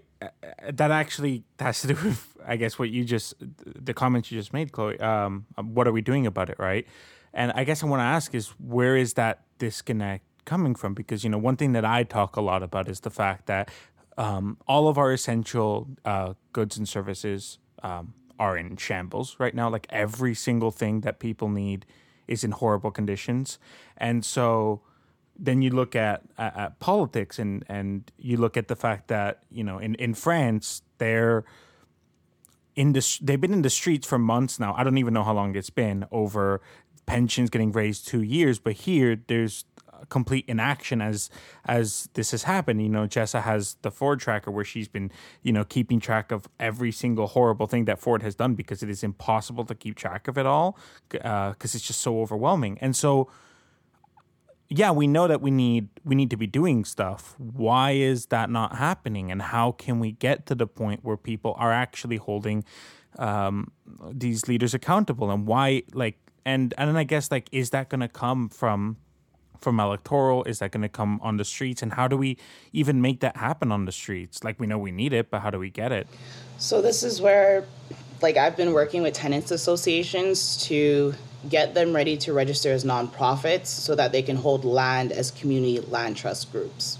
that 0.71 0.91
actually 0.91 1.43
has 1.60 1.82
to 1.82 1.88
do 1.88 1.93
with 2.03 2.38
I 2.45 2.55
guess 2.55 2.79
what 2.79 2.89
you 2.89 3.03
just 3.05 3.36
the 3.39 3.93
comments 3.93 4.32
you 4.32 4.39
just 4.39 4.53
made, 4.53 4.71
Chloe. 4.71 4.99
Um, 4.99 5.45
what 5.62 5.88
are 5.88 5.91
we 5.91 6.01
doing 6.01 6.25
about 6.25 6.49
it, 6.49 6.58
right? 6.60 6.86
And 7.34 7.51
I 7.53 7.63
guess 7.63 7.84
I 7.84 7.86
want 7.88 7.99
to 7.99 8.05
ask 8.05 8.34
is 8.34 8.49
where 8.60 8.97
is 8.97 9.13
that 9.13 9.43
disconnect 9.60 10.25
coming 10.45 10.73
from 10.73 10.93
because 10.93 11.23
you 11.23 11.29
know 11.29 11.38
one 11.38 11.58
thing 11.58 11.73
that 11.73 11.86
I 11.86 12.03
talk 12.03 12.36
a 12.36 12.41
lot 12.41 12.63
about 12.63 12.89
is 12.89 13.01
the 13.01 13.10
fact 13.12 13.45
that 13.47 13.69
um, 14.17 14.58
all 14.67 14.88
of 14.88 14.97
our 14.97 15.13
essential 15.13 15.88
uh, 16.03 16.34
goods 16.53 16.77
and 16.77 16.89
services 16.89 17.60
um, 17.84 18.13
are 18.39 18.58
in 18.58 18.75
shambles 18.77 19.36
right 19.39 19.53
now. 19.53 19.69
Like 19.69 19.88
every 19.89 20.34
single 20.34 20.71
thing 20.71 21.01
that 21.01 21.19
people 21.19 21.49
need 21.49 21.86
is 22.27 22.43
in 22.43 22.51
horrible 22.51 22.91
conditions, 22.91 23.60
and 23.97 24.25
so 24.25 24.82
then 25.39 25.62
you 25.62 25.69
look 25.69 25.95
at, 25.95 26.21
at, 26.38 26.58
at 26.58 26.80
politics 26.80 27.39
and 27.39 27.63
and 27.67 28.12
you 28.17 28.38
look 28.38 28.58
at 28.58 28.67
the 28.67 28.75
fact 28.75 29.08
that 29.08 29.43
you 29.49 29.63
know 29.63 29.80
in 29.80 29.95
in 29.95 30.13
France 30.13 30.82
they're 30.97 31.45
in 32.75 32.93
the 32.93 33.19
they've 33.21 33.41
been 33.41 33.54
in 33.54 33.62
the 33.62 33.69
streets 33.69 34.08
for 34.08 34.19
months 34.19 34.60
now. 34.60 34.73
I 34.78 34.84
don't 34.84 34.97
even 34.97 35.13
know 35.13 35.23
how 35.23 35.34
long 35.34 35.56
it's 35.56 35.69
been 35.69 36.06
over 36.12 36.62
pensions 37.06 37.49
getting 37.49 37.71
raised 37.71 38.08
two 38.08 38.21
years, 38.21 38.60
but 38.60 38.73
here 38.73 39.19
there's 39.28 39.65
complete 40.08 40.45
inaction 40.47 41.02
as 41.02 41.30
as 41.65 42.10
this 42.13 42.32
has 42.32 42.43
happened. 42.43 42.82
You 42.82 42.89
know, 42.89 43.08
Jessa 43.08 43.41
has 43.41 43.75
the 43.82 43.91
Ford 43.91 44.19
tracker 44.19 44.52
where 44.52 44.63
she's 44.63 44.88
been, 44.88 45.12
you 45.41 45.52
know, 45.52 45.65
keeping 45.65 45.99
track 45.99 46.32
of 46.32 46.47
every 46.60 46.91
single 46.91 47.28
horrible 47.28 47.67
thing 47.67 47.86
that 47.86 47.99
Ford 47.99 48.23
has 48.23 48.36
done 48.36 48.56
because 48.56 48.82
it 48.82 48.89
is 48.89 49.04
impossible 49.04 49.65
to 49.65 49.75
keep 49.75 49.95
track 49.95 50.28
of 50.28 50.38
it 50.38 50.45
all 50.45 50.78
because 51.10 51.25
uh, 51.25 51.54
it's 51.62 51.82
just 51.82 52.02
so 52.02 52.21
overwhelming. 52.21 52.78
And 52.80 52.95
so, 52.95 53.30
yeah, 54.69 54.91
we 54.91 55.08
know 55.08 55.27
that 55.27 55.41
we 55.41 55.49
need 55.49 55.89
we 56.05 56.15
need 56.15 56.29
to 56.29 56.38
be 56.38 56.45
doing 56.45 56.86
stuff. 56.86 57.36
Why 57.39 57.91
is 57.91 58.27
that 58.27 58.51
not 58.51 58.75
happening? 58.75 59.32
And 59.32 59.41
how 59.41 59.71
can 59.71 59.99
we 59.99 60.12
get 60.12 60.45
to 60.47 60.55
the 60.55 60.67
point 60.67 61.03
where 61.03 61.17
people 61.17 61.55
are 61.58 61.71
actually 61.71 62.17
holding 62.17 62.63
um, 63.17 63.71
these 64.12 64.47
leaders 64.47 64.75
accountable? 64.75 65.32
And 65.32 65.47
why, 65.47 65.84
like, 65.93 66.17
and 66.45 66.73
and 66.77 66.88
then 66.88 66.97
I 66.97 67.03
guess 67.03 67.32
like, 67.32 67.49
is 67.51 67.71
that 67.71 67.89
going 67.89 68.01
to 68.01 68.08
come 68.08 68.47
from 68.47 68.97
from 69.60 69.79
electoral? 69.79 70.43
Is 70.43 70.60
that 70.60 70.69
going 70.69 70.84
to 70.84 70.89
come 70.89 71.19
on 71.23 71.38
the 71.38 71.45
streets? 71.45 71.82
And 71.82 71.93
how 71.93 72.08
do 72.08 72.15
we 72.15 72.38
even 72.71 73.01
make 73.01 73.21
that 73.21 73.38
happen 73.38 73.71
on 73.71 73.86
the 73.86 73.91
streets? 73.91 74.43
Like, 74.43 74.60
we 74.60 74.67
know 74.67 74.77
we 74.77 74.91
need 74.91 75.13
it, 75.13 75.32
but 75.32 75.41
how 75.41 75.49
do 75.49 75.58
we 75.58 75.71
get 75.71 75.91
it? 75.91 76.08
So, 76.60 76.82
this 76.82 77.01
is 77.01 77.21
where, 77.21 77.65
like, 78.21 78.38
I've 78.38 78.55
been 78.55 78.73
working 78.73 79.01
with 79.01 79.15
tenants 79.15 79.49
associations 79.51 80.63
to 80.67 81.15
get 81.47 81.73
them 81.73 81.95
ready 81.95 82.17
to 82.17 82.34
register 82.34 82.71
as 82.71 82.84
nonprofits 82.84 83.67
so 83.67 83.95
that 83.95 84.12
they 84.12 84.21
can 84.21 84.36
hold 84.36 84.65
land 84.65 85.12
as 85.12 85.32
community 85.32 85.80
land 85.80 86.17
trust 86.17 86.52
groups. 86.52 86.97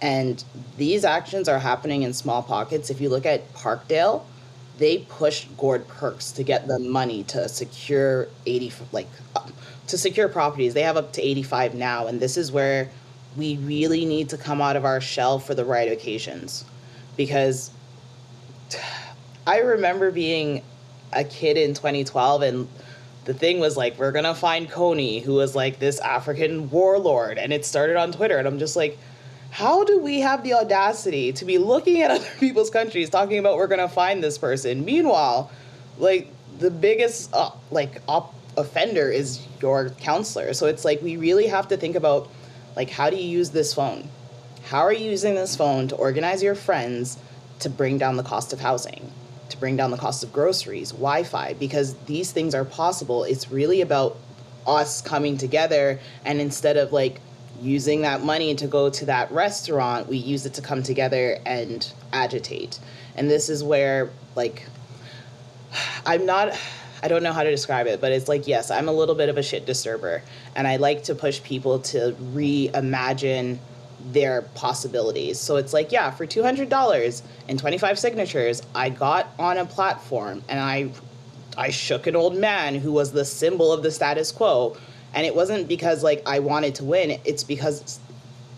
And 0.00 0.42
these 0.76 1.04
actions 1.04 1.48
are 1.48 1.58
happening 1.58 2.02
in 2.02 2.12
small 2.12 2.42
pockets. 2.42 2.88
If 2.88 3.00
you 3.00 3.08
look 3.08 3.26
at 3.26 3.52
Parkdale, 3.54 4.22
they 4.78 4.98
pushed 4.98 5.56
Gord 5.56 5.88
Perks 5.88 6.30
to 6.32 6.44
get 6.44 6.68
the 6.68 6.78
money 6.78 7.24
to 7.24 7.48
secure 7.48 8.28
80, 8.46 8.72
like 8.92 9.08
um, 9.34 9.52
to 9.88 9.98
secure 9.98 10.28
properties. 10.28 10.72
They 10.72 10.82
have 10.82 10.96
up 10.96 11.12
to 11.14 11.22
85 11.22 11.74
now, 11.74 12.06
and 12.06 12.20
this 12.20 12.36
is 12.36 12.52
where 12.52 12.88
we 13.36 13.56
really 13.56 14.04
need 14.04 14.28
to 14.28 14.38
come 14.38 14.60
out 14.60 14.76
of 14.76 14.84
our 14.84 15.00
shell 15.00 15.40
for 15.40 15.54
the 15.54 15.64
right 15.64 15.90
occasions. 15.90 16.64
Because 17.16 17.72
I 19.46 19.58
remember 19.58 20.12
being 20.12 20.62
a 21.12 21.24
kid 21.24 21.56
in 21.56 21.74
2012 21.74 22.42
and 22.42 22.68
the 23.28 23.34
thing 23.34 23.60
was 23.60 23.76
like 23.76 23.98
we're 23.98 24.10
gonna 24.10 24.34
find 24.34 24.70
Kony, 24.70 25.22
who 25.22 25.34
was 25.34 25.54
like 25.54 25.78
this 25.78 26.00
African 26.00 26.70
warlord, 26.70 27.36
and 27.36 27.52
it 27.52 27.66
started 27.66 27.96
on 27.96 28.10
Twitter, 28.10 28.38
and 28.38 28.48
I'm 28.48 28.58
just 28.58 28.74
like, 28.74 28.96
how 29.50 29.84
do 29.84 29.98
we 29.98 30.20
have 30.20 30.42
the 30.42 30.54
audacity 30.54 31.34
to 31.34 31.44
be 31.44 31.58
looking 31.58 32.00
at 32.00 32.10
other 32.16 32.30
people's 32.40 32.70
countries 32.70 33.10
talking 33.10 33.38
about 33.38 33.58
we're 33.58 33.66
gonna 33.66 33.86
find 33.86 34.24
this 34.24 34.38
person? 34.38 34.82
Meanwhile, 34.82 35.50
like 35.98 36.32
the 36.58 36.70
biggest 36.70 37.28
uh, 37.34 37.50
like 37.70 38.00
op- 38.08 38.32
offender 38.56 39.10
is 39.10 39.46
your 39.60 39.90
counselor. 39.90 40.54
So 40.54 40.64
it's 40.64 40.86
like 40.86 41.02
we 41.02 41.18
really 41.18 41.48
have 41.48 41.68
to 41.68 41.76
think 41.76 41.96
about 41.96 42.30
like 42.76 42.88
how 42.88 43.10
do 43.10 43.16
you 43.16 43.28
use 43.28 43.50
this 43.50 43.74
phone? 43.74 44.08
How 44.64 44.80
are 44.80 44.92
you 44.92 45.10
using 45.10 45.34
this 45.34 45.54
phone 45.54 45.86
to 45.88 45.96
organize 45.96 46.42
your 46.42 46.54
friends 46.54 47.18
to 47.58 47.68
bring 47.68 47.98
down 47.98 48.16
the 48.16 48.22
cost 48.22 48.54
of 48.54 48.60
housing, 48.60 49.12
bring 49.60 49.76
down 49.76 49.90
the 49.90 49.96
cost 49.96 50.22
of 50.22 50.32
groceries, 50.32 50.90
Wi-Fi 50.92 51.54
because 51.54 51.94
these 52.06 52.32
things 52.32 52.54
are 52.54 52.64
possible. 52.64 53.24
It's 53.24 53.50
really 53.50 53.80
about 53.80 54.16
us 54.66 55.00
coming 55.00 55.38
together 55.38 55.98
and 56.24 56.40
instead 56.40 56.76
of 56.76 56.92
like 56.92 57.20
using 57.60 58.02
that 58.02 58.22
money 58.22 58.54
to 58.54 58.66
go 58.66 58.90
to 58.90 59.06
that 59.06 59.30
restaurant, 59.32 60.08
we 60.08 60.16
use 60.16 60.46
it 60.46 60.54
to 60.54 60.62
come 60.62 60.82
together 60.82 61.38
and 61.44 61.92
agitate. 62.12 62.78
And 63.16 63.30
this 63.30 63.48
is 63.48 63.64
where 63.64 64.10
like 64.34 64.64
I'm 66.06 66.26
not 66.26 66.58
I 67.02 67.06
don't 67.06 67.22
know 67.22 67.32
how 67.32 67.44
to 67.44 67.50
describe 67.50 67.86
it, 67.86 68.00
but 68.00 68.10
it's 68.10 68.26
like, 68.26 68.48
yes, 68.48 68.72
I'm 68.72 68.88
a 68.88 68.92
little 68.92 69.14
bit 69.14 69.28
of 69.28 69.38
a 69.38 69.42
shit 69.42 69.66
disturber. 69.66 70.20
And 70.56 70.66
I 70.66 70.78
like 70.78 71.04
to 71.04 71.14
push 71.14 71.40
people 71.44 71.78
to 71.78 72.12
reimagine 72.34 73.58
their 74.12 74.42
possibilities. 74.54 75.38
So 75.38 75.56
it's 75.56 75.72
like, 75.72 75.92
yeah, 75.92 76.10
for 76.10 76.26
$200 76.26 77.22
and 77.48 77.58
25 77.58 77.98
signatures, 77.98 78.62
I 78.74 78.90
got 78.90 79.28
on 79.38 79.58
a 79.58 79.64
platform 79.64 80.42
and 80.48 80.60
I 80.60 80.90
I 81.56 81.70
shook 81.70 82.06
an 82.06 82.14
old 82.14 82.36
man 82.36 82.76
who 82.76 82.92
was 82.92 83.10
the 83.10 83.24
symbol 83.24 83.72
of 83.72 83.82
the 83.82 83.90
status 83.90 84.30
quo. 84.30 84.76
And 85.12 85.26
it 85.26 85.34
wasn't 85.34 85.66
because 85.66 86.04
like 86.04 86.22
I 86.24 86.38
wanted 86.38 86.76
to 86.76 86.84
win, 86.84 87.18
it's 87.24 87.42
because 87.42 87.98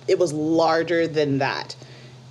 it 0.06 0.18
was 0.18 0.32
larger 0.34 1.06
than 1.06 1.38
that. 1.38 1.74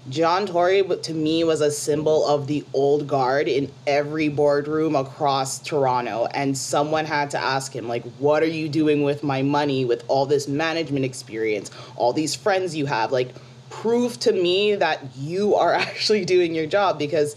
John 0.08 0.48
Tory, 0.48 0.82
to 0.84 1.14
me, 1.14 1.44
was 1.44 1.62
a 1.62 1.70
symbol 1.70 2.26
of 2.26 2.48
the 2.48 2.66
old 2.74 3.06
guard 3.08 3.48
in 3.48 3.72
every 3.86 4.30
boardroom 4.30 4.96
across 4.96 5.60
Toronto. 5.60 6.28
And 6.34 6.58
someone 6.58 7.06
had 7.06 7.30
to 7.32 7.38
ask 7.38 7.76
him, 7.76 7.88
like, 7.88 8.04
what 8.18 8.42
are 8.42 8.48
you 8.48 8.70
doing 8.70 9.04
with 9.04 9.24
my 9.24 9.42
money 9.42 9.86
with 9.86 10.04
all 10.08 10.26
this 10.26 10.48
management 10.48 11.06
experience, 11.06 11.70
all 11.96 12.14
these 12.14 12.34
friends 12.34 12.76
you 12.76 12.86
have? 12.86 13.12
Like, 13.12 13.36
prove 13.70 14.20
to 14.22 14.32
me 14.32 14.76
that 14.76 15.02
you 15.18 15.56
are 15.56 15.74
actually 15.76 16.26
doing 16.26 16.56
your 16.56 16.66
job 16.66 16.98
because 16.98 17.36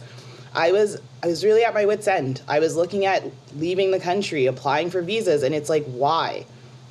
I 0.55 0.73
was 0.73 1.01
I 1.23 1.29
was 1.29 1.45
really 1.45 1.65
at 1.65 1.75
my 1.75 1.85
wits 1.85 2.09
end. 2.09 2.43
I 2.49 2.59
was 2.59 2.77
looking 2.77 3.07
at 3.07 3.25
leaving 3.57 3.91
the 3.91 4.01
country, 4.01 4.47
applying 4.47 4.91
for 4.91 5.03
visas, 5.03 5.43
and 5.43 5.55
it's 5.55 5.69
like, 5.69 5.85
why? 5.87 6.47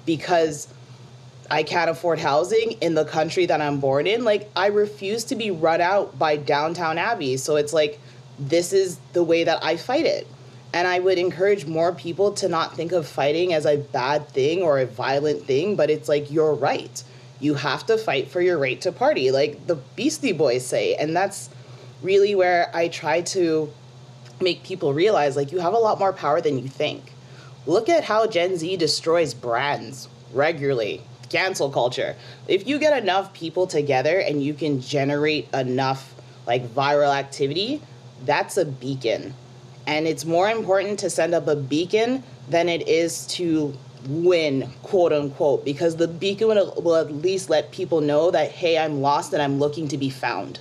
Because 0.05 0.67
I 1.52 1.64
can't 1.64 1.89
afford 1.89 2.18
housing 2.18 2.72
in 2.80 2.93
the 2.93 3.04
country 3.04 3.45
that 3.45 3.60
I'm 3.60 3.82
born 3.82 4.08
in. 4.08 4.24
Like, 4.24 4.49
I 4.56 4.68
refuse 4.68 5.26
to 5.26 5.36
be 5.36 5.52
run 5.52 5.82
out 5.82 6.18
by 6.18 6.38
Downton 6.38 6.97
Abbey. 6.97 7.36
So 7.36 7.58
it's 7.58 7.74
like, 7.74 7.99
this 8.39 8.72
is 8.72 8.99
the 9.12 9.22
way 9.22 9.43
that 9.43 9.62
I 9.62 9.76
fight 9.76 10.06
it. 10.06 10.26
And 10.74 10.88
I 10.88 10.99
would 10.99 11.18
encourage 11.18 11.66
more 11.66 11.93
people 11.93 12.32
to 12.36 12.47
not 12.47 12.78
think 12.78 12.93
of 12.93 13.06
fighting 13.06 13.52
as 13.52 13.66
a 13.66 13.76
bad 13.76 14.30
thing 14.30 14.62
or 14.62 14.80
a 14.80 14.86
violent 14.86 15.43
thing, 15.43 15.76
but 15.76 15.89
it's 15.89 16.08
like, 16.08 16.32
you're 16.32 16.54
right. 16.54 17.04
You 17.41 17.56
have 17.56 17.86
to 17.88 17.97
fight 17.97 18.30
for 18.30 18.39
your 18.39 18.58
right 18.58 18.80
to 18.80 18.93
party, 18.93 19.30
like 19.30 19.68
the 19.68 19.76
Beastie 19.76 20.32
Boys 20.32 20.66
say. 20.66 20.95
And 20.95 21.14
that's 21.14 21.49
really 22.02 22.34
where 22.34 22.72
I 22.74 22.88
try 22.88 23.22
to 23.22 23.70
make 24.39 24.64
people 24.64 24.93
realize 24.93 25.36
like 25.36 25.52
you 25.52 25.60
have 25.60 25.74
a 25.74 25.78
lot 25.78 25.99
more 25.99 26.14
power 26.14 26.39
than 26.39 26.58
you 26.60 26.70
think. 26.70 27.12
Look 27.66 27.89
at 27.89 28.06
how 28.06 28.26
Gen 28.26 28.56
Z 28.56 28.78
destroys 28.78 29.34
brands 29.34 30.08
regularly. 30.34 31.04
Cancel 31.32 31.70
culture. 31.70 32.16
If 32.48 32.68
you 32.68 32.78
get 32.78 33.02
enough 33.02 33.34
people 33.34 33.66
together 33.66 34.20
and 34.20 34.44
you 34.44 34.54
can 34.54 34.82
generate 34.82 35.48
enough 35.54 36.14
like 36.46 36.68
viral 36.68 37.16
activity, 37.16 37.82
that's 38.26 38.58
a 38.58 38.66
beacon. 38.66 39.34
And 39.88 40.08
it's 40.08 40.26
more 40.26 40.50
important 40.50 41.00
to 41.00 41.10
send 41.10 41.34
up 41.34 41.48
a 41.48 41.56
beacon 41.56 42.24
than 42.50 42.68
it 42.68 42.88
is 42.88 43.26
to 43.28 43.76
win, 44.08 44.70
quote 44.84 45.14
unquote, 45.14 45.64
because 45.64 45.96
the 45.96 46.08
beacon 46.08 46.50
will, 46.50 46.74
will 46.84 46.96
at 46.96 47.14
least 47.14 47.50
let 47.50 47.72
people 47.72 48.02
know 48.02 48.32
that, 48.32 48.52
hey, 48.52 48.78
I'm 48.78 49.02
lost 49.02 49.32
and 49.34 49.42
I'm 49.42 49.58
looking 49.58 49.88
to 49.90 49.98
be 49.98 50.10
found. 50.10 50.60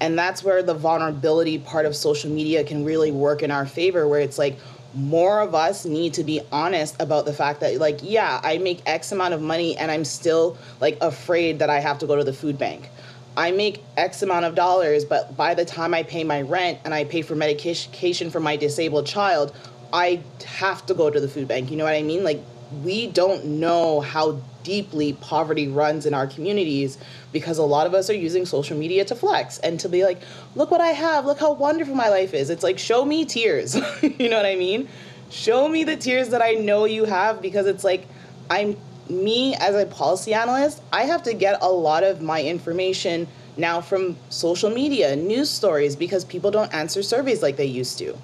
And 0.00 0.18
that's 0.18 0.42
where 0.42 0.62
the 0.62 0.74
vulnerability 0.74 1.58
part 1.58 1.86
of 1.86 1.94
social 1.94 2.30
media 2.30 2.64
can 2.64 2.84
really 2.84 3.10
work 3.10 3.42
in 3.42 3.50
our 3.50 3.66
favor, 3.66 4.08
where 4.08 4.20
it's 4.20 4.38
like 4.38 4.58
more 4.94 5.40
of 5.40 5.54
us 5.54 5.84
need 5.84 6.14
to 6.14 6.24
be 6.24 6.40
honest 6.50 7.00
about 7.00 7.24
the 7.24 7.32
fact 7.32 7.60
that, 7.60 7.78
like, 7.78 8.00
yeah, 8.02 8.40
I 8.42 8.58
make 8.58 8.82
X 8.86 9.12
amount 9.12 9.34
of 9.34 9.40
money 9.40 9.76
and 9.76 9.90
I'm 9.90 10.04
still 10.04 10.56
like 10.80 10.98
afraid 11.00 11.58
that 11.60 11.70
I 11.70 11.80
have 11.80 11.98
to 12.00 12.06
go 12.06 12.16
to 12.16 12.24
the 12.24 12.32
food 12.32 12.58
bank. 12.58 12.88
I 13.36 13.50
make 13.50 13.82
X 13.96 14.22
amount 14.22 14.44
of 14.44 14.54
dollars, 14.54 15.04
but 15.04 15.36
by 15.36 15.54
the 15.54 15.64
time 15.64 15.94
I 15.94 16.02
pay 16.02 16.22
my 16.24 16.42
rent 16.42 16.78
and 16.84 16.92
I 16.92 17.04
pay 17.04 17.22
for 17.22 17.34
medication 17.34 18.30
for 18.30 18.40
my 18.40 18.56
disabled 18.56 19.06
child, 19.06 19.54
I 19.92 20.22
have 20.44 20.84
to 20.86 20.94
go 20.94 21.08
to 21.10 21.20
the 21.20 21.28
food 21.28 21.48
bank. 21.48 21.70
You 21.70 21.76
know 21.76 21.84
what 21.84 21.94
I 21.94 22.02
mean? 22.02 22.24
Like, 22.24 22.42
we 22.82 23.06
don't 23.06 23.44
know 23.44 24.00
how 24.00 24.40
deeply 24.62 25.12
poverty 25.14 25.68
runs 25.68 26.06
in 26.06 26.14
our 26.14 26.26
communities 26.26 26.98
because 27.32 27.58
a 27.58 27.62
lot 27.62 27.86
of 27.86 27.94
us 27.94 28.08
are 28.08 28.14
using 28.14 28.46
social 28.46 28.76
media 28.76 29.04
to 29.04 29.14
flex 29.14 29.58
and 29.58 29.80
to 29.80 29.88
be 29.88 30.04
like, 30.04 30.22
look 30.54 30.70
what 30.70 30.80
I 30.80 30.88
have, 30.88 31.24
look 31.24 31.40
how 31.40 31.52
wonderful 31.52 31.94
my 31.94 32.08
life 32.08 32.34
is. 32.34 32.50
It's 32.50 32.62
like, 32.62 32.78
show 32.78 33.04
me 33.04 33.24
tears. 33.24 33.74
you 34.02 34.28
know 34.28 34.36
what 34.36 34.46
I 34.46 34.56
mean? 34.56 34.88
Show 35.30 35.68
me 35.68 35.84
the 35.84 35.96
tears 35.96 36.28
that 36.30 36.42
I 36.42 36.52
know 36.52 36.84
you 36.84 37.04
have 37.04 37.42
because 37.42 37.66
it's 37.66 37.84
like, 37.84 38.06
I'm 38.50 38.76
me 39.08 39.54
as 39.56 39.74
a 39.74 39.86
policy 39.86 40.34
analyst, 40.34 40.82
I 40.92 41.02
have 41.02 41.22
to 41.24 41.34
get 41.34 41.62
a 41.62 41.68
lot 41.68 42.04
of 42.04 42.22
my 42.22 42.42
information 42.42 43.26
now 43.56 43.80
from 43.80 44.16
social 44.30 44.70
media, 44.70 45.14
news 45.16 45.50
stories, 45.50 45.96
because 45.96 46.24
people 46.24 46.50
don't 46.50 46.72
answer 46.72 47.02
surveys 47.02 47.42
like 47.42 47.56
they 47.56 47.66
used 47.66 47.98
to. 47.98 48.16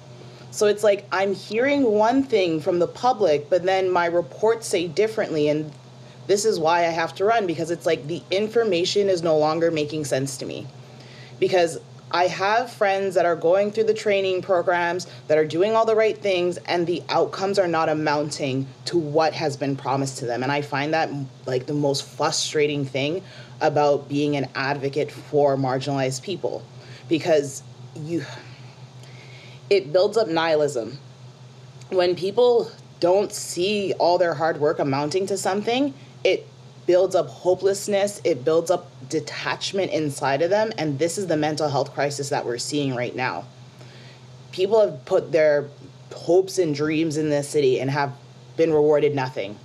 So 0.51 0.67
it's 0.67 0.83
like 0.83 1.05
I'm 1.11 1.33
hearing 1.33 1.83
one 1.83 2.23
thing 2.23 2.59
from 2.59 2.79
the 2.79 2.87
public, 2.87 3.49
but 3.49 3.63
then 3.63 3.89
my 3.89 4.05
reports 4.05 4.67
say 4.67 4.87
differently. 4.87 5.47
And 5.47 5.71
this 6.27 6.45
is 6.45 6.59
why 6.59 6.79
I 6.79 6.89
have 6.89 7.13
to 7.15 7.25
run 7.25 7.47
because 7.47 7.71
it's 7.71 7.85
like 7.85 8.07
the 8.07 8.23
information 8.31 9.09
is 9.09 9.21
no 9.21 9.37
longer 9.37 9.71
making 9.71 10.05
sense 10.05 10.37
to 10.37 10.45
me. 10.45 10.67
Because 11.39 11.79
I 12.11 12.25
have 12.25 12.71
friends 12.71 13.13
that 13.15 13.25
are 13.25 13.35
going 13.35 13.71
through 13.71 13.83
the 13.83 13.93
training 13.93 14.41
programs 14.41 15.05
that 15.27 15.37
are 15.37 15.45
doing 15.45 15.75
all 15.75 15.85
the 15.85 15.95
right 15.95 16.17
things, 16.17 16.57
and 16.57 16.87
the 16.87 17.03
outcomes 17.07 17.59
are 17.59 17.67
not 17.67 17.87
amounting 17.87 18.65
to 18.85 18.97
what 18.97 19.33
has 19.33 19.55
been 19.55 19.75
promised 19.75 20.17
to 20.19 20.25
them. 20.25 20.41
And 20.41 20.51
I 20.51 20.61
find 20.61 20.93
that 20.95 21.11
like 21.45 21.67
the 21.67 21.73
most 21.75 22.03
frustrating 22.03 22.83
thing 22.83 23.21
about 23.61 24.09
being 24.09 24.35
an 24.35 24.47
advocate 24.55 25.11
for 25.11 25.55
marginalized 25.55 26.23
people 26.23 26.63
because 27.07 27.61
you 27.95 28.25
it 29.69 29.93
builds 29.93 30.17
up 30.17 30.27
nihilism. 30.27 30.97
When 31.89 32.15
people 32.15 32.71
don't 32.99 33.31
see 33.31 33.93
all 33.99 34.17
their 34.17 34.33
hard 34.33 34.59
work 34.59 34.79
amounting 34.79 35.25
to 35.27 35.37
something, 35.37 35.93
it 36.23 36.45
builds 36.85 37.15
up 37.15 37.27
hopelessness, 37.27 38.19
it 38.23 38.43
builds 38.43 38.71
up 38.71 38.91
detachment 39.09 39.91
inside 39.91 40.41
of 40.41 40.49
them, 40.49 40.71
and 40.77 40.97
this 40.99 41.17
is 41.17 41.27
the 41.27 41.37
mental 41.37 41.69
health 41.69 41.93
crisis 41.93 42.29
that 42.29 42.45
we're 42.45 42.57
seeing 42.57 42.95
right 42.95 43.15
now. 43.15 43.45
People 44.51 44.81
have 44.81 45.05
put 45.05 45.31
their 45.31 45.69
hopes 46.13 46.57
and 46.57 46.73
dreams 46.73 47.17
in 47.17 47.29
this 47.29 47.47
city 47.47 47.79
and 47.79 47.91
have 47.91 48.11
been 48.57 48.73
rewarded 48.73 49.13
nothing. 49.15 49.57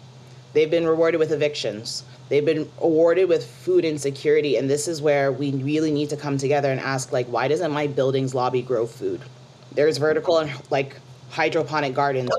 They've 0.53 0.71
been 0.71 0.87
rewarded 0.87 1.19
with 1.19 1.33
evictions. 1.33 2.05
They've 2.29 2.45
been 2.45 2.71
awarded 2.79 3.29
with 3.29 3.45
food 3.47 3.85
insecurity, 3.85 4.57
and 4.57 4.69
this 4.69 4.87
is 4.87 5.03
where 5.03 5.33
we 5.33 5.53
really 5.53 5.91
need 5.91 6.11
to 6.11 6.17
come 6.17 6.39
together 6.39 6.71
and 6.71 6.81
ask, 6.81 7.11
like, 7.11 7.27
why 7.27 7.49
doesn't 7.49 7.73
my 7.73 7.87
building's 7.87 8.35
lobby 8.35 8.63
grow 8.63 8.87
food? 8.87 9.21
There's 9.75 9.99
vertical 9.99 10.39
and 10.39 10.51
like 10.71 10.97
hydroponic 11.31 11.95
gardens. 11.95 12.31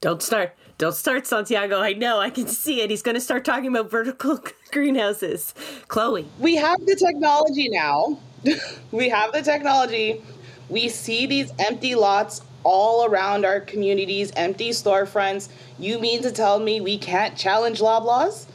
Don't 0.00 0.22
start. 0.22 0.54
Don't 0.78 0.94
start, 0.94 1.26
Santiago. 1.26 1.80
I 1.80 1.94
know. 1.94 2.18
I 2.20 2.28
can 2.28 2.48
see 2.48 2.82
it. 2.82 2.90
He's 2.90 3.00
going 3.00 3.14
to 3.14 3.20
start 3.20 3.44
talking 3.44 3.68
about 3.68 3.90
vertical 3.90 4.42
greenhouses. 4.72 5.54
Chloe. 5.88 6.26
We 6.38 6.56
have 6.56 6.84
the 6.84 6.96
technology 6.96 7.70
now. 7.70 8.18
we 8.92 9.08
have 9.08 9.32
the 9.32 9.40
technology. 9.40 10.22
We 10.68 10.88
see 10.88 11.26
these 11.26 11.50
empty 11.58 11.94
lots 11.94 12.42
all 12.62 13.06
around 13.06 13.46
our 13.46 13.60
communities, 13.60 14.32
empty 14.36 14.70
storefronts. 14.70 15.48
You 15.78 15.98
mean 15.98 16.20
to 16.22 16.30
tell 16.30 16.58
me 16.58 16.80
we 16.80 16.98
can't 16.98 17.36
challenge 17.36 17.80
Loblaws? 17.80 18.46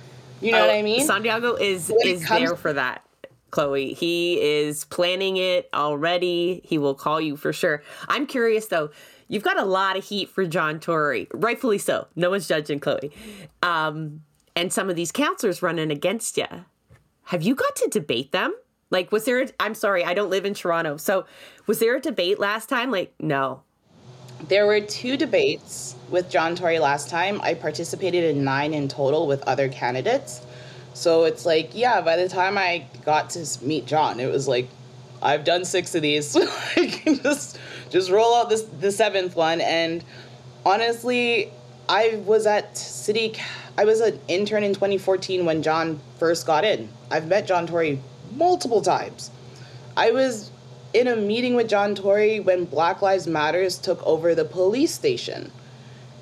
You 0.42 0.52
know 0.52 0.64
oh, 0.64 0.68
what 0.68 0.76
I 0.76 0.82
mean? 0.82 1.06
Santiago 1.06 1.56
is 1.56 1.92
is 2.04 2.28
there 2.28 2.56
for 2.56 2.74
that. 2.74 3.04
Chloe. 3.52 3.94
He 3.94 4.42
is 4.42 4.86
planning 4.86 5.38
it 5.38 5.70
already. 5.74 6.62
He 6.64 6.78
will 6.78 6.96
call 6.96 7.22
you 7.22 7.36
for 7.36 7.54
sure. 7.54 7.84
I'm 8.08 8.26
curious 8.26 8.68
though. 8.68 8.90
You've 9.28 9.44
got 9.44 9.58
a 9.58 9.64
lot 9.64 9.98
of 9.98 10.04
heat 10.04 10.28
for 10.30 10.46
John 10.46 10.80
Tory, 10.80 11.28
rightfully 11.34 11.78
so. 11.78 12.08
No 12.18 12.30
one's 12.32 12.48
judging 12.48 12.82
Chloe. 12.82 13.12
Um, 13.64 14.24
and 14.58 14.74
some 14.74 14.90
of 14.90 14.98
these 14.98 15.12
councillors 15.12 15.62
running 15.62 15.90
against 15.90 16.36
you. 16.38 16.48
Have 17.26 17.42
you 17.42 17.56
got 17.56 17.76
to 17.78 17.88
debate 17.90 18.34
them? 18.34 18.54
Like, 18.90 19.12
was 19.12 19.24
there? 19.24 19.46
i 19.60 19.66
am 19.66 19.74
sorry, 19.74 20.04
I 20.04 20.14
don't 20.14 20.30
live 20.30 20.44
in 20.44 20.54
Toronto. 20.54 20.98
So, 20.98 21.26
was 21.66 21.80
there 21.80 21.96
a 21.96 22.02
debate 22.02 22.40
last 22.40 22.68
time? 22.68 22.92
Like, 22.92 23.14
no. 23.20 23.62
There 24.50 24.66
were 24.66 24.82
two 24.82 25.16
debates 25.16 25.96
with 26.10 26.30
John 26.30 26.56
Tory 26.56 26.80
last 26.80 27.10
time. 27.10 27.40
I 27.42 27.54
participated 27.54 28.36
in 28.36 28.44
nine 28.44 28.74
in 28.74 28.90
total 28.90 29.28
with 29.28 29.42
other 29.44 29.70
candidates. 29.70 30.42
So 30.94 31.24
it's 31.24 31.46
like, 31.46 31.72
yeah, 31.74 32.02
by 32.02 32.18
the 32.18 32.28
time 32.28 32.58
I 32.58 32.86
got 33.06 33.30
to 33.32 33.46
meet 33.64 33.86
John, 33.86 34.20
it 34.20 34.32
was 34.32 34.48
like, 34.48 34.68
I've 35.22 35.44
done 35.44 35.66
six 35.66 35.96
of 35.96 36.02
these. 36.02 36.36
I 36.76 36.88
can 36.88 37.18
just 37.22 37.60
just 37.90 38.10
roll 38.10 38.36
out 38.36 38.50
this 38.50 38.64
the 38.64 38.92
seventh 38.92 39.36
one. 39.36 39.62
And 39.62 40.04
honestly, 40.66 41.52
I 41.88 42.22
was 42.26 42.48
at 42.48 42.78
City. 42.78 43.36
I 43.78 43.86
was 43.86 44.00
an 44.02 44.20
intern 44.28 44.64
in 44.64 44.74
2014 44.74 45.46
when 45.46 45.62
John 45.62 46.00
first 46.18 46.46
got 46.46 46.64
in. 46.64 46.90
I've 47.10 47.28
met 47.28 47.48
John 47.48 47.68
Tory 47.68 48.00
multiple 48.36 48.82
times. 48.82 49.32
I 49.96 50.12
was 50.12 50.52
in 50.94 51.08
a 51.08 51.16
meeting 51.16 51.56
with 51.56 51.70
John 51.70 51.96
Tory 51.96 52.40
when 52.40 52.66
Black 52.66 53.02
Lives 53.02 53.28
Matters 53.28 53.78
took 53.78 54.06
over 54.06 54.36
the 54.36 54.46
police 54.46 54.94
station. 54.94 55.52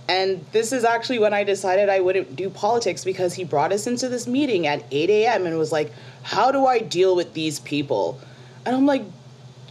And 0.10 0.43
this 0.53 0.74
is 0.74 0.84
actually 0.84 1.20
when 1.20 1.36
I 1.36 1.43
decided 1.43 1.88
I 1.88 1.99
wouldn't 1.99 2.36
do 2.36 2.49
politics 2.49 3.05
because 3.05 3.36
he 3.36 3.43
brought 3.43 3.72
us 3.72 3.86
into 3.86 4.10
this 4.10 4.26
meeting 4.26 4.66
at 4.66 4.84
8 4.89 5.07
a.m. 5.07 5.45
and 5.45 5.55
was 5.55 5.72
like, 5.72 5.93
How 6.24 6.51
do 6.51 6.66
I 6.66 6.80
deal 6.80 7.16
with 7.16 7.36
these 7.36 7.60
people? 7.60 8.20
And 8.66 8.76
I'm 8.76 8.88
like, 8.88 9.03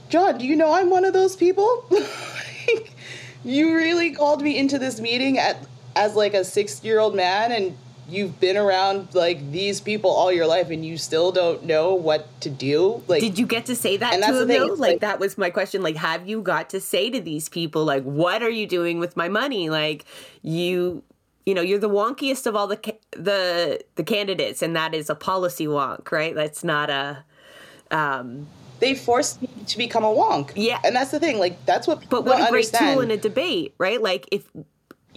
John, 0.09 0.39
do 0.39 0.47
you 0.47 0.55
know 0.55 0.73
I'm 0.73 0.91
one 0.91 1.05
of 1.05 1.13
those 1.13 1.35
people? 1.35 1.85
you 3.45 3.75
really 3.75 4.13
called 4.13 4.41
me 4.41 4.57
into 4.57 4.79
this 4.79 5.01
meeting 5.01 5.39
at 5.39 5.67
as 5.97 6.15
like 6.15 6.35
a 6.35 6.45
six 6.45 6.85
year 6.85 7.01
old 7.01 7.17
man 7.17 7.51
and 7.51 7.77
you've 8.09 8.41
been 8.41 8.57
around 8.57 9.15
like 9.15 9.53
these 9.53 9.81
people 9.81 10.11
all 10.11 10.33
your 10.33 10.47
life 10.47 10.71
and 10.71 10.85
you 10.85 10.97
still 10.97 11.31
don't 11.31 11.65
know 11.65 11.95
what 11.95 12.41
to 12.41 12.49
do 12.49 13.03
like 13.07 13.21
did 13.21 13.39
you 13.39 13.47
get 13.47 13.67
to 13.67 13.77
say 13.77 13.97
that 13.97 14.23
to 14.23 14.45
them? 14.45 14.69
Like, 14.71 14.79
like, 14.79 15.01
that 15.01 15.21
was 15.21 15.37
my 15.37 15.51
question. 15.51 15.83
Like 15.83 15.97
have 15.97 16.27
you 16.27 16.41
got 16.41 16.71
to 16.71 16.81
say 16.81 17.11
to 17.11 17.21
these 17.21 17.49
people 17.49 17.85
like 17.85 18.03
what 18.05 18.43
are 18.43 18.51
you 18.51 18.67
doing 18.67 18.99
with 18.99 19.17
my 19.17 19.29
money? 19.29 19.69
Like 19.69 20.05
you 20.43 21.03
you 21.45 21.55
know 21.55 21.61
you're 21.61 21.79
the 21.79 21.89
wonkiest 21.89 22.47
of 22.47 22.57
all 22.57 22.67
the 22.67 22.77
ca- 22.77 22.99
the 23.13 23.81
the 23.97 24.05
candidates 24.05 24.63
and 24.63 24.75
that 24.75 24.95
is 24.95 25.11
a 25.11 25.15
policy 25.15 25.67
wonk 25.67 26.11
right? 26.11 26.35
That's 26.35 26.65
not 26.65 26.91
a 26.91 27.25
um 27.91 28.47
they 28.81 28.95
forced 28.95 29.43
me 29.43 29.49
to 29.67 29.77
become 29.77 30.05
a 30.05 30.09
wonk. 30.09 30.53
Yeah. 30.55 30.79
And 30.85 30.95
that's 30.95 31.11
the 31.11 31.21
thing 31.21 31.39
like 31.39 31.65
that's 31.67 31.87
what 31.87 32.09
but 32.09 32.25
what 32.25 32.37
a 32.37 32.51
great 32.51 32.67
understand. 32.67 32.95
tool 32.95 33.03
in 33.03 33.11
a 33.11 33.17
debate 33.19 33.75
right? 33.79 34.01
Like 34.01 34.29
if 34.33 34.49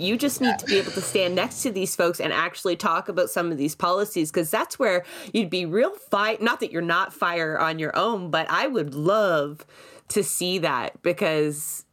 you 0.01 0.17
just 0.17 0.41
need 0.41 0.57
to 0.59 0.65
be 0.65 0.77
able 0.77 0.91
to 0.91 1.01
stand 1.01 1.35
next 1.35 1.61
to 1.63 1.71
these 1.71 1.95
folks 1.95 2.19
and 2.19 2.33
actually 2.33 2.75
talk 2.75 3.09
about 3.09 3.29
some 3.29 3.51
of 3.51 3.57
these 3.57 3.75
policies 3.75 4.31
because 4.31 4.49
that's 4.49 4.79
where 4.79 5.05
you'd 5.33 5.49
be 5.49 5.65
real 5.65 5.91
fight 5.91 6.41
not 6.41 6.59
that 6.59 6.71
you're 6.71 6.81
not 6.81 7.13
fire 7.13 7.57
on 7.59 7.79
your 7.79 7.95
own 7.95 8.29
but 8.29 8.49
i 8.49 8.67
would 8.67 8.93
love 8.93 9.65
to 10.11 10.23
see 10.23 10.59
that 10.59 11.01
because 11.01 11.85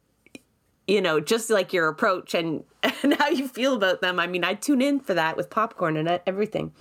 you 0.88 1.00
know 1.00 1.20
just 1.20 1.50
like 1.50 1.72
your 1.72 1.86
approach 1.88 2.34
and 2.34 2.64
and 3.02 3.14
how 3.14 3.28
you 3.28 3.48
feel 3.48 3.74
about 3.74 4.00
them. 4.00 4.18
I 4.18 4.26
mean 4.26 4.44
i 4.44 4.54
tune 4.54 4.82
in 4.82 5.00
for 5.00 5.14
that 5.14 5.36
with 5.36 5.50
popcorn 5.50 5.96
and 5.96 6.20
everything. 6.26 6.72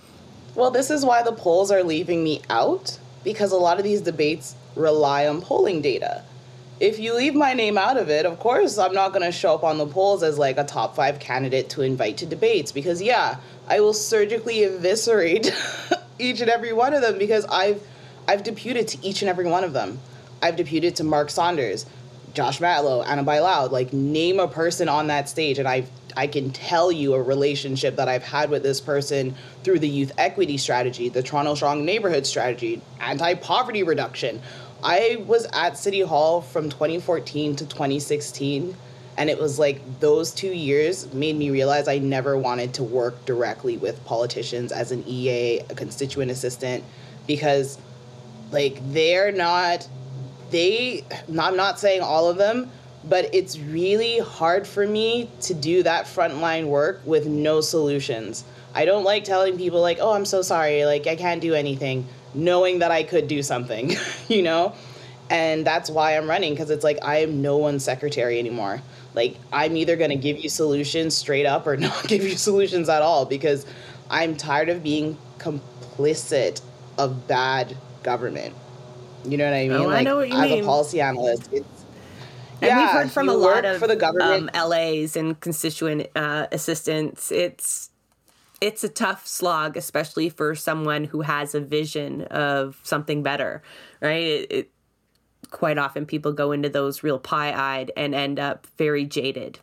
Well 0.54 0.70
this 0.70 0.90
is 0.90 1.04
why 1.04 1.22
the 1.22 1.32
polls 1.32 1.70
are 1.70 1.84
leaving 1.84 2.24
me 2.24 2.42
out 2.50 2.98
because 3.22 3.52
a 3.52 3.56
lot 3.56 3.78
of 3.78 3.84
these 3.84 4.00
debates 4.00 4.56
rely 4.74 5.26
on 5.26 5.42
polling 5.42 5.80
data 5.80 6.24
if 6.80 6.98
you 6.98 7.14
leave 7.14 7.34
my 7.34 7.54
name 7.54 7.76
out 7.76 7.96
of 7.96 8.08
it, 8.08 8.24
of 8.24 8.38
course, 8.38 8.78
I'm 8.78 8.94
not 8.94 9.12
going 9.12 9.24
to 9.24 9.32
show 9.32 9.54
up 9.54 9.64
on 9.64 9.78
the 9.78 9.86
polls 9.86 10.22
as 10.22 10.38
like 10.38 10.58
a 10.58 10.64
top 10.64 10.94
five 10.94 11.18
candidate 11.18 11.70
to 11.70 11.82
invite 11.82 12.18
to 12.18 12.26
debates 12.26 12.72
because, 12.72 13.02
yeah, 13.02 13.38
I 13.66 13.80
will 13.80 13.94
surgically 13.94 14.62
eviscerate 14.62 15.52
each 16.18 16.40
and 16.40 16.50
every 16.50 16.72
one 16.72 16.94
of 16.94 17.02
them 17.02 17.18
because 17.18 17.44
I've 17.46 17.82
I've 18.26 18.44
deputed 18.44 18.88
to 18.88 19.06
each 19.06 19.22
and 19.22 19.28
every 19.28 19.46
one 19.46 19.64
of 19.64 19.72
them. 19.72 19.98
I've 20.42 20.56
deputed 20.56 20.96
to 20.96 21.04
Mark 21.04 21.30
Saunders. 21.30 21.86
Josh 22.34 22.60
Matlow, 22.60 23.04
Ana 23.04 23.24
Bailão, 23.24 23.70
like 23.70 23.92
name 23.92 24.38
a 24.38 24.46
person 24.46 24.88
on 24.88 25.08
that 25.08 25.28
stage, 25.28 25.58
and 25.58 25.66
I 25.66 25.86
I 26.16 26.26
can 26.26 26.50
tell 26.50 26.92
you 26.92 27.14
a 27.14 27.22
relationship 27.22 27.96
that 27.96 28.08
I've 28.08 28.22
had 28.22 28.50
with 28.50 28.62
this 28.62 28.80
person 28.80 29.34
through 29.64 29.78
the 29.78 29.88
youth 29.88 30.12
equity 30.18 30.56
strategy, 30.56 31.08
the 31.08 31.22
Toronto 31.22 31.54
Strong 31.54 31.84
Neighborhood 31.84 32.26
strategy, 32.26 32.82
anti 33.00 33.34
poverty 33.34 33.82
reduction. 33.82 34.42
I 34.82 35.24
was 35.26 35.46
at 35.52 35.76
City 35.76 36.00
Hall 36.02 36.40
from 36.40 36.68
2014 36.68 37.56
to 37.56 37.66
2016 37.66 38.76
and 39.16 39.28
it 39.28 39.38
was 39.40 39.58
like 39.58 39.80
those 39.98 40.30
two 40.30 40.52
years 40.52 41.12
made 41.12 41.36
me 41.36 41.50
realize 41.50 41.88
I 41.88 41.98
never 41.98 42.38
wanted 42.38 42.74
to 42.74 42.84
work 42.84 43.24
directly 43.24 43.76
with 43.76 44.04
politicians 44.04 44.70
as 44.70 44.92
an 44.92 45.02
EA, 45.08 45.58
a 45.58 45.74
constituent 45.74 46.30
assistant, 46.30 46.84
because 47.26 47.78
like 48.52 48.78
they're 48.92 49.32
not, 49.32 49.88
they, 50.50 51.04
I'm 51.28 51.56
not 51.56 51.80
saying 51.80 52.00
all 52.00 52.28
of 52.28 52.36
them, 52.36 52.70
but 53.04 53.34
it's 53.34 53.58
really 53.58 54.20
hard 54.20 54.68
for 54.68 54.86
me 54.86 55.28
to 55.42 55.54
do 55.54 55.82
that 55.82 56.06
frontline 56.06 56.66
work 56.66 57.00
with 57.04 57.26
no 57.26 57.60
solutions. 57.60 58.44
I 58.74 58.84
don't 58.84 59.04
like 59.04 59.24
telling 59.24 59.56
people, 59.56 59.80
like, 59.80 59.98
oh, 60.00 60.12
I'm 60.12 60.26
so 60.26 60.42
sorry, 60.42 60.84
like, 60.84 61.06
I 61.06 61.16
can't 61.16 61.40
do 61.40 61.54
anything, 61.54 62.06
knowing 62.34 62.80
that 62.80 62.90
I 62.90 63.02
could 63.02 63.28
do 63.28 63.42
something, 63.42 63.92
you 64.28 64.42
know? 64.42 64.74
And 65.30 65.66
that's 65.66 65.90
why 65.90 66.16
I'm 66.16 66.28
running, 66.28 66.54
because 66.54 66.70
it's 66.70 66.84
like 66.84 66.98
I 67.02 67.18
am 67.18 67.42
no 67.42 67.58
one's 67.58 67.84
secretary 67.84 68.38
anymore. 68.38 68.80
Like, 69.14 69.36
I'm 69.52 69.76
either 69.76 69.96
going 69.96 70.10
to 70.10 70.16
give 70.16 70.38
you 70.38 70.48
solutions 70.48 71.16
straight 71.16 71.46
up 71.46 71.66
or 71.66 71.76
not 71.78 72.08
give 72.08 72.22
you 72.22 72.36
solutions 72.36 72.88
at 72.88 73.02
all 73.02 73.24
because 73.24 73.66
I'm 74.10 74.36
tired 74.36 74.68
of 74.68 74.82
being 74.82 75.18
complicit 75.38 76.60
of 76.96 77.28
bad 77.28 77.76
government. 78.02 78.54
You 79.24 79.36
know 79.36 79.44
what 79.44 79.54
I 79.54 79.68
mean? 79.68 79.72
Oh, 79.72 79.86
like, 79.86 80.00
I 80.00 80.02
know 80.02 80.16
what 80.16 80.28
you 80.28 80.34
mean. 80.34 80.44
as 80.44 80.50
mean. 80.50 80.62
a 80.62 80.66
policy 80.66 81.00
analyst, 81.00 81.52
it's 81.52 81.84
And 82.60 82.68
yeah, 82.68 82.80
we've 82.80 82.90
heard 82.90 83.10
from 83.10 83.28
a 83.28 83.34
lot 83.34 83.64
of 83.64 83.78
for 83.78 83.86
the 83.86 83.96
government. 83.96 84.50
um, 84.56 84.70
LAs 84.70 85.16
and 85.16 85.38
constituent 85.40 86.08
uh, 86.16 86.46
assistants. 86.52 87.30
It's 87.30 87.87
it's 88.60 88.82
a 88.84 88.88
tough 88.88 89.26
slog, 89.26 89.76
especially 89.76 90.28
for 90.28 90.54
someone 90.54 91.04
who 91.04 91.20
has 91.22 91.54
a 91.54 91.60
vision 91.60 92.22
of 92.22 92.80
something 92.82 93.22
better, 93.22 93.62
right? 94.00 94.22
It, 94.22 94.52
it, 94.52 94.70
quite 95.50 95.78
often 95.78 96.04
people 96.06 96.32
go 96.32 96.52
into 96.52 96.68
those 96.68 97.02
real 97.02 97.18
pie-eyed 97.18 97.90
and 97.96 98.14
end 98.14 98.38
up 98.38 98.66
very 98.76 99.04
jaded. 99.04 99.60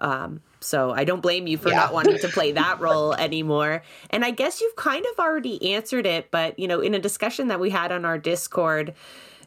Um, 0.00 0.40
so 0.60 0.92
I 0.92 1.04
don't 1.04 1.20
blame 1.20 1.46
you 1.46 1.58
for 1.58 1.68
Yeah. 1.68 1.76
not 1.76 1.92
wanting 1.92 2.18
to 2.20 2.28
play 2.28 2.52
that 2.62 2.80
role 2.80 3.12
anymore. 3.14 3.82
And 4.10 4.24
I 4.24 4.30
guess 4.30 4.60
you've 4.60 4.76
kind 4.76 5.04
of 5.12 5.18
already 5.18 5.74
answered 5.74 6.06
it, 6.06 6.30
but 6.30 6.58
you 6.58 6.66
know, 6.68 6.80
in 6.80 6.94
a 6.94 6.98
discussion 6.98 7.48
that 7.48 7.60
we 7.60 7.70
had 7.70 7.92
on 7.92 8.04
our 8.04 8.18
Discord, 8.18 8.94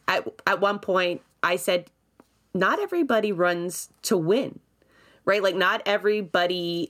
at 0.06 0.26
at 0.46 0.60
one 0.60 0.78
point 0.78 1.22
I 1.42 1.56
said, 1.56 1.90
not 2.54 2.78
everybody 2.78 3.32
runs 3.32 3.88
to 4.02 4.16
win, 4.16 4.60
right? 5.24 5.42
Like 5.42 5.56
not 5.56 5.82
everybody. 5.86 6.88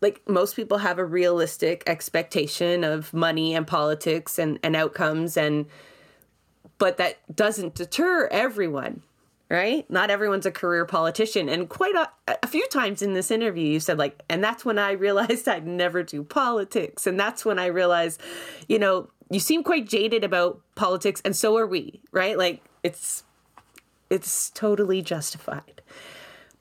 Like 0.00 0.22
most 0.28 0.54
people 0.56 0.78
have 0.78 0.98
a 0.98 1.04
realistic 1.04 1.82
expectation 1.86 2.84
of 2.84 3.12
money 3.12 3.54
and 3.54 3.66
politics 3.66 4.38
and, 4.38 4.58
and 4.62 4.76
outcomes 4.76 5.36
and 5.36 5.66
but 6.78 6.96
that 6.98 7.18
doesn't 7.34 7.74
deter 7.74 8.28
everyone 8.30 9.02
right? 9.50 9.90
Not 9.90 10.10
everyone's 10.10 10.44
a 10.46 10.50
career 10.50 10.84
politician. 10.84 11.48
And 11.48 11.68
quite 11.68 11.94
a, 11.94 12.10
a 12.42 12.46
few 12.46 12.66
times 12.68 13.00
in 13.00 13.14
this 13.14 13.30
interview 13.30 13.66
you 13.66 13.80
said 13.80 13.98
like 13.98 14.22
and 14.28 14.42
that's 14.44 14.64
when 14.64 14.78
i 14.78 14.92
realized 15.06 15.48
i'd 15.48 15.66
never 15.66 16.02
do 16.02 16.22
politics. 16.22 17.06
And 17.06 17.18
that's 17.18 17.44
when 17.44 17.58
i 17.58 17.66
realized 17.66 18.20
you 18.68 18.78
know 18.78 19.08
you 19.30 19.40
seem 19.40 19.62
quite 19.62 19.86
jaded 19.86 20.24
about 20.24 20.60
politics 20.74 21.20
and 21.24 21.34
so 21.34 21.56
are 21.56 21.66
we 21.66 22.00
right? 22.12 22.36
Like 22.36 22.62
it's 22.82 23.24
it's 24.10 24.50
totally 24.50 25.02
justified. 25.02 25.82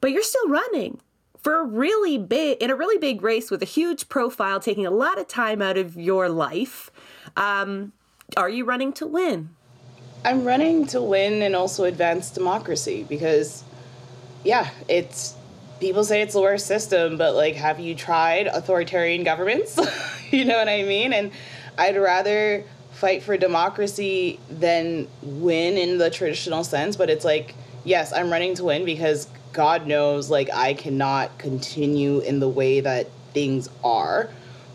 But 0.01 0.11
you're 0.11 0.23
still 0.23 0.47
running 0.47 0.99
for 1.47 1.63
really 1.65 2.17
big 2.17 2.61
in 2.61 2.69
a 2.69 2.75
really 2.75 2.97
big 2.97 3.21
race 3.21 3.49
with 3.49 3.61
a 3.61 3.65
huge 3.65 4.09
profile 4.09 4.59
taking 4.59 4.85
a 4.85 4.91
lot 4.91 5.17
of 5.17 5.27
time 5.29 5.61
out 5.61 5.77
of 5.77 5.95
your 5.95 6.27
life 6.27 6.91
um, 7.37 7.93
are 8.35 8.49
you 8.49 8.65
running 8.65 8.91
to 8.91 9.07
win 9.07 9.49
I'm 10.25 10.43
running 10.43 10.87
to 10.87 11.01
win 11.01 11.41
and 11.41 11.55
also 11.55 11.85
advance 11.85 12.31
democracy 12.31 13.05
because, 13.07 13.63
yeah, 14.43 14.69
it's 14.89 15.35
people 15.79 16.03
say 16.03 16.21
it's 16.21 16.33
the 16.33 16.41
worst 16.41 16.67
system, 16.67 17.17
but 17.17 17.33
like, 17.33 17.55
have 17.55 17.79
you 17.79 17.95
tried 17.95 18.47
authoritarian 18.47 19.23
governments? 19.23 19.79
you 20.31 20.43
know 20.43 20.57
what 20.57 20.67
I 20.67 20.83
mean? 20.83 21.13
And 21.13 21.31
I'd 21.77 21.95
rather 21.95 22.65
fight 22.91 23.23
for 23.23 23.37
democracy 23.37 24.39
than 24.49 25.07
win 25.21 25.77
in 25.77 25.97
the 25.97 26.09
traditional 26.09 26.65
sense. 26.65 26.97
But 26.97 27.09
it's 27.09 27.23
like, 27.23 27.55
yes, 27.85 28.11
I'm 28.11 28.29
running 28.29 28.55
to 28.55 28.65
win 28.65 28.83
because 28.83 29.29
God 29.57 29.87
knows, 29.87 30.29
like, 30.29 30.49
I 30.53 30.75
cannot 30.75 31.35
continue 31.39 32.19
in 32.19 32.39
the 32.39 32.47
way 32.47 32.79
that 32.79 33.07
things 33.33 33.69
are 33.83 34.29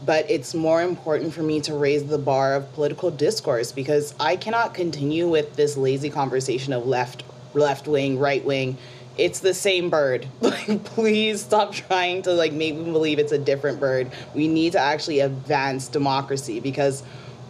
but 0.04 0.28
it's 0.28 0.54
more 0.54 0.82
important 0.82 1.32
for 1.32 1.42
me 1.42 1.60
to 1.60 1.74
raise 1.74 2.04
the 2.04 2.18
bar 2.18 2.54
of 2.54 2.72
political 2.74 3.10
discourse 3.10 3.70
because 3.70 4.14
I 4.18 4.36
cannot 4.36 4.74
continue 4.74 5.28
with 5.28 5.54
this 5.54 5.76
lazy 5.76 6.10
conversation 6.10 6.72
of 6.72 6.86
left 6.86 7.22
left 7.54 7.86
wing, 7.86 8.18
right 8.18 8.44
wing. 8.44 8.78
It's 9.18 9.40
the 9.40 9.54
same 9.54 9.90
bird. 9.90 10.26
Like 10.40 10.84
please 10.84 11.42
stop 11.42 11.72
trying 11.72 12.22
to 12.22 12.32
like 12.32 12.52
make 12.52 12.74
me 12.74 12.90
believe 12.90 13.18
it's 13.18 13.32
a 13.32 13.38
different 13.38 13.78
bird. 13.78 14.10
We 14.34 14.48
need 14.48 14.72
to 14.72 14.78
actually 14.78 15.20
advance 15.20 15.88
democracy 15.88 16.60
because 16.60 17.02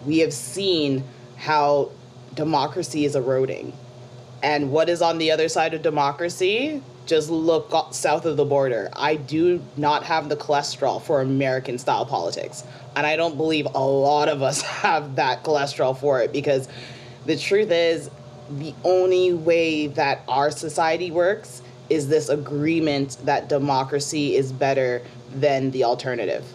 we 0.06 0.18
have 0.18 0.32
seen 0.32 1.04
how 1.36 1.90
democracy 2.34 3.04
is 3.04 3.16
eroding. 3.16 3.72
And 4.42 4.72
what 4.72 4.88
is 4.88 5.02
on 5.02 5.18
the 5.18 5.30
other 5.30 5.48
side 5.48 5.72
of 5.72 5.82
democracy? 5.82 6.82
Just 7.12 7.28
look 7.28 7.92
south 7.92 8.24
of 8.24 8.38
the 8.38 8.44
border. 8.46 8.88
I 8.94 9.16
do 9.16 9.62
not 9.76 10.02
have 10.04 10.30
the 10.30 10.36
cholesterol 10.36 11.02
for 11.02 11.20
American 11.20 11.76
style 11.76 12.06
politics. 12.06 12.64
And 12.96 13.06
I 13.06 13.16
don't 13.16 13.36
believe 13.36 13.66
a 13.66 13.84
lot 13.84 14.30
of 14.30 14.40
us 14.40 14.62
have 14.80 15.16
that 15.16 15.44
cholesterol 15.44 15.94
for 15.94 16.22
it 16.22 16.32
because 16.32 16.70
the 17.26 17.36
truth 17.36 17.70
is, 17.70 18.08
the 18.48 18.72
only 18.82 19.34
way 19.34 19.88
that 19.88 20.22
our 20.26 20.50
society 20.50 21.10
works 21.10 21.60
is 21.90 22.08
this 22.08 22.30
agreement 22.30 23.18
that 23.26 23.46
democracy 23.46 24.34
is 24.34 24.50
better 24.50 25.02
than 25.34 25.70
the 25.70 25.84
alternative. 25.84 26.46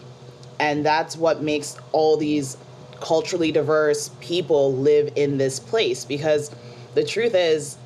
And 0.58 0.84
that's 0.84 1.16
what 1.16 1.40
makes 1.40 1.76
all 1.92 2.16
these 2.16 2.56
culturally 2.98 3.52
diverse 3.52 4.10
people 4.18 4.74
live 4.74 5.12
in 5.14 5.38
this 5.38 5.60
place 5.60 6.04
because 6.04 6.50
the 6.96 7.04
truth 7.04 7.36
is 7.36 7.77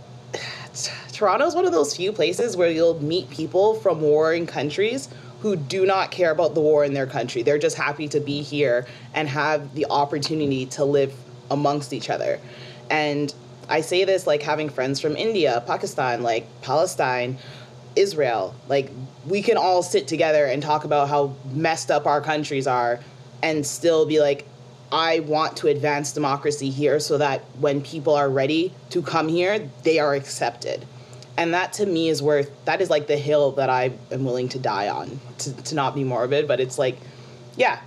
Toronto's 1.22 1.54
one 1.54 1.64
of 1.64 1.70
those 1.70 1.94
few 1.94 2.10
places 2.10 2.56
where 2.56 2.68
you'll 2.68 3.00
meet 3.00 3.30
people 3.30 3.76
from 3.76 4.00
warring 4.00 4.44
countries 4.44 5.08
who 5.38 5.54
do 5.54 5.86
not 5.86 6.10
care 6.10 6.32
about 6.32 6.56
the 6.56 6.60
war 6.60 6.84
in 6.84 6.94
their 6.94 7.06
country. 7.06 7.44
They're 7.44 7.60
just 7.60 7.76
happy 7.76 8.08
to 8.08 8.18
be 8.18 8.42
here 8.42 8.86
and 9.14 9.28
have 9.28 9.72
the 9.76 9.86
opportunity 9.88 10.66
to 10.66 10.84
live 10.84 11.14
amongst 11.48 11.92
each 11.92 12.10
other. 12.10 12.40
And 12.90 13.32
I 13.68 13.82
say 13.82 14.02
this 14.02 14.26
like 14.26 14.42
having 14.42 14.68
friends 14.68 14.98
from 14.98 15.14
India, 15.14 15.62
Pakistan, 15.64 16.24
like 16.24 16.44
Palestine, 16.60 17.38
Israel. 17.94 18.56
Like 18.66 18.90
we 19.24 19.42
can 19.42 19.56
all 19.56 19.84
sit 19.84 20.08
together 20.08 20.46
and 20.46 20.60
talk 20.60 20.82
about 20.82 21.08
how 21.08 21.36
messed 21.52 21.92
up 21.92 22.04
our 22.04 22.20
countries 22.20 22.66
are 22.66 22.98
and 23.44 23.64
still 23.64 24.06
be 24.06 24.18
like 24.18 24.44
I 24.90 25.20
want 25.20 25.56
to 25.58 25.68
advance 25.68 26.10
democracy 26.10 26.68
here 26.68 26.98
so 26.98 27.16
that 27.18 27.42
when 27.60 27.80
people 27.80 28.12
are 28.12 28.28
ready 28.28 28.74
to 28.90 29.02
come 29.02 29.28
here, 29.28 29.70
they 29.84 30.00
are 30.00 30.14
accepted. 30.14 30.84
And 31.36 31.54
that 31.54 31.72
to 31.74 31.86
me 31.86 32.08
is 32.08 32.22
worth 32.22 32.50
that 32.66 32.80
is 32.80 32.90
like 32.90 33.06
the 33.06 33.16
hill 33.16 33.52
that 33.52 33.70
I 33.70 33.92
am 34.10 34.24
willing 34.24 34.48
to 34.50 34.58
die 34.58 34.88
on, 34.88 35.20
to, 35.38 35.54
to 35.64 35.74
not 35.74 35.94
be 35.94 36.04
morbid, 36.04 36.46
but 36.46 36.60
it's 36.60 36.78
like, 36.78 36.98
yeah, 37.56 37.80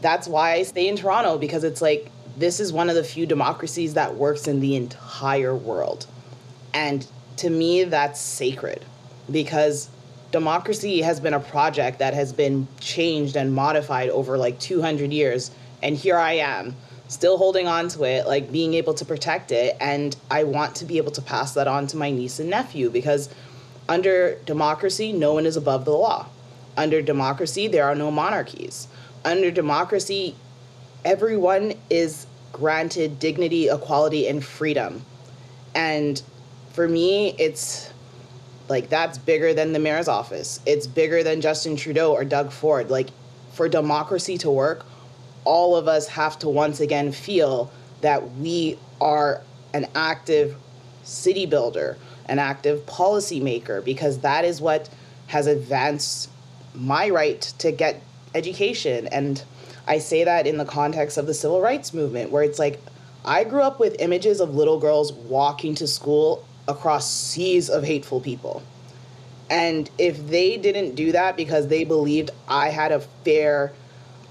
that's 0.00 0.28
why 0.28 0.52
I 0.52 0.62
stay 0.62 0.88
in 0.88 0.96
Toronto 0.96 1.38
because 1.38 1.64
it's 1.64 1.82
like 1.82 2.10
this 2.36 2.60
is 2.60 2.72
one 2.72 2.88
of 2.88 2.94
the 2.94 3.04
few 3.04 3.26
democracies 3.26 3.94
that 3.94 4.14
works 4.14 4.46
in 4.46 4.60
the 4.60 4.76
entire 4.76 5.54
world. 5.54 6.06
And 6.74 7.06
to 7.38 7.50
me, 7.50 7.84
that's 7.84 8.20
sacred 8.20 8.84
because 9.30 9.88
democracy 10.32 11.00
has 11.00 11.18
been 11.18 11.34
a 11.34 11.40
project 11.40 11.98
that 11.98 12.14
has 12.14 12.32
been 12.32 12.68
changed 12.78 13.36
and 13.36 13.54
modified 13.54 14.10
over 14.10 14.36
like 14.36 14.58
200 14.60 15.12
years. 15.12 15.50
And 15.82 15.96
here 15.96 16.18
I 16.18 16.34
am, 16.34 16.76
still 17.08 17.38
holding 17.38 17.66
on 17.66 17.88
to 17.88 18.04
it, 18.04 18.26
like 18.26 18.50
being 18.50 18.74
able 18.74 18.94
to 18.94 19.04
protect 19.04 19.52
it. 19.52 19.76
And 19.80 20.16
I 20.30 20.44
want 20.44 20.76
to 20.76 20.84
be 20.84 20.98
able 20.98 21.12
to 21.12 21.22
pass 21.22 21.54
that 21.54 21.68
on 21.68 21.86
to 21.88 21.96
my 21.96 22.10
niece 22.10 22.38
and 22.38 22.50
nephew 22.50 22.90
because 22.90 23.28
under 23.88 24.36
democracy, 24.46 25.12
no 25.12 25.34
one 25.34 25.46
is 25.46 25.56
above 25.56 25.84
the 25.84 25.92
law. 25.92 26.26
Under 26.76 27.00
democracy, 27.00 27.68
there 27.68 27.84
are 27.84 27.94
no 27.94 28.10
monarchies. 28.10 28.88
Under 29.24 29.50
democracy, 29.50 30.34
everyone 31.04 31.74
is 31.88 32.26
granted 32.52 33.18
dignity, 33.18 33.68
equality, 33.68 34.26
and 34.28 34.44
freedom. 34.44 35.02
And 35.74 36.20
for 36.72 36.88
me, 36.88 37.34
it's 37.38 37.92
like 38.68 38.88
that's 38.88 39.18
bigger 39.18 39.54
than 39.54 39.72
the 39.72 39.78
mayor's 39.78 40.08
office. 40.08 40.60
It's 40.66 40.86
bigger 40.86 41.22
than 41.22 41.40
Justin 41.40 41.76
Trudeau 41.76 42.12
or 42.12 42.24
Doug 42.24 42.50
Ford. 42.50 42.90
Like 42.90 43.08
for 43.52 43.68
democracy 43.68 44.36
to 44.38 44.50
work, 44.50 44.84
all 45.46 45.76
of 45.76 45.88
us 45.88 46.08
have 46.08 46.38
to 46.40 46.48
once 46.48 46.80
again 46.80 47.12
feel 47.12 47.70
that 48.02 48.32
we 48.36 48.78
are 49.00 49.40
an 49.72 49.86
active 49.94 50.56
city 51.04 51.46
builder, 51.46 51.96
an 52.26 52.38
active 52.38 52.84
policymaker, 52.84 53.82
because 53.84 54.18
that 54.18 54.44
is 54.44 54.60
what 54.60 54.90
has 55.28 55.46
advanced 55.46 56.28
my 56.74 57.08
right 57.08 57.40
to 57.58 57.72
get 57.72 58.02
education. 58.34 59.06
And 59.06 59.42
I 59.86 59.98
say 59.98 60.24
that 60.24 60.46
in 60.46 60.58
the 60.58 60.64
context 60.64 61.16
of 61.16 61.26
the 61.26 61.34
civil 61.34 61.60
rights 61.60 61.94
movement, 61.94 62.30
where 62.30 62.42
it's 62.42 62.58
like, 62.58 62.80
I 63.24 63.44
grew 63.44 63.62
up 63.62 63.80
with 63.80 63.96
images 63.98 64.40
of 64.40 64.54
little 64.54 64.78
girls 64.78 65.12
walking 65.12 65.74
to 65.76 65.86
school 65.86 66.44
across 66.68 67.10
seas 67.10 67.70
of 67.70 67.84
hateful 67.84 68.20
people. 68.20 68.62
And 69.48 69.88
if 69.98 70.26
they 70.28 70.56
didn't 70.56 70.94
do 70.96 71.12
that 71.12 71.36
because 71.36 71.68
they 71.68 71.84
believed 71.84 72.30
I 72.48 72.68
had 72.70 72.90
a 72.92 73.00
fair, 73.00 73.72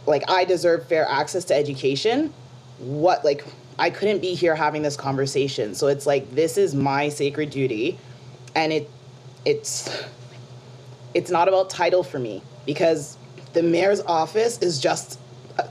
like 0.05 0.23
I 0.29 0.45
deserve 0.45 0.87
fair 0.87 1.05
access 1.07 1.45
to 1.45 1.55
education, 1.55 2.33
what, 2.79 3.23
like, 3.23 3.45
I 3.77 3.89
couldn't 3.89 4.19
be 4.19 4.35
here 4.35 4.55
having 4.55 4.81
this 4.81 4.95
conversation. 4.95 5.75
So 5.75 5.87
it's 5.87 6.05
like, 6.05 6.33
this 6.33 6.57
is 6.57 6.73
my 6.75 7.09
sacred 7.09 7.49
duty. 7.49 7.97
And 8.55 8.71
it, 8.71 8.89
it's, 9.43 9.89
it's 11.13 11.29
not 11.29 11.47
about 11.47 11.69
title 11.69 12.03
for 12.03 12.19
me 12.19 12.41
because 12.65 13.17
the 13.53 13.63
mayor's 13.63 14.01
office 14.01 14.59
is 14.59 14.79
just, 14.79 15.19
uh, 15.59 15.63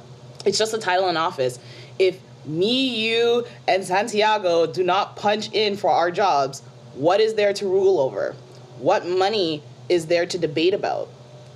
it's 0.44 0.58
just 0.58 0.74
a 0.74 0.78
title 0.78 1.08
in 1.08 1.16
office. 1.16 1.58
If 1.98 2.20
me, 2.44 3.08
you, 3.08 3.46
and 3.66 3.84
Santiago 3.84 4.66
do 4.66 4.82
not 4.82 5.16
punch 5.16 5.50
in 5.52 5.76
for 5.76 5.90
our 5.90 6.10
jobs, 6.10 6.60
what 6.94 7.20
is 7.20 7.34
there 7.34 7.52
to 7.54 7.66
rule 7.66 7.98
over? 7.98 8.36
What 8.78 9.06
money 9.06 9.62
is 9.88 10.06
there 10.06 10.26
to 10.26 10.38
debate 10.38 10.74
about? 10.74 11.08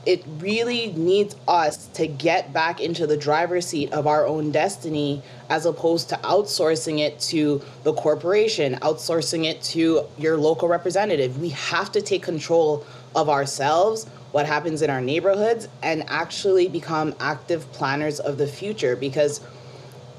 It 0.07 0.25
really 0.39 0.93
needs 0.93 1.37
us 1.47 1.87
to 1.89 2.07
get 2.07 2.53
back 2.53 2.81
into 2.81 3.07
the 3.07 3.17
driver's 3.17 3.67
seat 3.67 3.93
of 3.93 4.07
our 4.07 4.27
own 4.27 4.53
destiny 4.53 5.23
as 5.51 5.67
opposed 5.67 6.09
to 6.11 6.17
outsourcing 6.17 7.01
it 7.01 7.21
to 7.21 7.63
the 7.83 7.93
corporation, 7.93 8.77
outsourcing 8.77 9.45
it 9.45 9.63
to 9.65 10.05
your 10.17 10.37
local 10.39 10.69
representative. 10.69 11.39
We 11.39 11.51
have 11.51 11.93
to 11.93 12.01
take 12.01 12.23
control 12.23 12.87
of 13.15 13.29
ourselves, 13.29 14.07
what 14.33 14.47
happens 14.47 14.83
in 14.83 14.91
our 14.91 15.01
neighborhoods, 15.01 15.69
and 15.83 16.05
actually 16.09 16.69
become 16.69 17.15
active 17.21 17.71
planners 17.73 18.21
of 18.21 18.39
the 18.39 18.47
future 18.47 18.97
because 18.97 19.41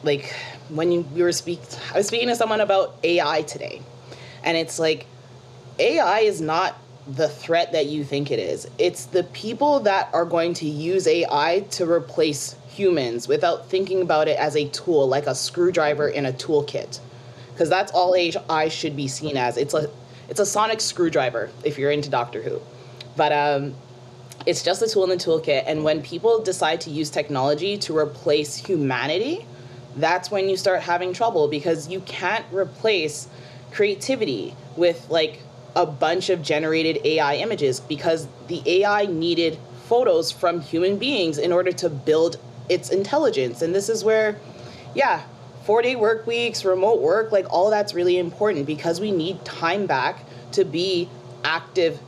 like 0.03 0.33
when 0.69 0.91
you 0.91 1.01
we 1.13 1.23
were 1.23 1.31
speak 1.31 1.59
I 1.93 1.97
was 1.97 2.07
speaking 2.07 2.27
to 2.27 2.35
someone 2.35 2.61
about 2.61 2.95
AI 3.03 3.41
today. 3.43 3.81
And 4.43 4.55
it's 4.55 4.79
like 4.79 5.05
AI 5.79 6.19
is 6.19 6.41
not 6.41 6.78
the 7.07 7.27
threat 7.27 7.71
that 7.71 7.87
you 7.87 8.03
think 8.03 8.31
it 8.31 8.39
is. 8.39 8.67
It's 8.77 9.05
the 9.05 9.23
people 9.23 9.79
that 9.81 10.09
are 10.13 10.25
going 10.25 10.53
to 10.55 10.65
use 10.67 11.07
AI 11.07 11.65
to 11.71 11.89
replace 11.89 12.55
humans 12.67 13.27
without 13.27 13.67
thinking 13.69 14.01
about 14.01 14.27
it 14.27 14.37
as 14.37 14.55
a 14.55 14.67
tool, 14.69 15.07
like 15.07 15.25
a 15.25 15.35
screwdriver 15.35 16.07
in 16.07 16.25
a 16.25 16.33
toolkit. 16.33 16.99
Because 17.51 17.69
that's 17.69 17.91
all 17.91 18.15
AI 18.15 18.69
should 18.69 18.95
be 18.95 19.07
seen 19.07 19.37
as. 19.37 19.57
It's 19.57 19.73
a 19.73 19.89
it's 20.29 20.39
a 20.39 20.45
sonic 20.45 20.79
screwdriver 20.79 21.49
if 21.63 21.77
you're 21.77 21.91
into 21.91 22.09
Doctor 22.09 22.41
Who. 22.41 22.61
But 23.17 23.33
um, 23.33 23.73
it's 24.45 24.63
just 24.63 24.81
a 24.81 24.87
tool 24.87 25.03
in 25.03 25.09
the 25.09 25.17
toolkit. 25.17 25.63
And 25.65 25.83
when 25.83 26.01
people 26.01 26.41
decide 26.41 26.81
to 26.81 26.89
use 26.89 27.09
technology 27.09 27.77
to 27.79 27.97
replace 27.97 28.55
humanity, 28.55 29.45
that's 29.95 30.31
when 30.31 30.47
you 30.47 30.55
start 30.55 30.81
having 30.81 31.13
trouble 31.13 31.47
because 31.47 31.89
you 31.89 31.99
can't 32.01 32.45
replace 32.53 33.27
creativity 33.71 34.55
with 34.77 35.09
like 35.09 35.41
a 35.75 35.85
bunch 35.85 36.29
of 36.29 36.41
generated 36.41 36.99
AI 37.05 37.35
images 37.35 37.79
because 37.79 38.27
the 38.47 38.61
AI 38.65 39.05
needed 39.05 39.57
photos 39.85 40.31
from 40.31 40.61
human 40.61 40.97
beings 40.97 41.37
in 41.37 41.51
order 41.51 41.71
to 41.71 41.89
build 41.89 42.37
its 42.69 42.89
intelligence. 42.89 43.61
And 43.61 43.73
this 43.73 43.89
is 43.89 44.03
where, 44.03 44.39
yeah, 44.93 45.23
four 45.63 45.81
day 45.81 45.95
work 45.95 46.25
weeks, 46.27 46.63
remote 46.63 47.01
work, 47.01 47.31
like 47.31 47.45
all 47.49 47.69
that's 47.69 47.93
really 47.93 48.17
important 48.17 48.65
because 48.65 48.99
we 48.99 49.11
need 49.11 49.43
time 49.45 49.85
back 49.85 50.23
to 50.53 50.63
be 50.63 51.09
active 51.43 51.99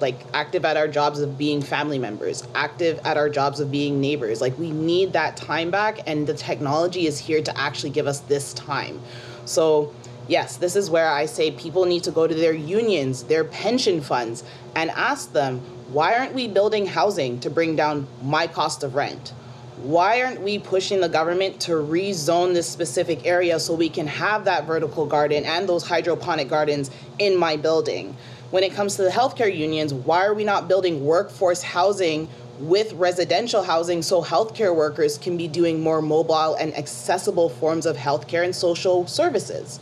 like 0.00 0.18
active 0.34 0.64
at 0.64 0.76
our 0.76 0.88
jobs 0.88 1.20
of 1.20 1.38
being 1.38 1.62
family 1.62 1.98
members, 1.98 2.42
active 2.56 2.98
at 3.04 3.16
our 3.16 3.28
jobs 3.28 3.60
of 3.60 3.70
being 3.70 4.00
neighbors. 4.00 4.40
Like 4.40 4.58
we 4.58 4.72
need 4.72 5.12
that 5.12 5.36
time 5.36 5.70
back 5.70 6.00
and 6.06 6.26
the 6.26 6.34
technology 6.34 7.06
is 7.06 7.18
here 7.18 7.40
to 7.40 7.58
actually 7.58 7.90
give 7.90 8.08
us 8.08 8.20
this 8.20 8.52
time. 8.52 9.00
So, 9.44 9.94
yes, 10.32 10.56
this 10.56 10.74
is 10.76 10.88
where 10.88 11.08
I 11.08 11.26
say 11.26 11.50
people 11.50 11.84
need 11.84 12.04
to 12.04 12.10
go 12.10 12.26
to 12.26 12.34
their 12.34 12.54
unions, 12.54 13.24
their 13.24 13.44
pension 13.44 14.00
funds 14.00 14.42
and 14.74 14.90
ask 14.90 15.32
them, 15.32 15.60
why 15.92 16.14
aren't 16.14 16.32
we 16.32 16.48
building 16.48 16.86
housing 16.86 17.38
to 17.40 17.50
bring 17.50 17.76
down 17.76 18.08
my 18.22 18.46
cost 18.46 18.82
of 18.82 18.94
rent? 18.94 19.34
Why 19.82 20.22
aren't 20.22 20.40
we 20.40 20.58
pushing 20.58 21.00
the 21.02 21.08
government 21.08 21.60
to 21.62 21.72
rezone 21.72 22.54
this 22.54 22.68
specific 22.68 23.26
area 23.26 23.60
so 23.60 23.74
we 23.74 23.90
can 23.90 24.06
have 24.06 24.46
that 24.46 24.66
vertical 24.66 25.04
garden 25.04 25.44
and 25.44 25.68
those 25.68 25.86
hydroponic 25.86 26.48
gardens 26.48 26.90
in 27.18 27.36
my 27.36 27.56
building? 27.56 28.16
when 28.52 28.62
it 28.62 28.74
comes 28.74 28.96
to 28.96 29.02
the 29.02 29.08
healthcare 29.08 29.54
unions, 29.54 29.94
why 29.94 30.26
are 30.26 30.34
we 30.34 30.44
not 30.44 30.68
building 30.68 31.06
workforce 31.06 31.62
housing 31.62 32.28
with 32.60 32.92
residential 32.92 33.62
housing 33.62 34.02
so 34.02 34.22
healthcare 34.22 34.76
workers 34.76 35.16
can 35.16 35.38
be 35.38 35.48
doing 35.48 35.80
more 35.80 36.02
mobile 36.02 36.54
and 36.56 36.76
accessible 36.76 37.48
forms 37.48 37.86
of 37.86 37.96
healthcare 37.96 38.44
and 38.44 38.54
social 38.54 39.06
services? 39.06 39.80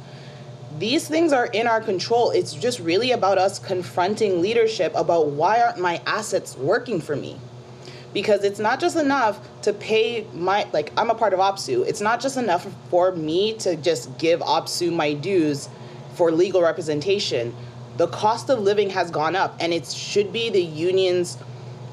These 0.80 1.06
things 1.06 1.32
are 1.32 1.46
in 1.46 1.68
our 1.68 1.80
control. 1.80 2.30
It's 2.30 2.52
just 2.52 2.80
really 2.80 3.12
about 3.12 3.38
us 3.38 3.60
confronting 3.60 4.42
leadership 4.42 4.92
about 4.96 5.28
why 5.28 5.62
aren't 5.62 5.78
my 5.78 6.02
assets 6.06 6.56
working 6.56 7.00
for 7.00 7.14
me? 7.14 7.38
Because 8.12 8.42
it's 8.42 8.58
not 8.58 8.80
just 8.80 8.96
enough 8.96 9.38
to 9.62 9.72
pay 9.72 10.26
my, 10.34 10.66
like, 10.72 10.92
I'm 10.96 11.10
a 11.10 11.14
part 11.14 11.32
of 11.32 11.38
OPSEU. 11.38 11.86
It's 11.86 12.00
not 12.00 12.20
just 12.20 12.36
enough 12.36 12.66
for 12.88 13.12
me 13.12 13.52
to 13.58 13.76
just 13.76 14.18
give 14.18 14.40
OPSEU 14.40 14.92
my 14.92 15.12
dues 15.12 15.68
for 16.14 16.32
legal 16.32 16.60
representation 16.60 17.54
the 18.00 18.06
cost 18.06 18.48
of 18.48 18.58
living 18.60 18.88
has 18.88 19.10
gone 19.10 19.36
up 19.36 19.54
and 19.60 19.74
it 19.74 19.86
should 19.86 20.32
be 20.32 20.48
the 20.48 20.62
union's 20.62 21.36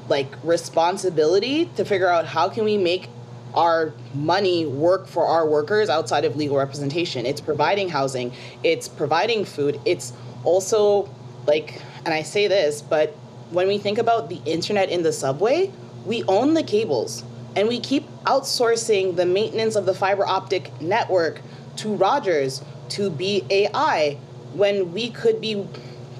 like 0.08 0.32
responsibility 0.42 1.66
to 1.76 1.84
figure 1.84 2.08
out 2.08 2.24
how 2.24 2.48
can 2.48 2.64
we 2.64 2.78
make 2.78 3.10
our 3.58 3.92
money 4.14 4.64
work 4.64 5.06
for 5.06 5.26
our 5.26 5.46
workers 5.46 5.90
outside 5.90 6.24
of 6.24 6.36
legal 6.36 6.56
representation 6.56 7.26
it's 7.26 7.40
providing 7.40 7.88
housing 7.88 8.32
it's 8.62 8.86
providing 8.88 9.44
food 9.44 9.80
it's 9.84 10.12
also 10.44 11.08
like 11.46 11.82
and 12.04 12.14
i 12.14 12.22
say 12.22 12.46
this 12.46 12.80
but 12.80 13.16
when 13.50 13.66
we 13.66 13.76
think 13.76 13.98
about 13.98 14.28
the 14.28 14.40
internet 14.46 14.88
in 14.88 15.02
the 15.02 15.12
subway 15.12 15.70
we 16.06 16.22
own 16.24 16.54
the 16.54 16.62
cables 16.62 17.24
and 17.56 17.66
we 17.66 17.80
keep 17.80 18.06
outsourcing 18.24 19.16
the 19.16 19.26
maintenance 19.26 19.74
of 19.74 19.84
the 19.86 19.94
fiber 19.94 20.24
optic 20.24 20.70
network 20.80 21.40
to 21.76 21.94
rogers 21.94 22.62
to 22.88 23.10
BAI 23.10 24.18
when 24.54 24.92
we 24.92 25.10
could 25.10 25.40
be 25.40 25.66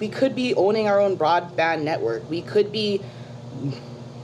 we 0.00 0.08
could 0.08 0.34
be 0.34 0.54
owning 0.54 0.86
our 0.86 1.00
own 1.00 1.16
broadband 1.16 1.82
network. 1.82 2.28
We 2.30 2.42
could 2.42 2.70
be 2.70 3.00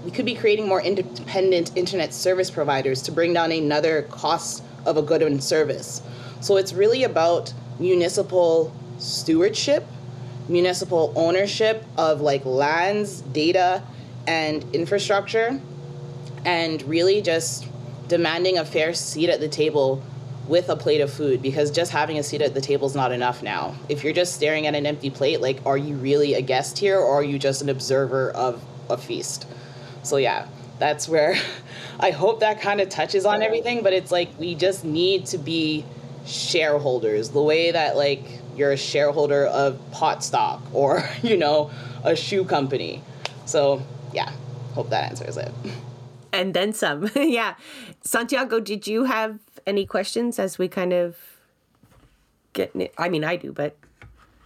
we 0.05 0.11
could 0.11 0.27
be 0.27 0.35
creating 0.35 0.69
more 0.69 0.83
independent 0.83 1.77
internet 1.77 2.13
service 2.13 2.51
providers 2.51 3.03
to 3.03 3.13
bring 3.13 3.33
down 3.33 3.51
another 3.51 4.03
cost 4.03 4.63
of 4.85 4.97
a 4.97 5.03
good 5.03 5.23
and 5.23 5.43
service. 5.43 6.03
So 6.41 6.57
it's 6.59 6.75
really 6.75 7.05
about 7.05 7.55
municipal 7.79 8.73
stewardship, 8.99 9.87
municipal 10.49 11.13
ownership 11.17 11.85
of 11.97 12.21
like 12.21 12.45
lands, 12.45 13.23
data, 13.23 13.83
and 14.27 14.65
infrastructure, 14.75 15.61
and 16.45 16.83
really 16.83 17.23
just 17.23 17.67
demanding 18.09 18.59
a 18.59 18.65
fair 18.65 18.93
seat 18.93 19.31
at 19.31 19.41
the 19.41 19.49
table 19.49 20.03
with 20.47 20.69
a 20.69 20.77
plate 20.77 21.01
of 21.01 21.11
food 21.11 21.41
because 21.41 21.71
just 21.71 21.91
having 21.91 22.19
a 22.19 22.23
seat 22.23 22.43
at 22.43 22.53
the 22.53 22.61
table 22.61 22.87
is 22.87 22.95
not 22.95 23.13
enough 23.13 23.43
now. 23.43 23.75
If 23.89 24.05
you're 24.05 24.13
just 24.13 24.35
staring 24.35 24.67
at 24.67 24.75
an 24.75 24.85
empty 24.85 25.09
plate, 25.09 25.41
like, 25.41 25.65
are 25.65 25.79
you 25.79 25.97
really 25.97 26.35
a 26.35 26.43
guest 26.43 26.77
here 26.79 26.99
or 26.99 27.15
are 27.15 27.25
you 27.25 27.39
just 27.39 27.63
an 27.63 27.71
observer 27.71 28.31
of 28.31 28.63
a 28.91 28.99
feast? 28.99 29.47
So, 30.05 30.17
yeah, 30.17 30.47
that's 30.79 31.09
where 31.09 31.37
I 32.01 32.11
hope 32.11 32.41
that 32.41 32.61
kind 32.61 32.81
of 32.81 32.89
touches 32.89 33.25
on 33.25 33.43
everything, 33.43 33.83
but 33.83 33.93
it's 33.93 34.11
like 34.11 34.39
we 34.39 34.55
just 34.55 34.85
need 34.85 35.27
to 35.27 35.39
be 35.39 35.85
shareholders 36.27 37.31
the 37.31 37.43
way 37.43 37.71
that, 37.71 37.97
like, 37.97 38.23
you're 38.57 38.73
a 38.73 38.77
shareholder 38.77 39.47
of 39.47 39.79
pot 39.91 40.23
stock 40.23 40.63
or, 40.73 41.09
you 41.23 41.37
know, 41.37 41.71
a 42.05 42.15
shoe 42.17 42.45
company. 42.45 43.03
So, 43.47 43.83
yeah, 44.13 44.31
hope 44.75 44.91
that 44.91 45.11
answers 45.11 45.37
it. 45.37 45.53
And 46.33 46.55
then 46.55 46.73
some. 46.73 47.11
yeah. 47.17 47.55
Santiago, 48.03 48.61
did 48.61 48.87
you 48.87 49.05
have 49.05 49.39
any 49.67 49.87
questions 49.87 50.39
as 50.39 50.59
we 50.59 50.69
kind 50.69 50.93
of 50.93 51.17
get? 52.53 52.75
I 52.99 53.09
mean, 53.09 53.25
I 53.25 53.37
do, 53.37 53.53
but 53.53 53.77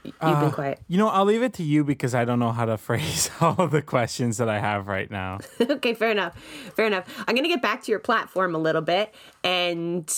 you've 0.04 0.14
uh, 0.20 0.40
been 0.40 0.50
quiet. 0.50 0.80
You 0.88 0.98
know, 0.98 1.08
I'll 1.08 1.24
leave 1.24 1.42
it 1.42 1.52
to 1.54 1.62
you 1.62 1.84
because 1.84 2.14
I 2.14 2.24
don't 2.24 2.38
know 2.38 2.52
how 2.52 2.64
to 2.64 2.76
phrase 2.78 3.30
all 3.40 3.56
of 3.58 3.70
the 3.70 3.82
questions 3.82 4.38
that 4.38 4.48
I 4.48 4.58
have 4.58 4.88
right 4.88 5.10
now. 5.10 5.38
okay, 5.60 5.94
fair 5.94 6.10
enough. 6.10 6.36
Fair 6.74 6.86
enough. 6.86 7.06
I'm 7.26 7.34
going 7.34 7.44
to 7.44 7.50
get 7.50 7.62
back 7.62 7.82
to 7.84 7.90
your 7.90 8.00
platform 8.00 8.54
a 8.54 8.58
little 8.58 8.82
bit 8.82 9.14
and 9.44 10.12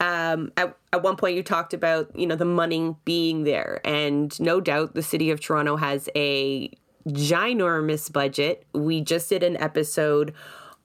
um, 0.00 0.52
at, 0.56 0.76
at 0.92 1.02
one 1.02 1.16
point 1.16 1.36
you 1.36 1.42
talked 1.42 1.72
about 1.72 2.10
you 2.18 2.26
know 2.26 2.34
the 2.34 2.44
money 2.44 2.94
being 3.04 3.44
there 3.44 3.80
and 3.84 4.38
no 4.40 4.60
doubt 4.60 4.94
the 4.94 5.04
city 5.04 5.30
of 5.30 5.40
toronto 5.40 5.76
has 5.76 6.08
a 6.16 6.68
ginormous 7.06 8.12
budget 8.12 8.66
we 8.74 9.00
just 9.00 9.28
did 9.28 9.44
an 9.44 9.56
episode 9.58 10.34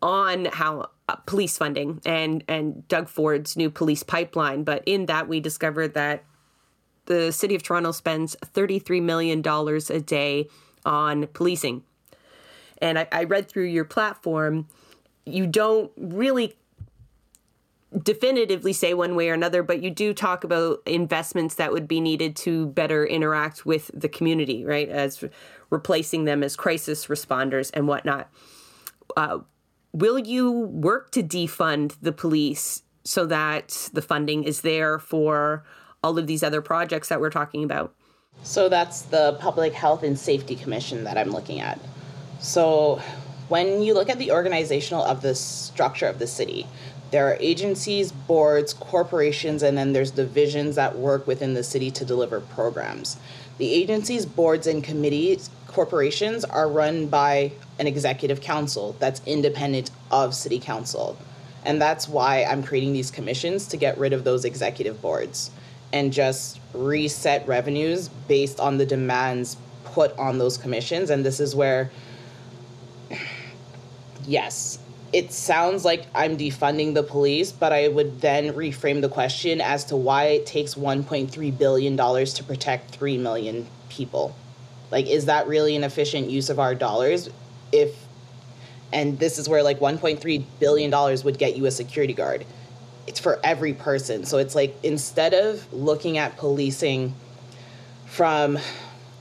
on 0.01 0.45
how 0.45 0.89
uh, 1.07 1.15
police 1.25 1.57
funding 1.57 1.99
and 2.05 2.43
and 2.47 2.87
Doug 2.87 3.09
Ford's 3.09 3.57
new 3.57 3.69
police 3.69 4.03
pipeline. 4.03 4.63
But 4.63 4.83
in 4.85 5.07
that, 5.07 5.27
we 5.27 5.39
discovered 5.39 5.93
that 5.95 6.23
the 7.09 7.31
city 7.31 7.55
of 7.55 7.63
Toronto 7.63 7.91
spends 7.91 8.37
$33 8.45 9.01
million 9.01 9.39
a 9.45 9.99
day 9.99 10.47
on 10.85 11.27
policing. 11.27 11.83
And 12.81 12.97
I, 12.99 13.07
I 13.11 13.23
read 13.25 13.49
through 13.49 13.65
your 13.65 13.83
platform. 13.83 14.67
You 15.25 15.47
don't 15.47 15.91
really 15.97 16.55
definitively 18.03 18.71
say 18.73 18.93
one 18.93 19.15
way 19.15 19.29
or 19.29 19.33
another, 19.33 19.63
but 19.63 19.81
you 19.81 19.89
do 19.89 20.13
talk 20.13 20.43
about 20.43 20.81
investments 20.85 21.55
that 21.55 21.71
would 21.71 21.87
be 21.87 21.99
needed 21.99 22.35
to 22.37 22.67
better 22.67 23.05
interact 23.05 23.65
with 23.65 23.89
the 23.93 24.07
community, 24.07 24.63
right? 24.63 24.87
As 24.87 25.23
replacing 25.71 26.25
them 26.25 26.43
as 26.43 26.55
crisis 26.55 27.07
responders 27.07 27.71
and 27.73 27.87
whatnot. 27.87 28.29
Uh, 29.17 29.39
will 29.93 30.19
you 30.19 30.51
work 30.51 31.09
to 31.11 31.23
defund 31.23 31.95
the 32.01 32.11
police 32.11 32.83
so 33.03 33.25
that 33.25 33.89
the 33.93 34.03
funding 34.03 34.43
is 34.43 34.61
there 34.61 34.99
for 34.99 35.63
all 36.03 36.17
of 36.17 36.27
these 36.27 36.43
other 36.43 36.61
projects 36.61 37.09
that 37.09 37.19
we're 37.19 37.29
talking 37.29 37.63
about? 37.63 37.93
So 38.43 38.69
that's 38.69 39.01
the 39.03 39.33
Public 39.39 39.73
Health 39.73 40.03
and 40.03 40.17
Safety 40.17 40.55
Commission 40.55 41.03
that 41.03 41.17
I'm 41.17 41.31
looking 41.31 41.59
at. 41.59 41.79
So 42.39 43.01
when 43.49 43.81
you 43.81 43.93
look 43.93 44.09
at 44.09 44.17
the 44.17 44.31
organizational 44.31 45.03
of 45.03 45.21
the 45.21 45.35
structure 45.35 46.07
of 46.07 46.19
the 46.19 46.27
city, 46.27 46.67
there 47.11 47.27
are 47.27 47.37
agencies, 47.39 48.11
boards, 48.11 48.73
corporations, 48.73 49.63
and 49.63 49.77
then 49.77 49.93
there's 49.93 50.11
divisions 50.11 50.75
that 50.75 50.97
work 50.97 51.25
within 51.25 51.53
the 51.53 51.63
city 51.63 51.89
to 51.91 52.05
deliver 52.05 52.39
programs. 52.39 53.17
The 53.57 53.73
agencies, 53.73 54.25
boards, 54.25 54.67
and 54.67 54.83
committees, 54.83 55.49
corporations 55.67 56.45
are 56.45 56.69
run 56.69 57.07
by 57.07 57.51
an 57.77 57.87
executive 57.87 58.41
council 58.41 58.95
that's 58.99 59.21
independent 59.25 59.91
of 60.11 60.35
city 60.35 60.59
council. 60.59 61.17
And 61.65 61.81
that's 61.81 62.07
why 62.07 62.43
I'm 62.43 62.63
creating 62.63 62.93
these 62.93 63.11
commissions 63.11 63.67
to 63.67 63.77
get 63.77 63.97
rid 63.97 64.13
of 64.13 64.23
those 64.23 64.45
executive 64.45 65.01
boards 65.01 65.51
and 65.91 66.13
just 66.13 66.59
reset 66.73 67.47
revenues 67.47 68.09
based 68.27 68.59
on 68.59 68.77
the 68.77 68.85
demands 68.85 69.57
put 69.85 70.17
on 70.17 70.37
those 70.37 70.57
commissions. 70.57 71.09
And 71.09 71.25
this 71.25 71.39
is 71.39 71.55
where, 71.55 71.89
yes, 74.25 74.79
it 75.11 75.31
sounds 75.31 75.83
like 75.83 76.05
I'm 76.13 76.37
defunding 76.37 76.93
the 76.93 77.03
police, 77.03 77.51
but 77.51 77.73
I 77.73 77.87
would 77.87 78.21
then 78.21 78.53
reframe 78.53 79.01
the 79.01 79.09
question 79.09 79.59
as 79.61 79.85
to 79.85 79.95
why 79.95 80.25
it 80.25 80.45
takes 80.45 80.75
$1.3 80.75 81.57
billion 81.57 81.97
to 81.97 82.43
protect 82.43 82.91
3 82.91 83.17
million 83.17 83.67
people. 83.89 84.35
Like, 84.91 85.07
is 85.07 85.25
that 85.25 85.47
really 85.47 85.75
an 85.75 85.83
efficient 85.83 86.29
use 86.29 86.49
of 86.49 86.59
our 86.59 86.75
dollars? 86.75 87.29
If, 87.71 87.95
and 88.91 89.17
this 89.19 89.37
is 89.37 89.49
where 89.49 89.63
like 89.63 89.79
$1.3 89.79 90.45
billion 90.59 90.91
would 91.23 91.37
get 91.37 91.57
you 91.57 91.65
a 91.65 91.71
security 91.71 92.13
guard. 92.13 92.45
It's 93.09 93.19
for 93.19 93.39
every 93.43 93.73
person. 93.73 94.23
So 94.23 94.37
it's 94.37 94.53
like 94.53 94.75
instead 94.83 95.33
of 95.33 95.73
looking 95.73 96.19
at 96.19 96.37
policing 96.37 97.15
from 98.05 98.59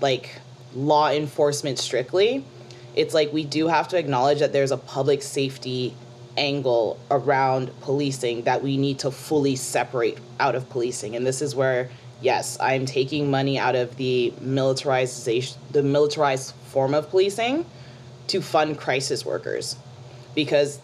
like 0.03 0.41
law 0.75 1.11
enforcement 1.11 1.79
strictly, 1.79 2.45
it's 2.95 3.15
like 3.15 3.33
we 3.33 3.45
do 3.45 3.67
have 3.67 3.89
to 3.89 3.97
acknowledge 3.97 4.41
that 4.41 4.53
there's 4.53 4.73
a 4.73 4.77
public 4.77 5.23
safety 5.23 5.95
angle 6.37 7.01
around 7.11 7.71
policing 7.81 8.43
that 8.43 8.63
we 8.63 8.77
need 8.77 8.99
to 8.99 9.11
fully 9.11 9.57
separate 9.57 10.19
out 10.39 10.55
of 10.55 10.69
policing. 10.69 11.17
And 11.17 11.27
this 11.27 11.41
is 11.41 11.55
where, 11.55 11.89
yes, 12.21 12.59
I'm 12.61 12.85
taking 12.85 13.31
money 13.31 13.59
out 13.59 13.75
of 13.75 13.97
the 13.97 14.35
militarization, 14.43 15.59
the 15.71 15.83
militarized 15.83 16.55
form 16.67 16.93
of 16.93 17.09
policing 17.09 17.65
to 18.27 18.43
fund 18.43 18.79
crisis 18.79 19.25
workers. 19.25 19.77
Because 20.35 20.79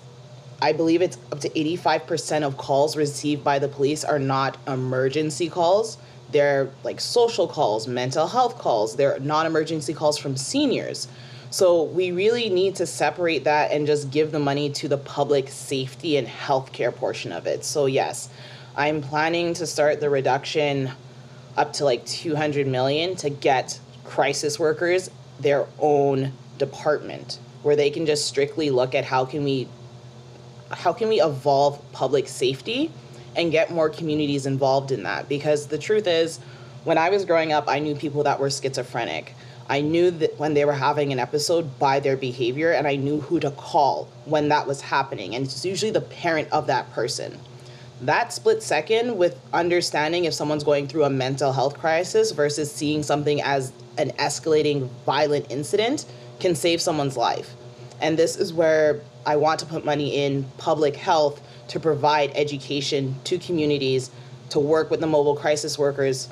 I 0.61 0.73
believe 0.73 1.03
it's 1.03 1.19
up 1.33 1.41
to 1.41 1.49
85% 1.51 2.43
of 2.43 2.57
calls 2.57 2.97
received 2.97 3.45
by 3.45 3.59
the 3.59 3.69
police 3.69 4.05
are 4.05 4.19
not 4.19 4.57
emergency 4.67 5.49
calls. 5.49 5.99
They're 6.31 6.71
like 6.83 7.01
social 7.01 7.47
calls, 7.47 7.87
mental 7.87 8.27
health 8.27 8.59
calls, 8.59 8.97
they're 8.97 9.19
non 9.21 9.47
emergency 9.47 9.95
calls 9.95 10.19
from 10.19 10.37
seniors. 10.37 11.09
So 11.51 11.85
we 11.85 12.11
really 12.11 12.49
need 12.49 12.75
to 12.77 12.87
separate 12.87 13.45
that 13.45 13.71
and 13.71 13.87
just 13.87 14.11
give 14.11 14.33
the 14.33 14.41
money 14.41 14.71
to 14.71 14.89
the 14.89 14.99
public 14.99 15.49
safety 15.49 16.17
and 16.17 16.27
healthcare 16.27 16.95
portion 16.95 17.31
of 17.31 17.47
it. 17.47 17.65
So 17.65 17.87
yes, 17.87 18.29
I'm 18.77 19.01
planning 19.01 19.55
to 19.55 19.67
start 19.67 20.01
the 20.01 20.11
reduction 20.11 20.91
up 21.57 21.73
to 21.75 21.85
like 21.85 22.05
200 22.07 22.67
million 22.67 23.15
to 23.17 23.31
get 23.31 23.79
crisis 24.03 24.59
workers 24.59 25.11
their 25.39 25.67
own 25.79 26.33
department 26.59 27.39
where 27.63 27.77
they 27.77 27.91
can 27.91 28.07
just 28.07 28.27
strictly 28.27 28.71
look 28.71 28.95
at 28.95 29.05
how 29.05 29.25
can 29.25 29.45
we 29.45 29.69
how 30.75 30.93
can 30.93 31.09
we 31.09 31.21
evolve 31.21 31.81
public 31.93 32.29
safety 32.29 32.91
and 33.37 33.51
get 33.51 33.71
more 33.71 33.89
communities 33.89 34.47
involved 34.47 34.93
in 34.93 35.03
that 35.03 35.29
because 35.29 35.67
the 35.67 35.79
truth 35.79 36.07
is 36.07 36.39
when 36.85 36.99
I 36.99 37.11
was 37.11 37.25
growing 37.25 37.53
up 37.53 37.65
I 37.69 37.79
knew 37.79 37.95
people 37.95 38.23
that 38.25 38.39
were 38.39 38.51
schizophrenic 38.51 39.35
I 39.69 39.81
knew 39.81 40.11
that 40.11 40.39
when 40.39 40.55
they 40.55 40.65
were 40.65 40.75
having 40.75 41.13
an 41.13 41.19
episode 41.19 41.79
by 41.79 42.01
their 42.01 42.17
behavior, 42.17 42.73
and 42.73 42.87
I 42.87 42.97
knew 42.97 43.21
who 43.21 43.41
to 43.41 43.51
call 43.51 44.09
when 44.27 44.49
that 44.49 44.67
was 44.67 44.83
happening. 44.83 45.35
And 45.35 45.47
it's 45.47 45.65
usually 45.65 45.91
the 45.91 46.03
parent 46.03 46.49
of 46.53 46.67
that 46.67 46.93
person. 46.93 47.39
That 48.03 48.33
split 48.33 48.63
second 48.63 49.17
with 49.17 49.41
understanding 49.55 50.27
if 50.27 50.35
someone's 50.35 50.65
going 50.65 50.89
through 50.89 51.05
a 51.05 51.11
mental 51.11 51.53
health 51.53 51.79
crisis 51.79 52.33
versus 52.33 52.71
seeing 52.71 53.03
something 53.03 53.41
as 53.41 53.73
an 53.97 54.11
escalating 54.13 54.89
violent 55.07 55.47
incident 55.51 56.05
can 56.41 56.55
save 56.55 56.83
someone's 56.83 57.17
life. 57.17 57.55
And 58.01 58.19
this 58.19 58.37
is 58.37 58.53
where 58.53 59.01
I 59.27 59.37
want 59.37 59.61
to 59.61 59.67
put 59.67 59.85
money 59.85 60.25
in 60.25 60.45
public 60.59 60.97
health 60.97 61.41
to 61.69 61.81
provide 61.81 62.33
education 62.35 63.17
to 63.25 63.39
communities, 63.39 64.11
to 64.51 64.61
work 64.61 64.91
with 64.91 65.01
the 65.01 65.07
mobile 65.07 65.37
crisis 65.37 65.79
workers 65.79 66.29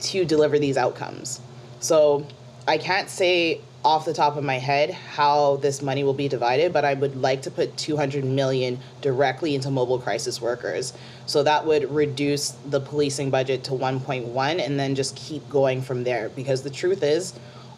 to 0.00 0.24
deliver 0.24 0.58
these 0.58 0.76
outcomes. 0.76 1.40
So 1.80 2.26
I 2.66 2.78
can't 2.78 3.08
say 3.08 3.60
off 3.84 4.06
the 4.06 4.14
top 4.14 4.36
of 4.36 4.42
my 4.44 4.58
head 4.58 4.90
how 4.90 5.56
this 5.56 5.82
money 5.82 6.02
will 6.02 6.14
be 6.14 6.26
divided, 6.26 6.72
but 6.72 6.84
I 6.84 6.94
would 6.94 7.16
like 7.16 7.42
to 7.42 7.50
put 7.50 7.76
200 7.76 8.24
million 8.24 8.78
directly 9.02 9.54
into 9.54 9.70
mobile 9.70 9.98
crisis 9.98 10.40
workers. 10.40 10.94
So 11.26 11.42
that 11.42 11.66
would 11.66 11.90
reduce 11.90 12.50
the 12.70 12.80
policing 12.80 13.30
budget 13.30 13.62
to 13.64 13.72
1.1 13.72 14.64
and 14.64 14.80
then 14.80 14.94
just 14.94 15.14
keep 15.16 15.46
going 15.50 15.82
from 15.82 16.02
there 16.02 16.30
because 16.30 16.62
the 16.62 16.70
truth 16.70 17.02
is 17.02 17.34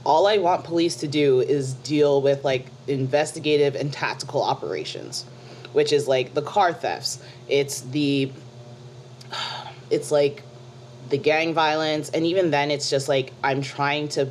all 0.06 0.28
I 0.28 0.38
want 0.38 0.62
police 0.62 0.94
to 0.96 1.08
do 1.08 1.40
is 1.40 1.74
deal 1.74 2.22
with 2.22 2.44
like 2.44 2.66
investigative 2.86 3.74
and 3.74 3.92
tactical 3.92 4.40
operations, 4.40 5.24
which 5.72 5.92
is 5.92 6.06
like 6.06 6.32
the 6.32 6.42
car 6.42 6.72
thefts. 6.72 7.20
It's 7.48 7.80
the 7.80 8.30
it's 9.90 10.12
like 10.12 10.44
the 11.08 11.18
gang 11.18 11.54
violence 11.54 12.08
and 12.10 12.24
even 12.24 12.52
then 12.52 12.70
it's 12.70 12.88
just 12.88 13.08
like 13.08 13.32
I'm 13.42 13.62
trying 13.62 14.08
to 14.10 14.30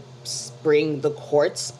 bring 0.63 1.01
the 1.01 1.11
courts 1.11 1.73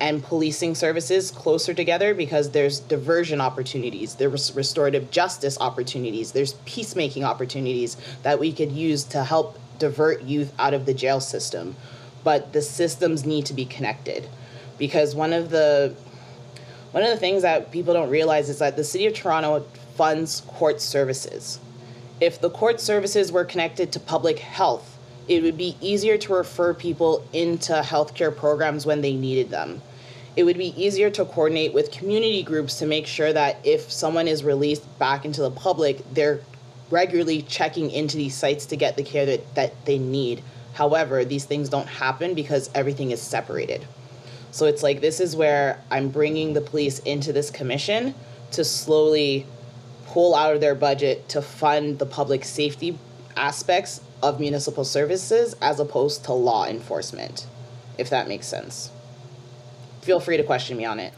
and 0.00 0.22
policing 0.22 0.74
services 0.74 1.30
closer 1.30 1.72
together 1.72 2.14
because 2.14 2.50
there's 2.50 2.80
diversion 2.80 3.40
opportunities, 3.40 4.16
there's 4.16 4.54
restorative 4.54 5.10
justice 5.12 5.56
opportunities, 5.60 6.32
there's 6.32 6.54
peacemaking 6.66 7.22
opportunities 7.22 7.96
that 8.24 8.40
we 8.40 8.52
could 8.52 8.72
use 8.72 9.04
to 9.04 9.22
help 9.22 9.56
divert 9.78 10.22
youth 10.22 10.52
out 10.58 10.74
of 10.74 10.84
the 10.84 10.92
jail 10.92 11.20
system. 11.20 11.76
But 12.26 12.52
the 12.52 12.60
systems 12.60 13.24
need 13.24 13.46
to 13.46 13.54
be 13.54 13.64
connected 13.64 14.28
because 14.78 15.14
one 15.14 15.32
of 15.32 15.50
the 15.50 15.94
one 16.90 17.04
of 17.04 17.10
the 17.10 17.16
things 17.16 17.42
that 17.42 17.70
people 17.70 17.94
don't 17.94 18.10
realize 18.10 18.48
is 18.48 18.58
that 18.58 18.74
the 18.74 18.82
city 18.82 19.06
of 19.06 19.14
Toronto 19.14 19.64
funds 19.94 20.40
court 20.48 20.80
services. 20.80 21.60
If 22.20 22.40
the 22.40 22.50
court 22.50 22.80
services 22.80 23.30
were 23.30 23.44
connected 23.44 23.92
to 23.92 24.00
public 24.00 24.40
health, 24.40 24.98
it 25.28 25.44
would 25.44 25.56
be 25.56 25.76
easier 25.80 26.18
to 26.18 26.34
refer 26.34 26.74
people 26.74 27.24
into 27.32 27.74
healthcare 27.74 28.36
programs 28.36 28.84
when 28.84 29.02
they 29.02 29.14
needed 29.14 29.50
them. 29.50 29.80
It 30.34 30.42
would 30.42 30.58
be 30.58 30.74
easier 30.76 31.10
to 31.10 31.24
coordinate 31.24 31.74
with 31.74 31.92
community 31.92 32.42
groups 32.42 32.80
to 32.80 32.86
make 32.86 33.06
sure 33.06 33.32
that 33.32 33.58
if 33.62 33.92
someone 33.92 34.26
is 34.26 34.42
released 34.42 34.98
back 34.98 35.24
into 35.24 35.42
the 35.42 35.52
public, 35.52 36.02
they're 36.12 36.40
regularly 36.90 37.42
checking 37.42 37.92
into 37.92 38.16
these 38.16 38.34
sites 38.34 38.66
to 38.66 38.76
get 38.76 38.96
the 38.96 39.04
care 39.04 39.26
that, 39.26 39.54
that 39.54 39.84
they 39.84 39.98
need. 39.98 40.42
However, 40.76 41.24
these 41.24 41.46
things 41.46 41.70
don't 41.70 41.88
happen 41.88 42.34
because 42.34 42.68
everything 42.74 43.10
is 43.10 43.22
separated. 43.22 43.86
So 44.50 44.66
it's 44.66 44.82
like 44.82 45.00
this 45.00 45.20
is 45.20 45.34
where 45.34 45.82
I'm 45.90 46.10
bringing 46.10 46.52
the 46.52 46.60
police 46.60 46.98
into 46.98 47.32
this 47.32 47.50
commission 47.50 48.14
to 48.50 48.62
slowly 48.62 49.46
pull 50.04 50.34
out 50.34 50.54
of 50.54 50.60
their 50.60 50.74
budget 50.74 51.30
to 51.30 51.40
fund 51.40 51.98
the 51.98 52.04
public 52.04 52.44
safety 52.44 52.98
aspects 53.38 54.02
of 54.22 54.38
municipal 54.38 54.84
services 54.84 55.56
as 55.62 55.80
opposed 55.80 56.26
to 56.26 56.34
law 56.34 56.66
enforcement, 56.66 57.46
if 57.96 58.10
that 58.10 58.28
makes 58.28 58.46
sense. 58.46 58.90
Feel 60.02 60.20
free 60.20 60.36
to 60.36 60.42
question 60.42 60.76
me 60.76 60.84
on 60.84 61.00
it. 61.00 61.14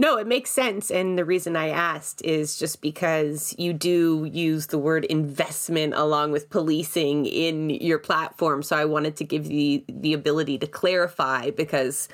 No, 0.00 0.16
it 0.16 0.26
makes 0.26 0.50
sense. 0.50 0.90
And 0.90 1.18
the 1.18 1.26
reason 1.26 1.56
I 1.56 1.68
asked 1.68 2.22
is 2.24 2.56
just 2.56 2.80
because 2.80 3.54
you 3.58 3.74
do 3.74 4.26
use 4.32 4.68
the 4.68 4.78
word 4.78 5.04
investment 5.04 5.92
along 5.94 6.32
with 6.32 6.48
policing 6.48 7.26
in 7.26 7.68
your 7.68 7.98
platform. 7.98 8.62
So 8.62 8.78
I 8.78 8.86
wanted 8.86 9.16
to 9.16 9.24
give 9.24 9.44
you 9.50 9.82
the 9.90 10.14
ability 10.14 10.56
to 10.60 10.66
clarify 10.66 11.50
because, 11.50 12.08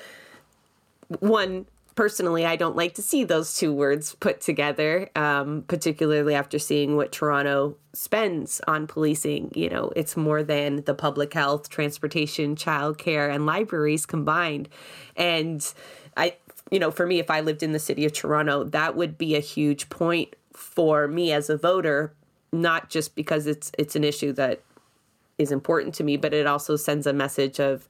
one, 1.19 1.65
personally, 1.97 2.45
I 2.45 2.55
don't 2.55 2.77
like 2.77 2.93
to 2.93 3.01
see 3.01 3.25
those 3.25 3.57
two 3.57 3.73
words 3.73 4.15
put 4.15 4.39
together, 4.39 5.09
um, 5.15 5.65
particularly 5.67 6.35
after 6.35 6.59
seeing 6.59 6.95
what 6.95 7.11
Toronto 7.11 7.75
spends 7.91 8.61
on 8.67 8.87
policing. 8.87 9.51
You 9.55 9.69
know, 9.69 9.91
it's 9.95 10.15
more 10.15 10.43
than 10.43 10.83
the 10.85 10.93
public 10.93 11.33
health, 11.33 11.69
transportation, 11.69 12.55
childcare, 12.55 13.33
and 13.33 13.45
libraries 13.45 14.05
combined. 14.05 14.69
And 15.17 15.73
I, 16.15 16.35
you 16.71 16.79
know, 16.79 16.91
for 16.91 17.07
me, 17.07 17.19
if 17.19 17.31
I 17.31 17.41
lived 17.41 17.63
in 17.63 17.73
the 17.73 17.79
city 17.79 18.05
of 18.05 18.13
Toronto, 18.13 18.63
that 18.65 18.95
would 18.95 19.17
be 19.17 19.35
a 19.35 19.41
huge 19.41 19.89
point 19.89 20.35
for 20.53 21.07
me 21.07 21.33
as 21.33 21.49
a 21.49 21.57
voter, 21.57 22.13
not 22.53 22.89
just 22.89 23.15
because 23.15 23.47
it's 23.47 23.71
it's 23.77 23.95
an 23.95 24.03
issue 24.03 24.31
that 24.33 24.61
is 25.39 25.51
important 25.51 25.95
to 25.95 26.03
me, 26.03 26.15
but 26.15 26.33
it 26.33 26.45
also 26.45 26.75
sends 26.75 27.07
a 27.07 27.13
message 27.13 27.59
of 27.59 27.87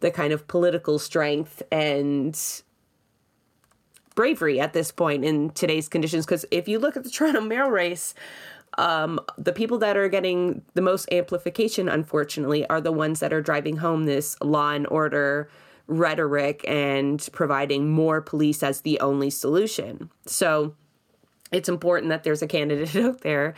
the 0.00 0.10
kind 0.10 0.32
of 0.32 0.48
political 0.48 0.98
strength 0.98 1.62
and 1.70 2.62
bravery 4.14 4.60
at 4.60 4.72
this 4.72 4.90
point 4.90 5.24
in 5.24 5.50
today's 5.50 5.88
conditions. 5.88 6.26
Because 6.26 6.44
if 6.50 6.68
you 6.68 6.78
look 6.78 6.96
at 6.96 7.04
the 7.04 7.10
Toronto 7.10 7.40
mayor 7.40 7.70
race, 7.70 8.14
um, 8.78 9.20
the 9.36 9.52
people 9.52 9.78
that 9.78 9.96
are 9.96 10.08
getting 10.08 10.62
the 10.74 10.82
most 10.82 11.10
amplification, 11.12 11.88
unfortunately, 11.88 12.66
are 12.68 12.80
the 12.80 12.92
ones 12.92 13.20
that 13.20 13.32
are 13.32 13.42
driving 13.42 13.78
home 13.78 14.04
this 14.04 14.36
law 14.40 14.70
and 14.70 14.86
order 14.88 15.50
rhetoric 15.86 16.64
and 16.68 17.28
providing 17.32 17.90
more 17.90 18.20
police 18.20 18.62
as 18.62 18.82
the 18.82 19.00
only 19.00 19.28
solution. 19.28 20.08
So 20.24 20.74
it's 21.50 21.68
important 21.68 22.10
that 22.10 22.22
there's 22.22 22.42
a 22.42 22.46
candidate 22.46 22.94
out 23.04 23.22
there 23.22 23.54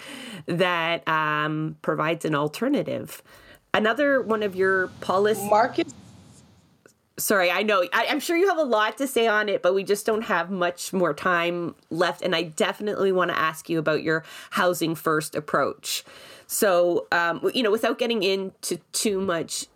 that 0.46 1.06
um, 1.06 1.76
provides 1.82 2.24
an 2.24 2.34
alternative. 2.34 3.22
Another 3.74 4.22
one 4.22 4.42
of 4.42 4.56
your 4.56 4.88
policies. 5.00 5.48
Marcus 5.48 5.94
sorry, 7.16 7.50
I 7.50 7.62
know 7.62 7.84
I, 7.92 8.04
am 8.04 8.20
sure 8.20 8.36
you 8.36 8.48
have 8.48 8.58
a 8.58 8.64
lot 8.64 8.98
to 8.98 9.06
say 9.06 9.26
on 9.26 9.48
it, 9.48 9.62
but 9.62 9.74
we 9.74 9.84
just 9.84 10.06
don't 10.06 10.22
have 10.22 10.50
much 10.50 10.92
more 10.92 11.14
time 11.14 11.74
left. 11.90 12.22
And 12.22 12.34
I 12.34 12.42
definitely 12.42 13.12
want 13.12 13.30
to 13.30 13.38
ask 13.38 13.68
you 13.68 13.78
about 13.78 14.02
your 14.02 14.24
housing 14.50 14.94
first 14.94 15.34
approach. 15.34 16.04
So, 16.46 17.06
um, 17.12 17.50
you 17.54 17.62
know, 17.62 17.70
without 17.70 17.98
getting 17.98 18.22
into 18.22 18.78
too 18.92 19.20
much 19.20 19.66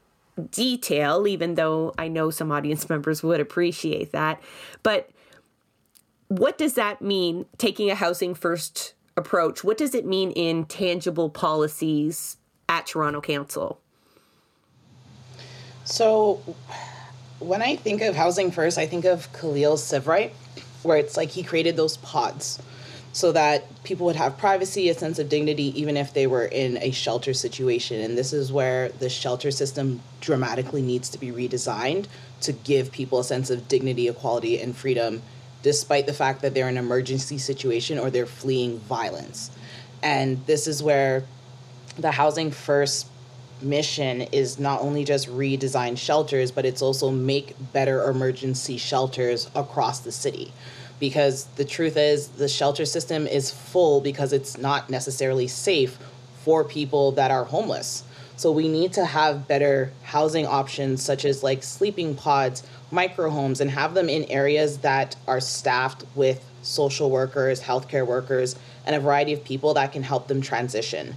detail, 0.51 1.27
even 1.27 1.55
though 1.55 1.95
I 1.99 2.09
know 2.09 2.31
some 2.31 2.53
audience 2.53 2.89
members 2.91 3.23
would 3.23 3.41
appreciate 3.41 4.13
that, 4.13 4.43
but 4.83 5.11
what 6.29 6.59
does 6.59 6.75
that 6.75 7.01
mean, 7.01 7.47
taking 7.57 7.91
a 7.91 7.95
housing 7.95 8.35
first 8.35 8.95
approach? 9.17 9.63
What 9.63 9.79
does 9.79 9.95
it 9.95 10.05
mean 10.05 10.33
in 10.33 10.65
tangible 10.65 11.31
policies 11.31 12.37
at 12.69 12.87
Toronto 12.87 13.21
Council? 13.21 13.81
So, 15.85 16.43
when 17.39 17.63
I 17.63 17.77
think 17.77 18.03
of 18.03 18.17
housing 18.17 18.51
first, 18.51 18.79
I 18.79 18.87
think 18.87 19.05
of 19.05 19.33
Khaleel 19.33 19.77
Seivwright, 19.77 20.33
where 20.83 20.97
it's 20.97 21.17
like 21.17 21.31
he 21.31 21.43
created 21.43 21.77
those 21.77 21.97
pods 21.99 22.61
so 23.13 23.33
that 23.33 23.65
people 23.83 24.05
would 24.05 24.17
have 24.17 24.37
privacy, 24.37 24.91
a 24.91 24.95
sense 24.95 25.19
of 25.19 25.29
dignity, 25.31 25.79
even 25.81 25.97
if 25.97 26.13
they 26.13 26.27
were 26.27 26.45
in 26.45 26.77
a 26.83 26.91
shelter 26.91 27.33
situation. 27.33 28.01
And 28.01 28.17
this 28.17 28.33
is 28.35 28.53
where 28.53 28.91
the 28.91 29.09
shelter 29.09 29.51
system 29.51 30.03
dramatically 30.21 30.83
needs 30.83 31.09
to 31.11 31.19
be 31.19 31.33
redesigned 31.33 32.07
to 32.43 32.53
give 32.53 32.93
people 32.93 33.21
a 33.21 33.25
sense 33.25 33.49
of 33.49 33.69
dignity, 33.69 34.09
equality, 34.09 34.61
and 34.61 34.77
freedom, 34.77 35.23
despite 35.63 36.07
the 36.07 36.13
fact 36.13 36.43
that 36.43 36.53
they're 36.53 36.69
in 36.69 36.77
an 36.77 36.85
emergency 36.85 37.39
situation 37.39 37.99
or 37.99 38.11
they're 38.11 38.27
fleeing 38.27 38.81
violence. 38.81 39.51
And 40.03 40.45
this 40.45 40.67
is 40.67 40.83
where 40.83 41.25
the 41.97 42.11
housing 42.11 42.51
first 42.51 43.07
mission 43.63 44.23
is 44.23 44.59
not 44.59 44.81
only 44.81 45.05
just 45.05 45.29
redesign 45.29 45.99
shelters, 45.99 46.51
but 46.51 46.65
it's 46.65 46.83
also 46.83 47.11
make 47.11 47.55
better 47.73 48.09
emergency 48.09 48.77
shelters 48.77 49.51
across 49.55 50.01
the 50.01 50.13
city. 50.13 50.53
Because 50.99 51.45
the 51.57 51.65
truth 51.65 51.97
is, 51.97 52.29
the 52.29 52.49
shelter 52.49 52.85
system 52.85 53.27
is 53.27 53.51
full 53.51 54.01
because 54.01 54.33
it's 54.33 54.57
not 54.57 54.89
necessarily 54.89 55.47
safe 55.47 55.99
for 56.43 56.65
people 56.65 57.13
that 57.13 57.31
are 57.31 57.45
homeless. 57.45 58.03
So 58.37 58.53
we 58.53 58.69
need 58.69 58.93
to 58.95 59.05
have 59.05 59.49
better 59.49 59.93
housing 60.03 60.47
options, 60.47 61.03
such 61.03 61.25
as 61.25 61.43
like 61.43 61.63
sleeping 61.63 62.15
pods, 62.15 62.63
micro 62.91 63.31
homes, 63.31 63.61
and 63.61 63.71
have 63.71 63.95
them 63.95 64.09
in 64.09 64.25
areas 64.25 64.79
that 64.79 65.17
are 65.27 65.41
staffed 65.41 66.05
with 66.15 66.45
social 66.63 67.11
workers, 67.11 67.63
healthcare 67.63 68.07
workers, 68.07 68.57
and 68.85 68.95
a 68.95 69.01
variety 69.01 69.33
of 69.33 69.43
people 69.45 69.75
that 69.75 69.93
can 69.93 70.03
help 70.03 70.29
them 70.29 70.43
transition. 70.43 71.15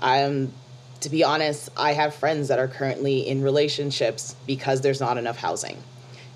Um, 0.00 0.52
to 1.00 1.10
be 1.10 1.22
honest, 1.22 1.70
I 1.76 1.92
have 1.92 2.14
friends 2.14 2.48
that 2.48 2.58
are 2.58 2.68
currently 2.68 3.26
in 3.26 3.42
relationships 3.42 4.34
because 4.46 4.80
there's 4.80 5.00
not 5.00 5.16
enough 5.16 5.38
housing. 5.38 5.76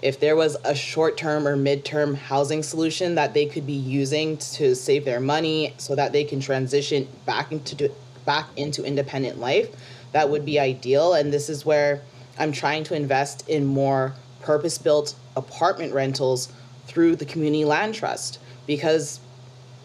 If 0.02 0.18
there 0.18 0.36
was 0.36 0.56
a 0.64 0.74
short 0.74 1.16
term 1.16 1.46
or 1.46 1.56
mid 1.56 1.84
term 1.84 2.14
housing 2.14 2.62
solution 2.62 3.14
that 3.14 3.34
they 3.34 3.46
could 3.46 3.66
be 3.66 3.72
using 3.72 4.36
to 4.36 4.74
save 4.74 5.04
their 5.04 5.20
money 5.20 5.74
so 5.78 5.94
that 5.94 6.12
they 6.12 6.24
can 6.24 6.40
transition 6.40 7.08
back 7.24 7.52
into 7.52 7.90
back 8.24 8.48
into 8.56 8.84
independent 8.84 9.38
life, 9.38 9.68
that 10.12 10.28
would 10.28 10.44
be 10.44 10.58
ideal. 10.58 11.14
And 11.14 11.32
this 11.32 11.48
is 11.48 11.64
where 11.64 12.02
I'm 12.38 12.52
trying 12.52 12.84
to 12.84 12.94
invest 12.94 13.48
in 13.48 13.64
more 13.64 14.14
purpose 14.40 14.78
built 14.78 15.14
apartment 15.36 15.92
rentals 15.94 16.52
through 16.86 17.16
the 17.16 17.24
community 17.24 17.64
land 17.64 17.94
trust 17.94 18.38
because 18.66 19.20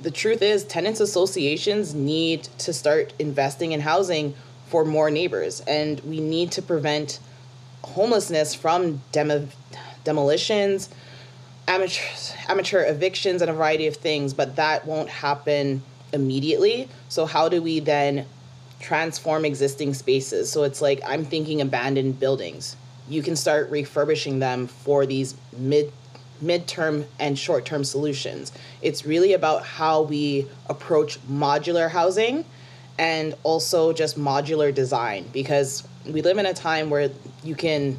the 0.02 0.12
truth 0.12 0.42
is 0.42 0.64
tenants 0.64 1.00
associations 1.00 1.94
need 1.94 2.44
to 2.60 2.74
start 2.74 3.14
investing 3.20 3.72
in 3.72 3.82
housing 3.82 4.34
for 4.68 4.86
more 4.86 5.10
neighbors. 5.10 5.62
And 5.62 6.00
we 6.02 6.20
need 6.20 6.52
to 6.54 6.62
prevent 6.62 7.20
homelessness 7.84 8.54
from 8.54 9.02
demo, 9.12 9.48
demolitions, 10.04 10.90
amateur, 11.68 12.04
amateur 12.48 12.86
evictions, 12.86 13.42
and 13.42 13.50
a 13.50 13.54
variety 13.54 13.88
of 13.88 13.96
things, 13.96 14.34
but 14.34 14.56
that 14.56 14.86
won't 14.86 15.10
happen 15.10 15.84
immediately. 16.14 16.90
So, 17.10 17.26
how 17.26 17.50
do 17.50 17.62
we 17.62 17.80
then 17.80 18.26
transform 18.80 19.46
existing 19.46 19.94
spaces? 19.94 20.52
So, 20.52 20.64
it's 20.64 20.82
like 20.82 21.02
I'm 21.06 21.26
thinking 21.26 21.62
abandoned 21.62 22.20
buildings. 22.20 22.76
You 23.10 23.22
can 23.22 23.36
start 23.36 23.70
refurbishing 23.70 24.40
them 24.40 24.68
for 24.68 25.06
these 25.06 25.36
mid 25.58 25.92
midterm 26.44 27.04
and 27.20 27.38
short-term 27.38 27.84
solutions. 27.84 28.52
It's 28.84 29.08
really 29.08 29.34
about 29.34 29.64
how 29.64 30.04
we 30.04 30.48
approach 30.70 31.20
modular 31.28 31.90
housing 31.90 32.46
and 32.98 33.36
also 33.44 33.94
just 33.94 34.18
modular 34.18 34.74
design 34.74 35.26
because 35.32 35.88
we 36.06 36.22
live 36.22 36.38
in 36.38 36.46
a 36.46 36.54
time 36.54 36.90
where 36.90 37.12
you 37.44 37.56
can 37.56 37.98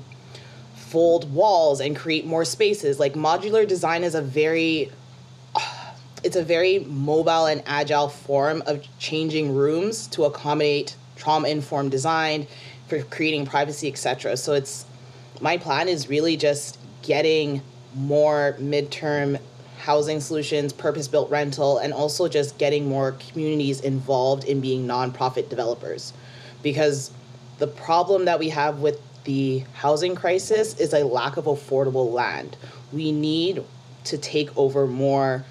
fold 0.75 1.33
walls 1.33 1.81
and 1.81 1.95
create 1.97 2.25
more 2.27 2.45
spaces. 2.45 2.99
Like 2.99 3.15
modular 3.15 3.67
design 3.67 4.05
is 4.05 4.15
a 4.15 4.23
very 4.23 4.91
it's 6.25 6.37
a 6.37 6.43
very 6.43 6.81
mobile 6.81 7.47
and 7.47 7.63
agile 7.67 8.09
form 8.09 8.63
of 8.67 8.85
changing 8.99 9.55
rooms 9.55 10.09
to 10.09 10.25
accommodate 10.25 10.97
trauma 11.17 11.49
informed 11.49 11.91
design 11.91 12.47
for 12.87 13.03
creating 13.03 13.45
privacy 13.45 13.89
etc 13.89 14.37
so 14.37 14.55
it's 14.55 14.87
my 15.41 15.57
plan 15.57 15.89
is 15.89 16.09
really 16.09 16.37
just 16.37 16.79
getting 17.03 17.61
more 17.95 18.57
midterm 18.61 19.39
housing 19.89 20.21
solutions, 20.21 20.71
purpose 20.71 21.09
built 21.09 21.31
rental, 21.31 21.79
and 21.79 21.95
also 21.95 22.29
just 22.29 22.59
getting 22.59 22.87
more 22.87 23.13
communities 23.13 23.81
involved 23.81 24.45
in 24.45 24.61
being 24.61 24.87
nonprofit 24.87 25.49
developers. 25.49 26.13
Because 26.63 27.11
the 27.57 27.69
problem 27.69 28.27
that 28.27 28.39
we 28.39 28.51
have 28.51 28.81
with 28.81 29.01
the 29.25 29.65
housing 29.73 30.15
crisis 30.15 30.79
is 30.79 30.93
a 30.93 31.05
lack 31.05 31.39
of 31.39 31.47
affordable 31.47 32.13
land. 32.13 32.55
We 32.93 33.13
need 33.13 33.65
to 34.05 34.19
take 34.19 34.55
over 34.59 34.87
more 34.87 35.47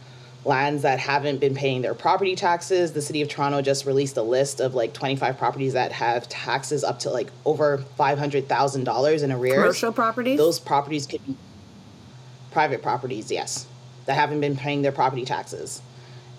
lands 0.45 0.83
that 0.83 0.99
haven't 0.99 1.39
been 1.39 1.55
paying 1.55 1.81
their 1.81 1.95
property 1.95 2.35
taxes. 2.35 2.93
The 2.93 3.01
city 3.01 3.23
of 3.23 3.29
Toronto 3.29 3.63
just 3.63 3.87
released 3.87 4.17
a 4.17 4.21
list 4.21 4.59
of 4.59 4.75
like 4.75 4.93
25 4.93 5.35
properties 5.39 5.73
that 5.73 5.91
have 5.93 6.29
taxes 6.29 6.83
up 6.83 6.99
to 6.99 7.09
like 7.09 7.31
over 7.43 7.83
$500,000 7.97 9.23
in 9.23 9.31
arrears. 9.31 9.55
Commercial 9.55 9.91
properties? 9.91 10.37
Those 10.37 10.59
properties 10.59 11.07
could 11.07 11.25
be 11.25 11.35
private 12.51 12.83
properties, 12.83 13.31
yes 13.31 13.65
that 14.07 14.15
haven't 14.15 14.41
been 14.41 14.57
paying 14.57 14.81
their 14.81 14.91
property 14.91 15.25
taxes. 15.25 15.81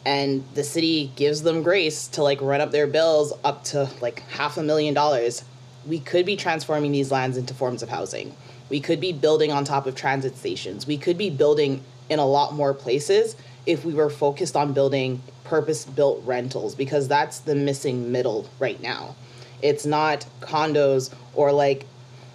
And 0.05 0.43
the 0.55 0.65
city 0.65 1.13
gives 1.17 1.43
them 1.43 1.63
grace 1.63 2.09
to 2.09 2.23
like 2.23 2.41
run 2.41 2.61
up 2.61 2.73
their 2.73 2.87
bills 2.87 3.33
up 3.45 3.63
to 3.65 3.89
like 4.01 4.21
half 4.31 4.57
a 4.57 4.63
million 4.63 4.95
dollars. 4.95 5.45
We 5.87 6.01
could 6.01 6.27
be 6.27 6.35
transforming 6.35 6.93
these 6.93 7.13
lands 7.13 7.37
into 7.37 7.55
forms 7.55 7.83
of 7.83 7.89
housing. 7.89 8.35
We 8.71 8.81
could 8.81 9.01
be 9.01 9.13
building 9.13 9.53
on 9.53 9.65
top 9.65 9.87
of 9.87 9.95
transit 9.95 10.37
stations. 10.37 10.87
We 10.87 10.99
could 10.99 11.17
be 11.17 11.31
building 11.31 11.85
in 12.09 12.19
a 12.19 12.27
lot 12.27 12.55
more 12.55 12.75
places 12.75 13.37
if 13.67 13.85
we 13.85 13.95
were 13.95 14.11
focused 14.11 14.57
on 14.57 14.73
building 14.73 15.23
purpose 15.45 15.85
built 15.85 16.23
rentals 16.25 16.75
because 16.75 17.09
that's 17.09 17.41
the 17.41 17.55
missing 17.55 18.11
middle 18.11 18.49
right 18.59 18.81
now. 18.83 19.15
It's 19.63 19.85
not 19.85 20.27
condos 20.41 21.13
or 21.35 21.53
like, 21.53 21.85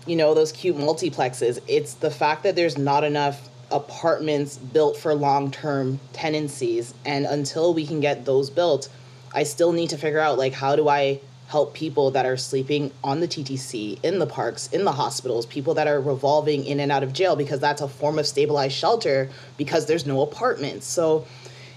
you 0.05 0.15
know, 0.15 0.33
those 0.33 0.51
cute 0.51 0.77
multiplexes. 0.77 1.59
It's 1.67 1.95
the 1.95 2.11
fact 2.11 2.43
that 2.43 2.55
there's 2.55 2.77
not 2.77 3.03
enough 3.03 3.49
apartments 3.73 4.57
built 4.57 4.95
for 4.95 5.13
long 5.13 5.51
term 5.51 5.99
tenancies. 6.13 6.93
And 7.05 7.25
until 7.25 7.73
we 7.73 7.85
can 7.85 7.99
get 7.99 8.25
those 8.25 8.49
built, 8.49 8.89
I 9.33 9.43
still 9.43 9.73
need 9.73 9.89
to 9.89 9.97
figure 9.97 10.19
out 10.19 10.37
like 10.37 10.53
how 10.53 10.75
do 10.75 10.87
I 10.87 11.19
help 11.47 11.73
people 11.73 12.11
that 12.11 12.25
are 12.25 12.37
sleeping 12.37 12.91
on 13.03 13.19
the 13.19 13.27
TTC, 13.27 14.03
in 14.03 14.19
the 14.19 14.25
parks, 14.25 14.67
in 14.67 14.85
the 14.85 14.91
hospitals, 14.91 15.45
people 15.45 15.73
that 15.75 15.87
are 15.87 15.99
revolving 15.99 16.65
in 16.65 16.79
and 16.79 16.91
out 16.91 17.03
of 17.03 17.13
jail 17.13 17.35
because 17.35 17.59
that's 17.59 17.81
a 17.81 17.87
form 17.87 18.17
of 18.17 18.25
stabilized 18.25 18.73
shelter 18.75 19.29
because 19.57 19.85
there's 19.85 20.05
no 20.05 20.21
apartments. 20.21 20.87
So, 20.87 21.27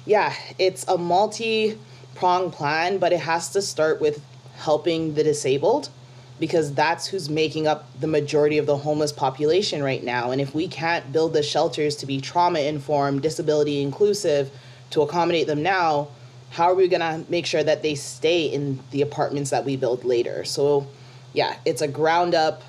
yeah, 0.04 0.34
it's 0.58 0.86
a 0.88 0.96
multi 0.96 1.78
pronged 2.14 2.52
plan, 2.52 2.98
but 2.98 3.12
it 3.12 3.20
has 3.20 3.50
to 3.50 3.60
start 3.60 4.00
with 4.00 4.22
helping 4.56 5.14
the 5.14 5.22
disabled 5.22 5.90
because 6.38 6.74
that's 6.74 7.06
who's 7.06 7.30
making 7.30 7.66
up 7.66 7.88
the 8.00 8.06
majority 8.06 8.58
of 8.58 8.66
the 8.66 8.76
homeless 8.76 9.12
population 9.12 9.82
right 9.82 10.04
now. 10.04 10.30
And 10.30 10.40
if 10.40 10.54
we 10.54 10.68
can't 10.68 11.12
build 11.12 11.32
the 11.32 11.42
shelters 11.42 11.96
to 11.96 12.06
be 12.06 12.20
trauma 12.20 12.60
informed, 12.60 13.22
disability 13.22 13.80
inclusive, 13.80 14.50
to 14.90 15.02
accommodate 15.02 15.46
them 15.46 15.62
now, 15.62 16.08
how 16.50 16.64
are 16.64 16.74
we 16.74 16.88
going 16.88 17.00
to 17.00 17.24
make 17.30 17.46
sure 17.46 17.64
that 17.64 17.82
they 17.82 17.94
stay 17.94 18.46
in 18.46 18.80
the 18.90 19.02
apartments 19.02 19.50
that 19.50 19.64
we 19.64 19.76
build 19.76 20.04
later? 20.04 20.44
So, 20.44 20.86
yeah, 21.32 21.56
it's 21.64 21.82
a 21.82 21.88
ground 21.88 22.34
up 22.34 22.62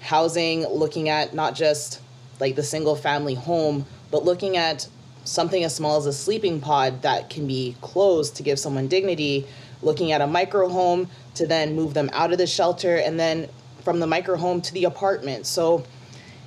housing, 0.00 0.66
looking 0.66 1.08
at 1.08 1.34
not 1.34 1.54
just 1.54 2.00
like 2.40 2.56
the 2.56 2.62
single 2.62 2.96
family 2.96 3.34
home, 3.34 3.86
but 4.10 4.24
looking 4.24 4.56
at 4.56 4.88
something 5.24 5.62
as 5.62 5.74
small 5.74 5.96
as 5.96 6.06
a 6.06 6.12
sleeping 6.12 6.60
pod 6.60 7.02
that 7.02 7.30
can 7.30 7.46
be 7.46 7.76
closed 7.80 8.36
to 8.36 8.42
give 8.42 8.58
someone 8.58 8.88
dignity, 8.88 9.46
looking 9.82 10.12
at 10.12 10.20
a 10.20 10.26
micro 10.26 10.68
home 10.68 11.08
to 11.34 11.46
then 11.46 11.74
move 11.74 11.94
them 11.94 12.10
out 12.12 12.32
of 12.32 12.38
the 12.38 12.46
shelter 12.46 12.96
and 12.96 13.18
then 13.18 13.48
from 13.82 14.00
the 14.00 14.06
micro 14.06 14.36
home 14.36 14.60
to 14.62 14.72
the 14.74 14.84
apartment. 14.84 15.46
So, 15.46 15.84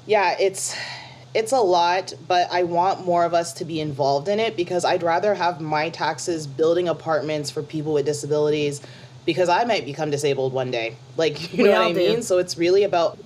yeah, 0.05 0.35
it's 0.39 0.75
it's 1.33 1.51
a 1.51 1.59
lot, 1.59 2.13
but 2.27 2.47
I 2.51 2.63
want 2.63 3.05
more 3.05 3.25
of 3.25 3.33
us 3.33 3.53
to 3.53 3.65
be 3.65 3.81
involved 3.81 4.29
in 4.29 4.39
it 4.39 4.55
because 4.55 4.85
I'd 4.85 5.03
rather 5.03 5.35
have 5.35 5.59
my 5.59 5.89
taxes 5.89 6.47
building 6.47 6.87
apartments 6.87 7.51
for 7.51 7.61
people 7.61 7.93
with 7.93 8.05
disabilities 8.05 8.81
because 9.25 9.49
I 9.49 9.65
might 9.65 9.85
become 9.85 10.11
disabled 10.11 10.53
one 10.53 10.71
day. 10.71 10.95
Like, 11.17 11.53
you 11.53 11.63
we 11.63 11.69
know 11.69 11.73
what 11.73 11.81
I 11.81 11.91
do. 11.91 11.99
mean? 11.99 12.21
So 12.21 12.37
it's 12.37 12.57
really 12.57 12.83
about 12.83 13.19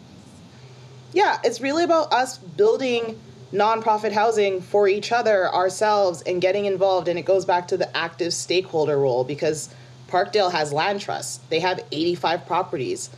Yeah, 1.13 1.37
it's 1.43 1.61
really 1.61 1.83
about 1.83 2.11
us 2.13 2.37
building 2.37 3.19
nonprofit 3.53 4.11
housing 4.11 4.61
for 4.61 4.87
each 4.87 5.11
other, 5.11 5.53
ourselves 5.53 6.21
and 6.23 6.41
getting 6.41 6.65
involved 6.65 7.07
and 7.07 7.17
it 7.19 7.23
goes 7.25 7.45
back 7.45 7.67
to 7.69 7.77
the 7.77 7.95
active 7.97 8.33
stakeholder 8.33 8.97
role 8.97 9.23
because 9.23 9.69
Parkdale 10.09 10.51
has 10.51 10.73
land 10.73 11.01
trusts. 11.01 11.39
They 11.49 11.59
have 11.59 11.79
85 11.91 12.45
properties. 12.45 13.09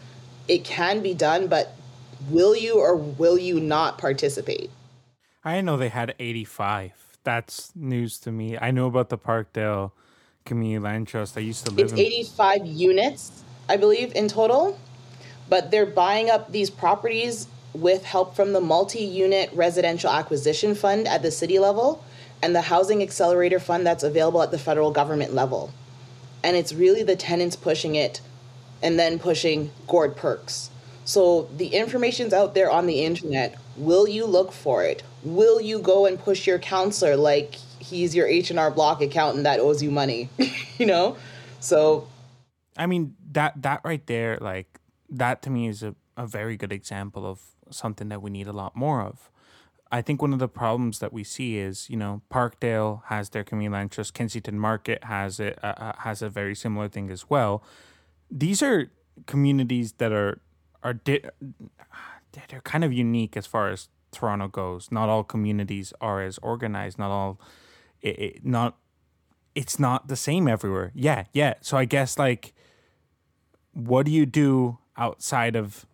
It 0.48 0.64
can 0.64 1.02
be 1.02 1.14
done, 1.14 1.48
but 1.48 1.76
will 2.30 2.56
you 2.56 2.80
or 2.80 2.96
will 2.96 3.38
you 3.38 3.60
not 3.60 3.98
participate? 3.98 4.70
I 5.44 5.62
know 5.62 5.78
they 5.78 5.90
had 5.90 6.14
85. 6.20 7.18
That's 7.24 7.72
news 7.76 8.18
to 8.20 8.32
me. 8.32 8.58
I 8.60 8.72
know 8.72 8.88
about 8.88 9.10
the 9.10 9.18
Parkdale 9.18 9.92
Community 10.46 10.80
Land 10.80 11.08
Trust. 11.08 11.38
I 11.38 11.42
used 11.42 11.66
to 11.66 11.72
live 11.72 11.86
it's 11.86 11.94
in 11.94 12.00
85 12.00 12.66
units, 12.66 13.44
I 13.70 13.78
believe, 13.78 14.14
in 14.16 14.28
total. 14.28 14.80
But 15.50 15.72
they're 15.72 15.86
buying 15.86 16.30
up 16.30 16.52
these 16.52 16.70
properties 16.70 17.48
with 17.74 18.04
help 18.04 18.36
from 18.36 18.54
the 18.54 18.62
multi 18.62 19.04
unit 19.04 19.50
residential 19.54 20.10
acquisition 20.10 20.76
fund 20.76 21.08
at 21.08 21.22
the 21.22 21.32
city 21.32 21.60
level 21.60 22.04
and 22.42 22.56
the 22.56 22.62
housing 22.62 23.02
accelerator 23.02 23.60
fund 23.60 23.86
that's 23.86 24.04
available 24.04 24.42
at 24.42 24.52
the 24.52 24.60
federal 24.60 24.92
government 24.92 25.34
level. 25.34 25.72
And 26.44 26.56
it's 26.56 26.74
really 26.74 27.04
the 27.04 27.16
tenants 27.16 27.56
pushing 27.56 27.96
it 27.96 28.22
and 28.82 28.98
then 28.98 29.20
pushing 29.20 29.72
Gord 29.88 30.16
Perks. 30.16 30.70
So 31.06 31.50
the 31.56 31.68
information's 31.68 32.34
out 32.34 32.54
there 32.54 32.70
on 32.70 32.88
the 32.88 33.04
internet. 33.04 33.58
Will 33.78 34.08
you 34.08 34.26
look 34.26 34.52
for 34.52 34.84
it? 34.84 35.04
Will 35.24 35.62
you 35.62 35.80
go 35.80 36.06
and 36.06 36.20
push 36.20 36.48
your 36.48 36.60
councillor 36.60 37.16
like 37.16 37.56
he's 37.80 38.16
your 38.16 38.28
H&R 38.28 38.72
Block 38.72 39.02
accountant 39.02 39.44
that 39.44 39.60
owes 39.60 39.82
you 39.84 39.92
money? 39.92 40.30
you 40.78 40.86
know? 40.86 41.18
So 41.60 42.08
I 42.78 42.86
mean 42.86 43.16
that 43.32 43.62
that 43.62 43.82
right 43.84 44.06
there 44.08 44.38
like 44.42 44.80
that 45.10 45.42
to 45.44 45.50
me 45.50 45.68
is 45.68 45.84
a, 45.84 45.96
a 46.18 46.26
very 46.26 46.58
good 46.58 46.72
example 46.72 47.26
of 47.26 47.40
something 47.70 48.10
that 48.10 48.22
we 48.22 48.30
need 48.30 48.48
a 48.48 48.54
lot 48.54 48.76
more 48.76 49.02
of. 49.02 49.31
I 49.92 50.02
think 50.02 50.22
one 50.22 50.34
of 50.34 50.40
the 50.40 50.48
problems 50.48 51.00
that 51.00 51.12
we 51.12 51.24
see 51.24 51.58
is, 51.58 51.90
you 51.90 51.98
know, 51.98 52.22
Parkdale 52.32 53.04
has 53.06 53.30
their 53.30 53.44
community 53.44 53.90
trust, 53.90 54.14
Kensington 54.14 54.58
Market 54.58 55.04
has 55.04 55.40
it 55.40 55.60
uh, 55.64 55.74
uh 55.78 55.94
has 56.00 56.22
a 56.22 56.30
very 56.30 56.56
similar 56.56 56.88
thing 56.88 57.10
as 57.10 57.30
well. 57.30 57.64
These 58.30 58.62
are 58.62 58.92
communities 59.26 59.94
that 59.94 60.12
are 60.12 60.42
are 60.84 60.94
di- 60.94 61.24
they're 62.50 62.62
kind 62.62 62.84
of 62.84 62.94
unique 62.94 63.36
as 63.36 63.46
far 63.46 63.70
as 63.70 63.90
Toronto 64.12 64.48
goes. 64.48 64.92
Not 64.92 65.10
all 65.10 65.24
communities 65.24 65.94
are 66.02 66.22
as 66.22 66.38
organized. 66.40 67.00
Not 67.00 67.12
all, 67.12 67.40
it, 68.02 68.20
it, 68.20 68.46
not, 68.46 68.78
it's 69.56 69.80
not 69.80 70.08
the 70.08 70.16
same 70.16 70.48
everywhere. 70.48 70.92
Yeah, 70.94 71.26
yeah. 71.34 71.56
So 71.62 71.78
I 71.78 71.86
guess 71.86 72.18
like, 72.18 72.54
what 73.74 74.06
do 74.06 74.12
you 74.12 74.26
do 74.26 74.80
outside 74.98 75.56
of 75.56 75.86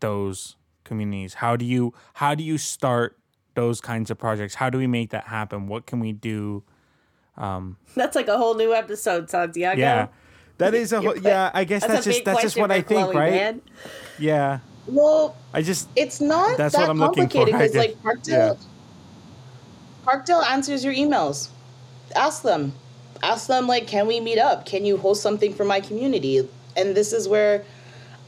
those 0.00 0.56
communities? 0.84 1.34
How 1.34 1.56
do 1.56 1.64
you 1.64 1.92
how 2.14 2.34
do 2.34 2.44
you 2.44 2.58
start 2.58 3.18
those 3.54 3.80
kinds 3.80 4.10
of 4.10 4.18
projects? 4.18 4.54
How 4.54 4.70
do 4.70 4.78
we 4.78 4.86
make 4.86 5.10
that 5.10 5.24
happen? 5.24 5.66
What 5.66 5.86
can 5.86 6.00
we 6.00 6.12
do? 6.12 6.62
Um, 7.36 7.76
that's 7.94 8.14
like 8.14 8.28
a 8.28 8.36
whole 8.36 8.54
new 8.54 8.72
episode, 8.72 9.30
Santiago. 9.30 9.80
Yeah, 9.80 10.08
that 10.58 10.74
is 10.74 10.92
a 10.92 11.00
whole, 11.00 11.16
yeah. 11.16 11.50
I 11.52 11.64
guess 11.64 11.82
that's, 11.82 11.94
that's 11.94 12.04
just 12.04 12.24
that's 12.24 12.42
just 12.42 12.56
what 12.56 12.70
I 12.70 12.80
think, 12.80 13.10
Chloe, 13.10 13.16
right? 13.16 13.32
Man. 13.32 13.62
Yeah. 14.18 14.60
Well, 14.86 15.36
I 15.52 15.62
just 15.62 15.88
it's 15.96 16.20
not 16.20 16.56
that's 16.56 16.74
that 16.74 16.82
what 16.82 16.90
I'm 16.90 16.98
complicated 16.98 17.46
because 17.46 17.74
like 17.74 18.00
Parkdale, 18.02 18.28
yeah. 18.28 18.54
Parkdale 20.04 20.44
answers 20.44 20.84
your 20.84 20.94
emails. 20.94 21.48
Ask 22.14 22.42
them, 22.42 22.74
ask 23.22 23.48
them 23.48 23.66
like, 23.66 23.86
can 23.86 24.06
we 24.06 24.20
meet 24.20 24.38
up? 24.38 24.66
Can 24.66 24.84
you 24.84 24.96
host 24.96 25.22
something 25.22 25.54
for 25.54 25.64
my 25.64 25.80
community? 25.80 26.48
And 26.76 26.94
this 26.94 27.12
is 27.12 27.28
where 27.28 27.64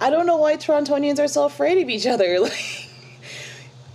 I 0.01 0.11
don't 0.11 0.27
know 0.27 0.37
why 0.37 0.57
Torontonians 0.57 1.19
are 1.19 1.29
so 1.29 1.45
afraid 1.45 1.83
of 1.83 1.89
each 1.89 2.07
other. 2.07 2.39
Like, 2.47 2.86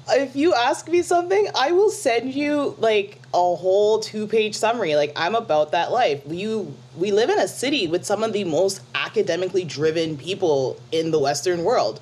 if 0.10 0.36
you 0.36 0.54
ask 0.54 0.88
me 0.88 1.02
something, 1.02 1.47
I 1.56 1.72
will 1.72 1.89
send 1.89 2.34
you 2.34 2.76
like 2.80 3.20
a 3.34 3.56
whole 3.56 3.99
two-page 3.99 4.56
summary. 4.56 4.95
Like, 4.95 5.14
I'm 5.16 5.36
about 5.36 5.72
that 5.72 5.91
life. 5.91 6.22
You, 6.28 6.74
we 6.97 7.12
live 7.12 7.30
in 7.30 7.39
a 7.39 7.47
city 7.47 7.88
with 7.88 8.06
some 8.06 8.24
of 8.24 8.34
the 8.34 8.43
most 8.43 8.82
academically 8.95 9.64
driven 9.64 10.18
people 10.18 10.80
in 10.91 11.12
the 11.12 11.20
Western 11.20 11.64
world. 11.64 11.99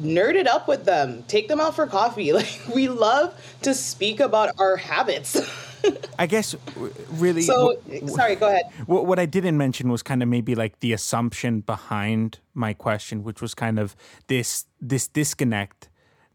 Nerd 0.00 0.34
it 0.34 0.46
up 0.46 0.68
with 0.68 0.84
them. 0.84 1.24
Take 1.28 1.48
them 1.48 1.60
out 1.60 1.76
for 1.76 1.86
coffee. 1.86 2.32
Like, 2.40 2.60
we 2.74 2.88
love 2.88 3.34
to 3.62 3.74
speak 3.74 4.20
about 4.20 4.58
our 4.58 4.76
habits. 4.76 5.36
I 6.18 6.26
guess 6.26 6.54
really. 7.12 7.42
So 7.42 7.76
sorry, 8.06 8.36
go 8.36 8.48
ahead. 8.48 8.64
What, 8.86 9.06
what 9.06 9.18
I 9.18 9.26
didn't 9.26 9.56
mention 9.56 9.90
was 9.90 10.02
kind 10.02 10.22
of 10.22 10.28
maybe 10.28 10.54
like 10.54 10.80
the 10.80 10.92
assumption 10.92 11.60
behind 11.60 12.38
my 12.54 12.74
question, 12.74 13.22
which 13.22 13.40
was 13.40 13.54
kind 13.54 13.78
of 13.78 13.96
this 14.26 14.66
this 14.80 15.08
disconnect 15.08 15.89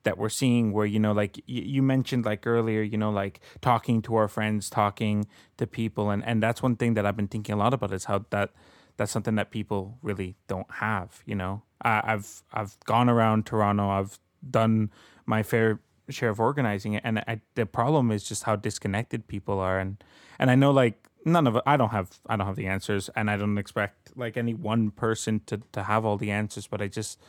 that 0.05 0.17
we're 0.17 0.29
seeing 0.29 0.71
where 0.71 0.85
you 0.85 0.99
know 0.99 1.11
like 1.11 1.41
you 1.45 1.81
mentioned 1.81 2.23
like 2.23 2.47
earlier 2.47 2.81
you 2.81 2.97
know 2.97 3.09
like 3.11 3.41
talking 3.59 4.01
to 4.01 4.15
our 4.15 4.27
friends 4.27 4.69
talking 4.69 5.27
to 5.57 5.67
people 5.67 6.09
and 6.09 6.23
and 6.23 6.41
that's 6.41 6.63
one 6.63 6.75
thing 6.75 6.93
that 6.93 7.05
i've 7.05 7.17
been 7.17 7.27
thinking 7.27 7.53
a 7.53 7.57
lot 7.57 7.73
about 7.73 7.91
is 7.91 8.05
how 8.05 8.23
that 8.29 8.51
that's 8.97 9.11
something 9.11 9.35
that 9.35 9.51
people 9.51 9.97
really 10.01 10.37
don't 10.47 10.71
have 10.75 11.21
you 11.25 11.35
know? 11.35 11.63
I, 11.81 12.01
i've 12.05 12.43
i've 12.53 12.79
gone 12.85 13.09
around 13.09 13.45
toronto 13.45 13.89
i've 13.89 14.17
done 14.49 14.91
my 15.25 15.43
fair 15.43 15.81
share 16.09 16.29
of 16.29 16.39
organizing 16.39 16.93
it 16.93 17.01
and 17.03 17.19
I, 17.19 17.41
the 17.55 17.65
problem 17.65 18.11
is 18.11 18.23
just 18.23 18.43
how 18.43 18.55
disconnected 18.55 19.27
people 19.27 19.59
are 19.59 19.79
and 19.79 20.01
and 20.37 20.51
i 20.51 20.55
know 20.55 20.71
like 20.71 21.09
none 21.25 21.47
of 21.47 21.55
it 21.55 21.63
i 21.65 21.75
don't 21.75 21.89
have 21.89 22.19
i 22.27 22.35
don't 22.35 22.45
have 22.45 22.55
the 22.55 22.67
answers 22.67 23.09
and 23.15 23.29
i 23.29 23.35
don't 23.35 23.57
expect 23.57 24.15
like 24.15 24.37
any 24.37 24.53
one 24.53 24.91
person 24.91 25.41
to 25.47 25.61
to 25.71 25.83
have 25.83 26.05
all 26.05 26.17
the 26.17 26.29
answers 26.29 26.67
but 26.67 26.79
i 26.79 26.87
just 26.87 27.19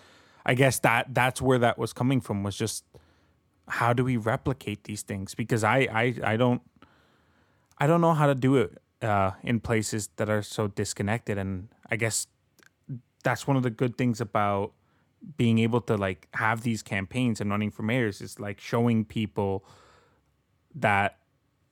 i 0.46 0.54
guess 0.54 0.78
that 0.78 1.12
that's 1.12 1.42
where 1.42 1.58
that 1.58 1.76
was 1.76 1.92
coming 1.92 2.20
from 2.20 2.42
was 2.42 2.56
just 2.56 2.84
how 3.68 3.92
do 3.92 4.04
we 4.04 4.16
replicate 4.16 4.84
these 4.84 5.02
things? 5.02 5.34
Because 5.34 5.64
i 5.64 5.88
i 5.92 6.14
i 6.24 6.36
don't 6.36 6.62
i 7.78 7.86
don't 7.86 8.00
know 8.00 8.14
how 8.14 8.26
to 8.26 8.34
do 8.34 8.56
it 8.56 8.78
uh 9.02 9.32
in 9.42 9.60
places 9.60 10.08
that 10.16 10.30
are 10.30 10.42
so 10.42 10.68
disconnected. 10.68 11.38
And 11.38 11.68
i 11.90 11.96
guess 11.96 12.26
that's 13.22 13.46
one 13.46 13.56
of 13.56 13.62
the 13.62 13.70
good 13.70 13.98
things 13.98 14.20
about 14.20 14.72
being 15.36 15.58
able 15.58 15.80
to 15.80 15.96
like 15.96 16.28
have 16.34 16.62
these 16.62 16.82
campaigns 16.82 17.40
and 17.40 17.50
running 17.50 17.70
for 17.70 17.82
mayors 17.82 18.20
is 18.20 18.38
like 18.38 18.60
showing 18.60 19.04
people 19.04 19.64
that 20.74 21.18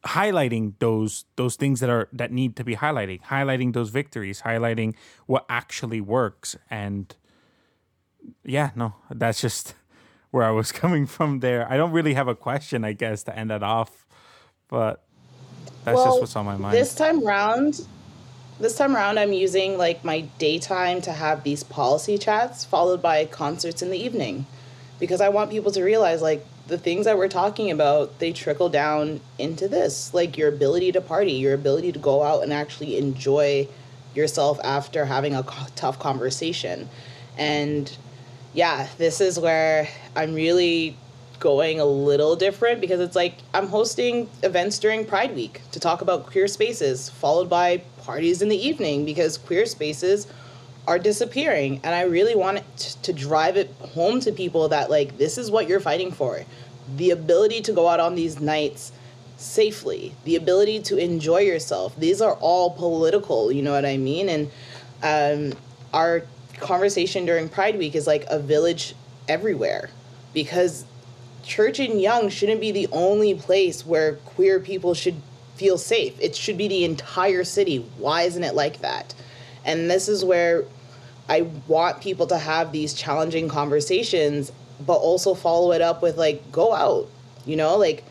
highlighting 0.04 0.74
those 0.80 1.24
those 1.36 1.56
things 1.56 1.80
that 1.80 1.88
are 1.88 2.08
that 2.12 2.32
need 2.32 2.56
to 2.56 2.64
be 2.64 2.76
highlighting 2.76 3.22
highlighting 3.22 3.72
those 3.72 3.90
victories 3.90 4.42
highlighting 4.42 4.94
what 5.26 5.46
actually 5.48 6.00
works. 6.00 6.56
And 6.68 7.14
yeah 8.44 8.70
no 8.74 8.94
that's 9.10 9.40
just 9.40 9.74
where 10.30 10.44
i 10.44 10.50
was 10.50 10.72
coming 10.82 11.06
from 11.06 11.40
there 11.40 11.70
i 11.70 11.76
don't 11.76 11.92
really 11.92 12.14
have 12.14 12.28
a 12.28 12.34
question 12.34 12.84
i 12.84 12.92
guess 12.92 13.22
to 13.22 13.36
end 13.36 13.50
it 13.50 13.62
off 13.62 14.06
but 14.68 15.04
that's 15.84 15.96
well, 15.96 16.06
just 16.06 16.20
what's 16.20 16.36
on 16.36 16.46
my 16.46 16.56
mind 16.56 16.74
this 16.74 16.94
time 16.94 17.24
round 17.24 17.86
this 18.60 18.76
time 18.76 18.94
around 18.94 19.18
i'm 19.18 19.32
using 19.32 19.76
like 19.76 20.04
my 20.04 20.20
daytime 20.38 21.00
to 21.00 21.12
have 21.12 21.44
these 21.44 21.62
policy 21.62 22.16
chats 22.18 22.64
followed 22.64 23.02
by 23.02 23.24
concerts 23.24 23.82
in 23.82 23.90
the 23.90 23.98
evening 23.98 24.46
because 24.98 25.20
i 25.20 25.28
want 25.28 25.50
people 25.50 25.70
to 25.70 25.82
realize 25.82 26.22
like 26.22 26.44
the 26.66 26.78
things 26.78 27.04
that 27.04 27.18
we're 27.18 27.28
talking 27.28 27.70
about 27.70 28.18
they 28.20 28.32
trickle 28.32 28.70
down 28.70 29.20
into 29.38 29.68
this 29.68 30.14
like 30.14 30.38
your 30.38 30.48
ability 30.48 30.90
to 30.90 31.00
party 31.00 31.32
your 31.32 31.52
ability 31.52 31.92
to 31.92 31.98
go 31.98 32.22
out 32.22 32.42
and 32.42 32.52
actually 32.52 32.96
enjoy 32.96 33.68
yourself 34.16 34.58
after 34.64 35.04
having 35.04 35.34
a 35.34 35.44
tough 35.74 35.98
conversation. 35.98 36.88
And 37.36 37.96
yeah, 38.54 38.86
this 38.98 39.20
is 39.20 39.38
where 39.38 39.88
I'm 40.16 40.34
really 40.34 40.96
going 41.40 41.80
a 41.80 41.84
little 41.84 42.36
different 42.36 42.80
because 42.80 43.00
it's 43.00 43.16
like 43.16 43.34
I'm 43.52 43.66
hosting 43.66 44.30
events 44.42 44.78
during 44.78 45.04
Pride 45.04 45.34
Week 45.34 45.60
to 45.72 45.80
talk 45.80 46.00
about 46.00 46.26
queer 46.26 46.48
spaces, 46.48 47.10
followed 47.10 47.50
by 47.50 47.78
parties 47.98 48.40
in 48.40 48.48
the 48.48 48.56
evening 48.56 49.04
because 49.04 49.36
queer 49.36 49.66
spaces 49.66 50.26
are 50.86 50.98
disappearing. 50.98 51.80
And 51.82 51.94
I 51.94 52.02
really 52.02 52.36
want 52.36 52.62
to 53.02 53.12
drive 53.12 53.56
it 53.56 53.70
home 53.80 54.20
to 54.20 54.32
people 54.32 54.68
that, 54.68 54.88
like, 54.90 55.18
this 55.18 55.36
is 55.36 55.50
what 55.50 55.68
you're 55.68 55.80
fighting 55.80 56.12
for 56.12 56.44
the 56.96 57.10
ability 57.10 57.62
to 57.62 57.72
go 57.72 57.88
out 57.88 57.98
on 57.98 58.14
these 58.14 58.40
nights 58.40 58.92
safely, 59.36 60.14
the 60.24 60.36
ability 60.36 60.80
to 60.80 60.96
enjoy 60.96 61.38
yourself. 61.38 61.98
These 61.98 62.20
are 62.20 62.34
all 62.34 62.70
political, 62.70 63.50
you 63.50 63.62
know 63.62 63.72
what 63.72 63.86
I 63.86 63.96
mean? 63.96 64.28
And 64.28 64.50
um, 65.02 65.58
our 65.92 66.24
conversation 66.60 67.24
during 67.24 67.48
Pride 67.48 67.76
Week 67.78 67.94
is 67.94 68.06
like 68.06 68.24
a 68.28 68.38
village 68.38 68.94
everywhere 69.28 69.90
because 70.32 70.84
Church 71.42 71.78
and 71.78 72.00
Yonge 72.00 72.32
shouldn't 72.32 72.60
be 72.60 72.72
the 72.72 72.88
only 72.90 73.34
place 73.34 73.84
where 73.84 74.14
queer 74.14 74.60
people 74.60 74.94
should 74.94 75.16
feel 75.56 75.78
safe. 75.78 76.18
It 76.20 76.34
should 76.34 76.58
be 76.58 76.68
the 76.68 76.84
entire 76.84 77.44
city. 77.44 77.78
Why 77.98 78.22
isn't 78.22 78.42
it 78.42 78.54
like 78.54 78.80
that? 78.80 79.14
And 79.64 79.90
this 79.90 80.08
is 80.08 80.24
where 80.24 80.64
I 81.28 81.42
want 81.68 82.00
people 82.00 82.26
to 82.28 82.38
have 82.38 82.72
these 82.72 82.92
challenging 82.94 83.48
conversations, 83.48 84.52
but 84.84 84.94
also 84.94 85.34
follow 85.34 85.72
it 85.72 85.80
up 85.80 86.02
with 86.02 86.16
like, 86.16 86.50
go 86.50 86.74
out, 86.74 87.08
you 87.46 87.56
know, 87.56 87.76
like 87.76 88.04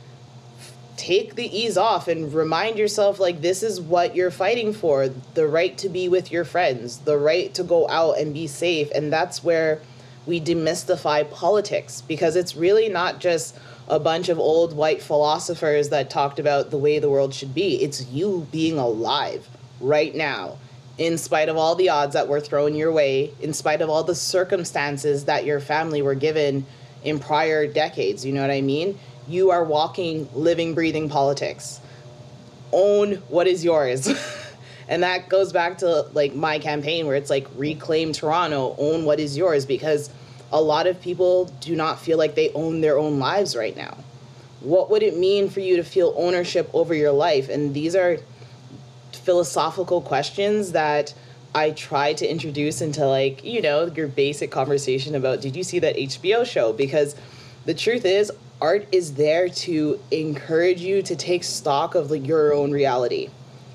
take 0.98 1.36
the 1.36 1.58
ease 1.58 1.78
off 1.78 2.08
and 2.08 2.34
remind 2.34 2.78
yourself 2.78 3.20
like 3.20 3.42
this 3.42 3.64
is 3.64 3.82
what 3.82 4.16
you're 4.16 4.32
fighting 4.32 4.74
for 4.74 5.10
the 5.34 5.48
right 5.48 5.78
to 5.78 5.90
be 5.90 6.08
with 6.08 6.32
your 6.32 6.46
friends 6.46 7.00
the 7.00 7.18
right 7.18 7.54
to 7.54 7.64
go 7.64 7.88
out 7.90 8.18
and 8.18 8.34
be 8.34 8.48
safe. 8.48 8.90
And 8.92 9.12
that's 9.12 9.44
where 9.44 9.82
we 10.26 10.40
demystify 10.40 11.30
politics 11.30 12.02
because 12.02 12.36
it's 12.36 12.56
really 12.56 12.90
not 12.90 13.20
just 13.20 13.58
a 13.88 14.00
bunch 14.00 14.30
of 14.30 14.40
old 14.40 14.76
white 14.76 15.02
philosophers 15.02 15.90
that 15.90 16.10
talked 16.10 16.40
about 16.40 16.72
the 16.72 16.78
way 16.78 17.00
the 17.00 17.10
world 17.10 17.34
should 17.34 17.54
be. 17.54 17.82
It's 17.84 18.06
you 18.08 18.48
being 18.52 18.78
alive 18.78 19.48
right 19.82 20.16
now 20.16 20.58
in 20.98 21.18
spite 21.18 21.50
of 21.50 21.58
all 21.58 21.76
the 21.76 21.90
odds 21.90 22.14
that 22.14 22.28
were 22.28 22.40
thrown 22.40 22.76
your 22.76 22.92
way 22.92 23.34
in 23.42 23.54
spite 23.54 23.82
of 23.82 23.90
all 23.90 24.04
the 24.04 24.16
circumstances 24.16 25.26
that 25.26 25.46
your 25.46 25.60
family 25.60 26.02
were 26.02 26.16
given 26.16 26.66
in 27.04 27.20
prior 27.20 27.66
decades 27.66 28.24
you 28.24 28.32
know 28.32 28.42
what 28.42 28.52
i 28.52 28.62
mean 28.62 28.98
you 29.28 29.52
are 29.52 29.64
walking, 29.64 30.28
living, 30.34 30.74
breathing 30.74 31.10
politics. 31.10 31.80
Own 32.72 33.16
what 33.30 33.48
is 33.48 33.64
yours. 33.64 34.10
and 34.88 35.04
that 35.04 35.30
goes 35.30 35.52
back 35.54 35.80
to 35.80 36.04
like 36.14 36.36
my 36.36 36.60
campaign 36.60 37.08
where 37.08 37.16
it's 37.16 37.30
like 37.30 37.48
reclaim 37.56 38.14
Toronto, 38.14 38.76
own 38.78 39.06
what 39.06 39.20
is 39.20 39.38
yours 39.38 39.66
because 39.66 40.10
a 40.52 40.62
lot 40.62 40.88
of 40.88 41.02
people 41.02 41.46
do 41.62 41.76
not 41.76 42.00
feel 42.00 42.18
like 42.18 42.36
they 42.36 42.52
own 42.54 42.82
their 42.82 42.98
own 42.98 43.20
lives 43.20 43.56
right 43.56 43.76
now. 43.76 43.98
What 44.60 44.90
would 44.92 45.04
it 45.04 45.18
mean 45.18 45.50
for 45.50 45.60
you 45.60 45.76
to 45.78 45.84
feel 45.84 46.14
ownership 46.16 46.70
over 46.74 46.94
your 46.94 47.12
life? 47.12 47.50
And 47.50 47.74
these 47.74 47.96
are 47.96 48.18
philosophical 49.12 50.02
questions 50.02 50.72
that 50.74 51.14
I 51.56 51.72
try 51.72 52.14
to 52.14 52.30
introduce 52.30 52.82
into 52.82 53.06
like, 53.06 53.44
you 53.44 53.62
know, 53.62 53.86
your 53.86 54.08
basic 54.08 54.52
conversation 54.52 55.16
about 55.16 55.42
did 55.42 55.56
you 55.56 55.64
see 55.64 55.80
that 55.80 55.96
HBO 55.96 56.46
show? 56.46 56.74
Because 56.74 57.16
the 57.66 57.74
truth 57.74 58.06
is 58.06 58.32
art 58.64 58.88
is 58.94 59.16
there 59.16 59.50
to 59.50 60.00
encourage 60.10 60.80
you 60.80 61.02
to 61.02 61.18
take 61.18 61.44
stock 61.44 61.96
of 61.96 62.10
like 62.10 62.26
your 62.26 62.54
own 62.54 62.72
reality. 62.72 63.30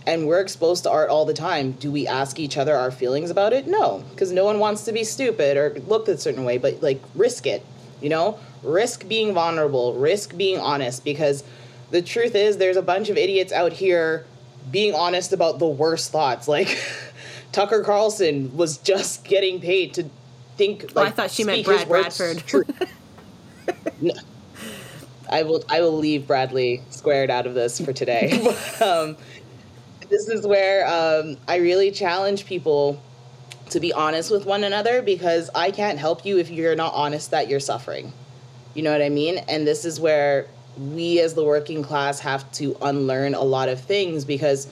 And 0.07 0.27
we're 0.27 0.41
exposed 0.41 0.85
to 0.85 0.91
art 0.91 1.11
all 1.11 1.27
the 1.27 1.35
time. 1.35 1.73
Do 1.73 1.93
we 1.93 2.07
ask 2.07 2.39
each 2.39 2.57
other 2.57 2.75
our 2.75 2.91
feelings 2.91 3.29
about 3.29 3.53
it? 3.53 3.67
No 3.67 4.03
because 4.11 4.33
no 4.33 4.47
one 4.47 4.59
wants 4.59 4.87
to 4.87 4.93
be 4.93 5.05
stupid 5.05 5.59
or 5.59 5.79
looked 5.87 6.09
a 6.09 6.17
certain 6.17 6.45
way 6.45 6.57
but 6.57 6.83
like 6.83 7.03
risk 7.15 7.47
it 7.47 7.65
you 8.01 8.09
know? 8.09 8.39
Risk 8.63 9.07
being 9.07 9.35
vulnerable 9.35 9.93
risk 9.95 10.37
being 10.37 10.59
honest 10.59 11.05
because 11.05 11.45
the 11.91 12.01
truth 12.01 12.35
is 12.35 12.57
there's 12.57 12.79
a 12.79 12.83
bunch 12.83 13.11
of 13.11 13.19
idiots 13.19 13.53
out 13.53 13.75
here 13.75 14.25
being 14.71 14.95
honest 14.95 15.35
about 15.35 15.59
the 15.59 15.67
worst 15.67 16.11
thoughts. 16.11 16.49
Like 16.49 16.79
Tucker 17.53 17.83
Carlson 17.83 18.57
was 18.57 18.79
just 18.79 19.25
getting 19.25 19.61
paid 19.61 19.95
to 19.95 20.09
think 20.57 20.95
like, 20.95 20.97
oh, 20.97 21.09
i 21.09 21.11
thought 21.11 21.31
she 21.31 21.45
meant 21.45 21.65
Brad 21.65 21.87
Bradford. 21.87 22.43
no, 24.01 24.15
I 25.31 25.43
will 25.43 25.65
I 25.69 25.81
will 25.81 25.97
leave 25.97 26.27
Bradley 26.27 26.83
squared 26.91 27.31
out 27.31 27.47
of 27.47 27.55
this 27.55 27.81
for 27.81 27.93
today. 27.93 28.33
um, 28.81 29.17
this 30.09 30.29
is 30.29 30.47
where 30.47 30.87
um, 30.87 31.37
I 31.47 31.57
really 31.57 31.91
challenge 31.91 32.47
people 32.47 33.03
to 33.71 33.81
be 33.81 33.93
honest 33.93 34.31
with 34.31 34.47
one 34.47 34.65
another 34.65 35.03
because 35.03 35.51
I 35.55 35.71
can't 35.71 35.99
help 35.99 36.25
you 36.25 36.39
if 36.39 36.51
you're 36.51 36.77
not 36.77 36.95
honest 36.95 37.31
that 37.33 37.49
you're 37.49 37.61
suffering. 37.61 38.13
You 38.75 38.83
know 38.83 38.93
what 38.93 39.03
I 39.03 39.11
mean? 39.11 39.39
And 39.49 39.67
this 39.67 39.85
is 39.85 40.01
where 40.01 40.47
we 40.79 41.21
as 41.21 41.35
the 41.35 41.45
working 41.45 41.83
class 41.83 42.21
have 42.21 42.51
to 42.53 42.77
unlearn 42.81 43.35
a 43.35 43.43
lot 43.43 43.69
of 43.69 43.81
things 43.81 44.25
because 44.25 44.69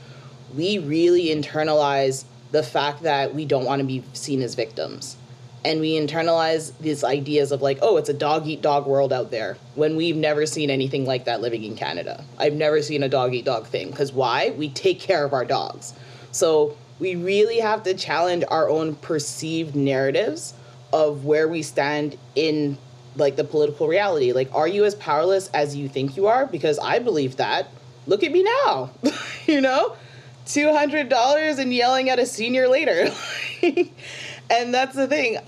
we 0.54 0.78
really 0.78 1.26
internalize 1.26 2.24
the 2.52 2.62
fact 2.62 3.02
that 3.02 3.34
we 3.34 3.44
don't 3.44 3.64
want 3.64 3.80
to 3.80 3.86
be 3.86 4.02
seen 4.12 4.40
as 4.40 4.54
victims 4.54 5.16
and 5.66 5.80
we 5.80 5.98
internalize 5.98 6.72
these 6.78 7.02
ideas 7.02 7.50
of 7.50 7.60
like, 7.60 7.80
oh, 7.82 7.96
it's 7.96 8.08
a 8.08 8.14
dog 8.14 8.46
eat 8.46 8.62
dog 8.62 8.86
world 8.86 9.12
out 9.12 9.32
there 9.32 9.58
when 9.74 9.96
we've 9.96 10.14
never 10.14 10.46
seen 10.46 10.70
anything 10.70 11.04
like 11.04 11.24
that 11.24 11.40
living 11.40 11.64
in 11.64 11.74
Canada. 11.74 12.24
I've 12.38 12.54
never 12.54 12.80
seen 12.82 13.02
a 13.02 13.08
dog 13.08 13.34
eat 13.34 13.46
dog 13.46 13.66
thing 13.66 13.90
because 13.90 14.12
why? 14.12 14.50
We 14.50 14.68
take 14.68 15.00
care 15.00 15.24
of 15.24 15.32
our 15.32 15.44
dogs. 15.44 15.92
So 16.30 16.76
we 17.00 17.16
really 17.16 17.58
have 17.58 17.82
to 17.82 17.94
challenge 17.94 18.44
our 18.48 18.68
own 18.70 18.94
perceived 18.94 19.74
narratives 19.74 20.54
of 20.92 21.24
where 21.24 21.48
we 21.48 21.62
stand 21.62 22.16
in 22.36 22.78
like 23.16 23.34
the 23.34 23.42
political 23.42 23.88
reality. 23.88 24.30
Like, 24.32 24.54
are 24.54 24.68
you 24.68 24.84
as 24.84 24.94
powerless 24.94 25.48
as 25.48 25.74
you 25.74 25.88
think 25.88 26.16
you 26.16 26.28
are? 26.28 26.46
Because 26.46 26.78
I 26.78 27.00
believe 27.00 27.38
that. 27.38 27.70
Look 28.06 28.22
at 28.22 28.30
me 28.30 28.44
now, 28.64 28.92
you 29.46 29.60
know? 29.60 29.96
$200 30.46 31.58
and 31.58 31.74
yelling 31.74 32.08
at 32.08 32.20
a 32.20 32.26
senior 32.26 32.68
later. 32.68 33.10
and 34.48 34.72
that's 34.72 34.94
the 34.94 35.08
thing. 35.08 35.38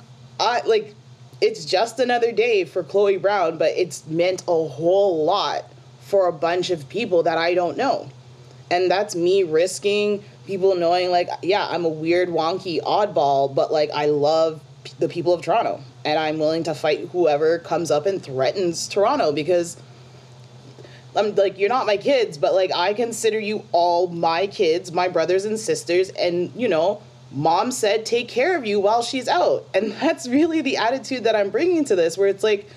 I 0.40 0.62
like 0.66 0.94
it's 1.40 1.64
just 1.64 2.00
another 2.00 2.32
day 2.32 2.64
for 2.64 2.82
Chloe 2.82 3.16
Brown, 3.16 3.58
but 3.58 3.72
it's 3.76 4.06
meant 4.06 4.42
a 4.48 4.68
whole 4.68 5.24
lot 5.24 5.64
for 6.00 6.26
a 6.26 6.32
bunch 6.32 6.70
of 6.70 6.88
people 6.88 7.22
that 7.24 7.38
I 7.38 7.54
don't 7.54 7.76
know. 7.76 8.08
And 8.70 8.90
that's 8.90 9.14
me 9.14 9.44
risking 9.44 10.24
people 10.46 10.74
knowing 10.74 11.10
like 11.10 11.28
yeah, 11.42 11.66
I'm 11.68 11.84
a 11.84 11.90
weird 11.90 12.28
wonky 12.28 12.82
oddball, 12.82 13.54
but 13.54 13.72
like 13.72 13.90
I 13.94 14.06
love 14.06 14.60
the 14.98 15.08
people 15.08 15.34
of 15.34 15.42
Toronto 15.42 15.82
and 16.04 16.18
I'm 16.18 16.38
willing 16.38 16.64
to 16.64 16.74
fight 16.74 17.08
whoever 17.12 17.58
comes 17.58 17.90
up 17.90 18.06
and 18.06 18.22
threatens 18.22 18.88
Toronto 18.88 19.32
because 19.32 19.76
I'm 21.14 21.34
like 21.34 21.58
you're 21.58 21.68
not 21.68 21.86
my 21.86 21.96
kids, 21.96 22.38
but 22.38 22.54
like 22.54 22.70
I 22.74 22.94
consider 22.94 23.38
you 23.38 23.64
all 23.72 24.08
my 24.08 24.46
kids, 24.46 24.92
my 24.92 25.08
brothers 25.08 25.44
and 25.44 25.58
sisters 25.58 26.08
and 26.10 26.52
you 26.56 26.68
know, 26.68 27.02
mom 27.30 27.70
said 27.70 28.06
take 28.06 28.28
care 28.28 28.56
of 28.56 28.66
you 28.66 28.80
while 28.80 29.02
she's 29.02 29.28
out. 29.28 29.66
And 29.74 29.92
that's 30.00 30.28
really 30.28 30.60
the 30.60 30.76
attitude 30.76 31.24
that 31.24 31.36
I'm 31.36 31.50
bringing 31.50 31.84
to 31.86 31.96
this, 31.96 32.16
where 32.16 32.28
it's 32.28 32.42
like 32.42 32.68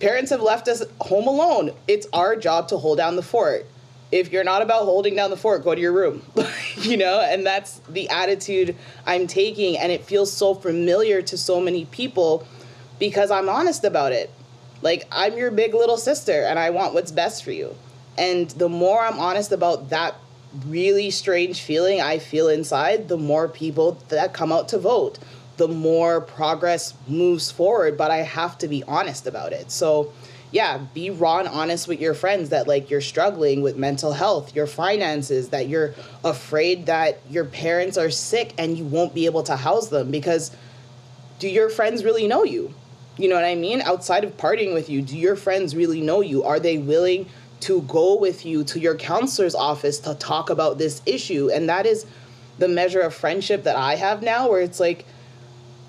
parents 0.00 0.30
have 0.30 0.42
left 0.42 0.68
us 0.68 0.82
home 1.00 1.26
alone. 1.26 1.72
It's 1.86 2.06
our 2.12 2.36
job 2.36 2.68
to 2.68 2.78
hold 2.78 2.98
down 2.98 3.16
the 3.16 3.22
fort. 3.22 3.66
If 4.10 4.30
you're 4.30 4.44
not 4.44 4.60
about 4.60 4.84
holding 4.84 5.14
down 5.16 5.30
the 5.30 5.38
fort, 5.38 5.64
go 5.64 5.74
to 5.74 5.80
your 5.80 5.92
room. 5.92 6.22
you 6.76 6.98
know, 6.98 7.20
and 7.20 7.46
that's 7.46 7.78
the 7.88 8.10
attitude 8.10 8.76
I'm 9.06 9.26
taking. 9.26 9.78
And 9.78 9.90
it 9.90 10.04
feels 10.04 10.30
so 10.30 10.54
familiar 10.54 11.22
to 11.22 11.38
so 11.38 11.60
many 11.60 11.86
people 11.86 12.46
because 12.98 13.30
I'm 13.30 13.48
honest 13.48 13.84
about 13.84 14.12
it. 14.12 14.30
Like, 14.82 15.06
I'm 15.10 15.38
your 15.38 15.50
big 15.50 15.74
little 15.74 15.96
sister 15.96 16.42
and 16.42 16.58
I 16.58 16.70
want 16.70 16.92
what's 16.92 17.12
best 17.12 17.42
for 17.42 17.52
you. 17.52 17.74
And 18.18 18.50
the 18.50 18.68
more 18.68 19.00
I'm 19.00 19.18
honest 19.18 19.52
about 19.52 19.90
that 19.90 20.14
really 20.66 21.10
strange 21.10 21.60
feeling 21.60 22.00
I 22.00 22.18
feel 22.18 22.48
inside, 22.48 23.08
the 23.08 23.16
more 23.16 23.48
people 23.48 23.98
that 24.08 24.32
come 24.32 24.52
out 24.52 24.68
to 24.68 24.78
vote, 24.78 25.18
the 25.56 25.68
more 25.68 26.20
progress 26.20 26.94
moves 27.06 27.50
forward. 27.50 27.96
But 27.96 28.10
I 28.10 28.18
have 28.18 28.58
to 28.58 28.68
be 28.68 28.82
honest 28.84 29.26
about 29.26 29.52
it. 29.52 29.70
So, 29.70 30.12
yeah, 30.50 30.78
be 30.92 31.10
raw 31.10 31.38
and 31.38 31.48
honest 31.48 31.88
with 31.88 32.00
your 32.00 32.14
friends 32.14 32.50
that 32.50 32.68
like 32.68 32.90
you're 32.90 33.00
struggling 33.00 33.62
with 33.62 33.76
mental 33.76 34.12
health, 34.12 34.54
your 34.54 34.66
finances, 34.66 35.48
that 35.48 35.68
you're 35.68 35.94
afraid 36.24 36.86
that 36.86 37.20
your 37.30 37.46
parents 37.46 37.96
are 37.96 38.10
sick 38.10 38.54
and 38.58 38.76
you 38.76 38.84
won't 38.84 39.14
be 39.14 39.26
able 39.26 39.42
to 39.44 39.56
house 39.56 39.88
them 39.88 40.10
because 40.10 40.54
do 41.38 41.48
your 41.48 41.70
friends 41.70 42.04
really 42.04 42.28
know 42.28 42.44
you? 42.44 42.74
You 43.16 43.28
know 43.28 43.34
what 43.34 43.44
I 43.44 43.54
mean? 43.54 43.82
Outside 43.82 44.24
of 44.24 44.36
partying 44.36 44.72
with 44.72 44.88
you, 44.88 45.02
do 45.02 45.18
your 45.18 45.36
friends 45.36 45.74
really 45.74 46.00
know 46.00 46.20
you? 46.20 46.44
Are 46.44 46.60
they 46.60 46.78
willing 46.78 47.28
to 47.62 47.82
go 47.82 48.16
with 48.16 48.44
you 48.44 48.64
to 48.64 48.78
your 48.78 48.94
councillor's 48.94 49.54
office 49.54 49.98
to 50.00 50.14
talk 50.14 50.50
about 50.50 50.78
this 50.78 51.00
issue. 51.06 51.50
And 51.52 51.68
that 51.68 51.86
is 51.86 52.06
the 52.58 52.68
measure 52.68 53.00
of 53.00 53.14
friendship 53.14 53.64
that 53.64 53.76
I 53.76 53.96
have 53.96 54.22
now, 54.22 54.48
where 54.48 54.60
it's 54.60 54.80
like, 54.80 55.04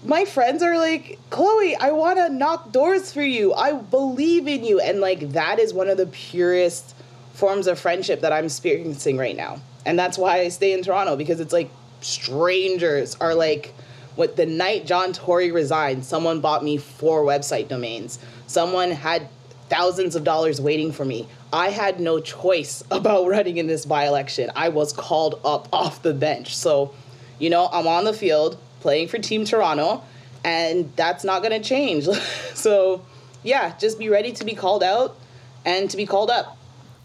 my 0.06 0.26
friends 0.26 0.62
are 0.62 0.78
like, 0.78 1.18
Chloe, 1.30 1.76
I 1.76 1.92
want 1.92 2.18
to 2.20 2.30
knock 2.30 2.72
doors 2.72 3.14
for 3.14 3.24
you. 3.24 3.54
I 3.54 3.74
believe 3.74 4.48
in 4.48 4.64
you. 4.64 4.80
And 4.80 5.00
like, 5.00 5.32
that 5.32 5.60
is 5.60 5.74
one 5.74 5.90
of 5.90 5.98
the 5.98 6.08
purest 6.08 6.96
forms 7.34 7.68
of 7.68 7.80
friendship 7.80 8.22
that 8.22 8.34
I'm 8.34 8.46
experiencing 8.46 9.18
right 9.18 9.36
now. 9.36 9.62
And 9.86 9.98
that's 9.98 10.18
why 10.18 10.40
I 10.40 10.50
stay 10.50 10.74
in 10.74 10.84
Toronto 10.84 11.16
because 11.16 11.40
it's 11.40 11.54
like, 11.54 11.70
strangers 12.02 13.16
are 13.22 13.34
like, 13.34 13.74
what 14.16 14.36
the 14.36 14.46
night 14.46 14.86
John 14.86 15.14
Tory 15.14 15.52
resigned, 15.52 16.06
someone 16.06 16.40
bought 16.40 16.64
me 16.64 16.78
four 16.78 17.24
website 17.24 17.68
domains. 17.68 18.20
Someone 18.46 18.92
had 18.92 19.28
thousands 19.70 20.16
of 20.16 20.24
dollars 20.24 20.60
waiting 20.62 20.92
for 20.92 21.06
me. 21.06 21.28
I 21.52 21.70
had 21.70 22.00
no 22.00 22.20
choice 22.20 22.84
about 22.92 23.28
running 23.28 23.58
in 23.58 23.68
this 23.68 23.86
by 23.86 24.08
election. 24.08 24.52
I 24.56 24.70
was 24.70 24.94
called 24.94 25.40
up 25.44 25.68
off 25.74 26.02
the 26.02 26.14
bench. 26.14 26.56
So, 26.56 26.94
you 27.40 27.50
know, 27.50 27.70
I'm 27.72 27.88
on 27.88 28.04
the 28.04 28.14
field 28.14 28.58
playing 28.82 29.08
for 29.08 29.18
Team 29.18 29.46
Toronto, 29.46 30.04
and 30.44 30.92
that's 30.96 31.24
not 31.24 31.42
going 31.42 31.60
to 31.60 31.68
change. 31.68 32.06
so, 32.54 33.06
yeah, 33.44 33.76
just 33.78 34.00
be 34.00 34.10
ready 34.10 34.32
to 34.34 34.46
be 34.46 34.54
called 34.54 34.84
out 34.84 35.18
and 35.66 35.90
to 35.90 35.98
be 35.98 36.06
called 36.06 36.30
up. 36.30 36.58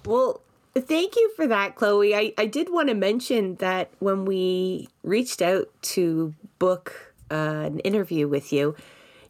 Well, 0.04 0.40
thank 0.74 1.16
you 1.16 1.32
for 1.36 1.46
that, 1.46 1.74
Chloe. 1.74 2.14
I, 2.14 2.32
I 2.38 2.46
did 2.46 2.70
want 2.70 2.88
to 2.88 2.94
mention 2.94 3.56
that 3.56 3.90
when 3.98 4.24
we 4.24 4.88
reached 5.02 5.42
out 5.42 5.68
to 5.82 6.34
book 6.58 7.14
uh, 7.30 7.34
an 7.66 7.78
interview 7.80 8.26
with 8.28 8.52
you, 8.52 8.74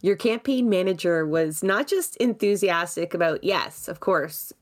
your 0.00 0.16
campaign 0.16 0.68
manager 0.68 1.26
was 1.26 1.62
not 1.62 1.86
just 1.86 2.16
enthusiastic 2.16 3.14
about, 3.14 3.42
yes, 3.42 3.88
of 3.88 4.00
course, 4.00 4.52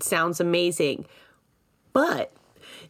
sounds 0.00 0.40
amazing, 0.40 1.06
but 1.92 2.33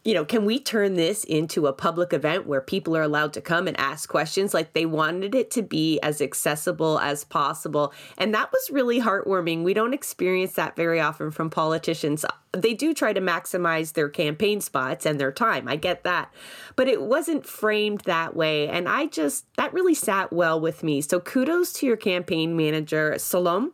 you 0.05 0.13
know, 0.13 0.23
can 0.23 0.45
we 0.45 0.59
turn 0.59 0.93
this 0.93 1.23
into 1.23 1.65
a 1.65 1.73
public 1.73 2.13
event 2.13 2.45
where 2.45 2.61
people 2.61 2.95
are 2.95 3.01
allowed 3.01 3.33
to 3.33 3.41
come 3.41 3.67
and 3.67 3.77
ask 3.79 4.07
questions? 4.07 4.53
Like 4.53 4.73
they 4.73 4.85
wanted 4.85 5.33
it 5.33 5.49
to 5.51 5.63
be 5.63 5.99
as 6.01 6.21
accessible 6.21 6.99
as 6.99 7.23
possible. 7.23 7.91
And 8.15 8.31
that 8.35 8.51
was 8.51 8.69
really 8.69 9.01
heartwarming. 9.01 9.63
We 9.63 9.73
don't 9.73 9.95
experience 9.95 10.53
that 10.53 10.75
very 10.75 10.99
often 11.01 11.31
from 11.31 11.49
politicians. 11.49 12.23
They 12.51 12.75
do 12.75 12.93
try 12.93 13.13
to 13.13 13.19
maximize 13.19 13.93
their 13.93 14.07
campaign 14.07 14.61
spots 14.61 15.07
and 15.07 15.19
their 15.19 15.31
time. 15.31 15.67
I 15.67 15.75
get 15.75 16.03
that. 16.03 16.31
But 16.75 16.87
it 16.87 17.01
wasn't 17.01 17.43
framed 17.43 18.01
that 18.01 18.35
way. 18.35 18.67
And 18.67 18.87
I 18.87 19.07
just, 19.07 19.47
that 19.57 19.73
really 19.73 19.95
sat 19.95 20.31
well 20.31 20.61
with 20.61 20.83
me. 20.83 21.01
So 21.01 21.19
kudos 21.19 21.73
to 21.73 21.87
your 21.87 21.97
campaign 21.97 22.55
manager, 22.55 23.15
Salom, 23.17 23.71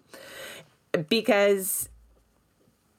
because 1.09 1.89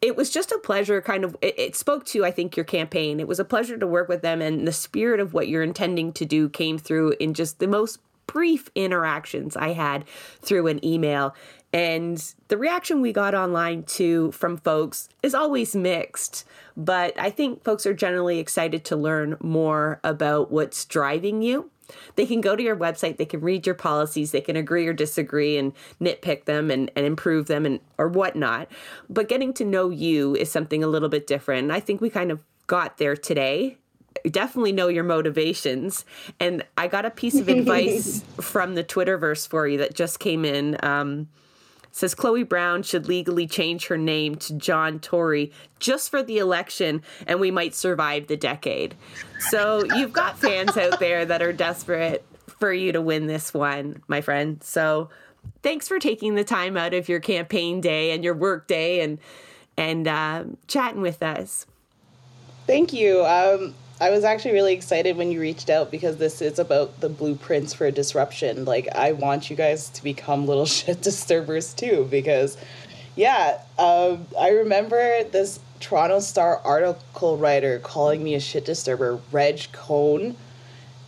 it 0.02 0.16
was 0.16 0.28
just 0.28 0.52
a 0.52 0.58
pleasure 0.58 1.00
kind 1.00 1.24
of 1.24 1.36
it, 1.40 1.58
it, 1.58 1.76
spoke 1.76 2.04
to 2.06 2.24
i 2.24 2.30
think 2.30 2.56
your 2.56 2.64
campaign. 2.64 3.20
It 3.20 3.28
was 3.28 3.40
a 3.40 3.44
pleasure 3.44 3.78
to 3.78 3.86
work 3.86 4.08
with 4.08 4.20
them 4.20 4.42
and 4.42 4.66
the 4.66 4.72
spirit 4.72 5.20
of 5.20 5.32
what 5.32 5.48
you're 5.48 5.62
intending 5.62 6.12
to 6.14 6.26
do 6.26 6.48
came 6.48 6.76
through 6.76 7.14
in 7.20 7.32
just 7.32 7.60
the 7.60 7.68
most 7.68 8.00
brief 8.26 8.70
interactions 8.74 9.56
i 9.56 9.72
had 9.72 10.04
through 10.40 10.66
an 10.66 10.84
email 10.84 11.34
and 11.72 12.34
the 12.48 12.58
reaction 12.58 13.00
we 13.00 13.12
got 13.12 13.34
online 13.34 13.82
too 13.84 14.30
from 14.32 14.56
folks 14.56 15.08
is 15.22 15.34
always 15.34 15.74
mixed 15.74 16.44
but 16.76 17.18
i 17.18 17.30
think 17.30 17.62
folks 17.64 17.86
are 17.86 17.94
generally 17.94 18.38
excited 18.38 18.84
to 18.84 18.96
learn 18.96 19.36
more 19.40 20.00
about 20.04 20.50
what's 20.50 20.84
driving 20.84 21.42
you 21.42 21.70
they 22.16 22.26
can 22.26 22.40
go 22.40 22.56
to 22.56 22.62
your 22.62 22.76
website, 22.76 23.16
they 23.16 23.26
can 23.26 23.40
read 23.40 23.66
your 23.66 23.74
policies, 23.74 24.30
they 24.30 24.40
can 24.40 24.56
agree 24.56 24.86
or 24.86 24.92
disagree 24.92 25.58
and 25.58 25.72
nitpick 26.00 26.44
them 26.44 26.70
and, 26.70 26.90
and 26.96 27.04
improve 27.04 27.46
them 27.46 27.66
and 27.66 27.80
or 27.98 28.08
whatnot. 28.08 28.68
But 29.10 29.28
getting 29.28 29.52
to 29.54 29.64
know 29.64 29.90
you 29.90 30.34
is 30.36 30.50
something 30.50 30.82
a 30.82 30.86
little 30.86 31.08
bit 31.08 31.26
different. 31.26 31.70
I 31.70 31.80
think 31.80 32.00
we 32.00 32.10
kind 32.10 32.30
of 32.30 32.40
got 32.66 32.98
there 32.98 33.16
today 33.16 33.76
definitely 34.30 34.72
know 34.72 34.88
your 34.88 35.04
motivations. 35.04 36.04
And 36.38 36.64
I 36.76 36.86
got 36.86 37.04
a 37.04 37.10
piece 37.10 37.36
of 37.36 37.48
advice 37.48 38.22
from 38.40 38.74
the 38.74 38.84
Twitterverse 38.84 39.48
for 39.48 39.66
you 39.66 39.78
that 39.78 39.94
just 39.94 40.20
came 40.20 40.44
in. 40.44 40.76
Um, 40.82 41.28
says 41.92 42.14
Chloe 42.14 42.42
Brown 42.42 42.82
should 42.82 43.06
legally 43.06 43.46
change 43.46 43.86
her 43.86 43.98
name 43.98 44.34
to 44.36 44.54
John 44.54 44.98
Tory 44.98 45.52
just 45.78 46.10
for 46.10 46.22
the 46.22 46.38
election 46.38 47.02
and 47.26 47.38
we 47.38 47.50
might 47.50 47.74
survive 47.74 48.26
the 48.26 48.36
decade. 48.36 48.94
So 49.50 49.84
you've 49.96 50.12
got 50.12 50.38
fans 50.38 50.76
out 50.76 50.98
there 50.98 51.24
that 51.24 51.42
are 51.42 51.52
desperate 51.52 52.24
for 52.58 52.72
you 52.72 52.92
to 52.92 53.00
win 53.00 53.26
this 53.26 53.52
one, 53.54 54.02
my 54.08 54.20
friend. 54.20 54.62
So 54.62 55.10
thanks 55.62 55.86
for 55.86 55.98
taking 55.98 56.34
the 56.34 56.44
time 56.44 56.76
out 56.76 56.94
of 56.94 57.08
your 57.08 57.20
campaign 57.20 57.80
day 57.80 58.12
and 58.12 58.24
your 58.24 58.34
work 58.34 58.66
day 58.66 59.00
and 59.00 59.18
and 59.76 60.06
uh, 60.06 60.44
chatting 60.66 61.00
with 61.00 61.22
us. 61.22 61.66
Thank 62.66 62.92
you. 62.92 63.24
Um, 63.24 63.74
I 64.00 64.10
was 64.10 64.24
actually 64.24 64.52
really 64.52 64.74
excited 64.74 65.16
when 65.16 65.30
you 65.30 65.40
reached 65.40 65.70
out 65.70 65.90
because 65.90 66.16
this 66.16 66.42
is 66.42 66.58
about 66.58 67.00
the 67.00 67.08
blueprints 67.08 67.72
for 67.72 67.90
disruption. 67.90 68.64
Like, 68.64 68.88
I 68.94 69.12
want 69.12 69.48
you 69.48 69.56
guys 69.56 69.88
to 69.90 70.02
become 70.02 70.46
little 70.46 70.66
shit 70.66 71.02
disturbers 71.02 71.72
too, 71.72 72.08
because, 72.10 72.56
yeah, 73.14 73.60
um, 73.78 74.26
I 74.38 74.50
remember 74.50 75.24
this 75.24 75.60
Toronto 75.80 76.20
Star 76.20 76.60
article 76.64 77.36
writer 77.36 77.78
calling 77.80 78.22
me 78.22 78.34
a 78.34 78.40
shit 78.40 78.64
disturber, 78.64 79.20
Regg 79.30 79.70
Cohn. 79.72 80.36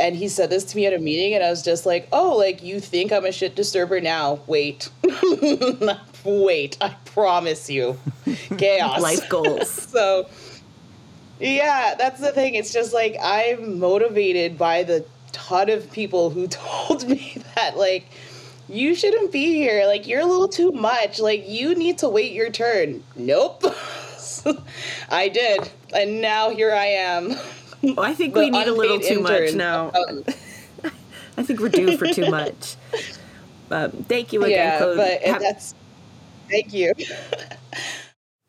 And 0.01 0.16
he 0.16 0.27
said 0.28 0.51
this 0.51 0.65
to 0.65 0.77
me 0.77 0.86
at 0.86 0.93
a 0.93 0.98
meeting, 0.98 1.35
and 1.35 1.44
I 1.44 1.51
was 1.51 1.62
just 1.62 1.86
like, 1.86 2.09
oh, 2.12 2.36
like, 2.36 2.62
you 2.65 2.81
think 2.81 3.12
I'm 3.12 3.24
a 3.24 3.31
shit 3.31 3.55
disturber 3.55 4.01
now? 4.01 4.40
Wait. 4.48 4.90
Wait, 6.24 6.77
I 6.81 6.97
promise 7.05 7.70
you. 7.70 7.98
Chaos. 8.59 9.01
Life 9.01 9.28
goals. 9.28 9.70
so, 9.70 10.27
yeah, 11.40 11.94
that's 11.97 12.20
the 12.20 12.32
thing. 12.32 12.55
It's 12.55 12.73
just 12.73 12.93
like 12.93 13.16
I'm 13.23 13.78
motivated 13.78 14.56
by 14.56 14.82
the 14.82 15.05
ton 15.32 15.69
of 15.70 15.90
people 15.93 16.31
who 16.31 16.47
told 16.48 17.09
me 17.09 17.43
that, 17.55 17.77
like, 17.77 18.06
you 18.69 18.94
shouldn't 18.94 19.32
be 19.32 19.55
here. 19.55 19.86
Like, 19.86 20.06
you're 20.06 20.20
a 20.20 20.27
little 20.27 20.48
too 20.48 20.73
much. 20.73 21.20
Like, 21.20 21.48
you 21.48 21.74
need 21.74 21.98
to 21.98 22.09
wait 22.09 22.32
your 22.32 22.51
turn. 22.51 23.02
Nope. 23.16 23.65
I 25.11 25.28
did. 25.28 25.70
And 25.94 26.20
now 26.20 26.51
here 26.51 26.73
I 26.73 26.86
am. 26.86 27.36
Well, 27.82 28.01
I 28.01 28.15
think 28.15 28.35
we 28.35 28.48
need 28.51 28.66
a 28.66 28.73
little 28.73 28.98
too 28.98 29.20
much 29.20 29.52
now. 29.52 29.93
I 31.36 31.43
think 31.43 31.61
we're 31.61 31.69
due 31.69 31.98
for 31.98 32.06
too 32.06 32.31
much. 32.31 32.77
Um, 33.70 33.90
thank 34.09 34.32
you 34.32 34.43
again, 34.44 34.56
yeah, 34.56 34.78
Chloe. 34.78 34.97
But 34.97 35.23
Have- 35.23 35.43
that's 35.43 35.74
thank 36.48 36.73
you 36.73 36.94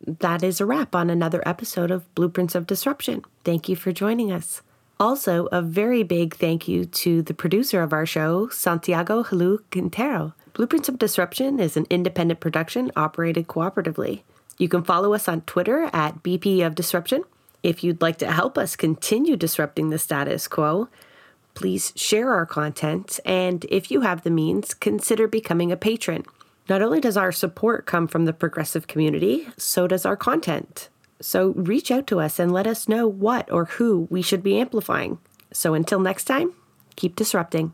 that 0.05 0.43
is 0.43 0.61
a 0.61 0.65
wrap 0.65 0.95
on 0.95 1.09
another 1.09 1.41
episode 1.47 1.91
of 1.91 2.13
Blueprints 2.15 2.55
of 2.55 2.67
Disruption. 2.67 3.23
Thank 3.43 3.67
you 3.67 3.75
for 3.75 3.91
joining 3.91 4.31
us. 4.31 4.61
Also, 4.99 5.47
a 5.51 5.61
very 5.61 6.03
big 6.03 6.35
thank 6.35 6.67
you 6.67 6.85
to 6.85 7.21
the 7.21 7.33
producer 7.33 7.81
of 7.81 7.91
our 7.91 8.05
show, 8.05 8.47
Santiago 8.49 9.23
Helou 9.23 9.59
Quintero. 9.71 10.33
Blueprints 10.53 10.87
of 10.87 10.99
Disruption 10.99 11.59
is 11.59 11.75
an 11.75 11.85
independent 11.89 12.39
production 12.39 12.91
operated 12.95 13.47
cooperatively. 13.47 14.21
You 14.57 14.69
can 14.69 14.83
follow 14.83 15.13
us 15.13 15.27
on 15.27 15.41
Twitter 15.41 15.89
at 15.91 16.23
BP 16.23 16.65
of 16.65 16.75
Disruption. 16.75 17.23
If 17.61 17.83
you'd 17.83 18.01
like 18.01 18.17
to 18.19 18.31
help 18.31 18.57
us 18.57 18.75
continue 18.75 19.35
disrupting 19.35 19.89
the 19.89 19.99
status 19.99 20.47
quo, 20.47 20.87
please 21.55 21.91
share 21.95 22.31
our 22.31 22.45
content, 22.45 23.19
and 23.25 23.65
if 23.69 23.89
you 23.91 24.01
have 24.01 24.23
the 24.23 24.29
means, 24.29 24.73
consider 24.73 25.27
becoming 25.27 25.71
a 25.71 25.77
patron. 25.77 26.23
Not 26.67 26.81
only 26.81 26.99
does 26.99 27.17
our 27.17 27.31
support 27.31 27.85
come 27.85 28.07
from 28.07 28.25
the 28.25 28.33
progressive 28.33 28.87
community, 28.87 29.47
so 29.57 29.87
does 29.87 30.05
our 30.05 30.17
content. 30.17 30.89
So 31.21 31.49
reach 31.49 31.91
out 31.91 32.07
to 32.07 32.19
us 32.19 32.39
and 32.39 32.51
let 32.51 32.67
us 32.67 32.87
know 32.87 33.07
what 33.07 33.51
or 33.51 33.65
who 33.65 34.07
we 34.09 34.21
should 34.21 34.41
be 34.43 34.59
amplifying. 34.59 35.19
So 35.53 35.73
until 35.73 35.99
next 35.99 36.25
time, 36.25 36.53
keep 36.95 37.15
disrupting. 37.15 37.71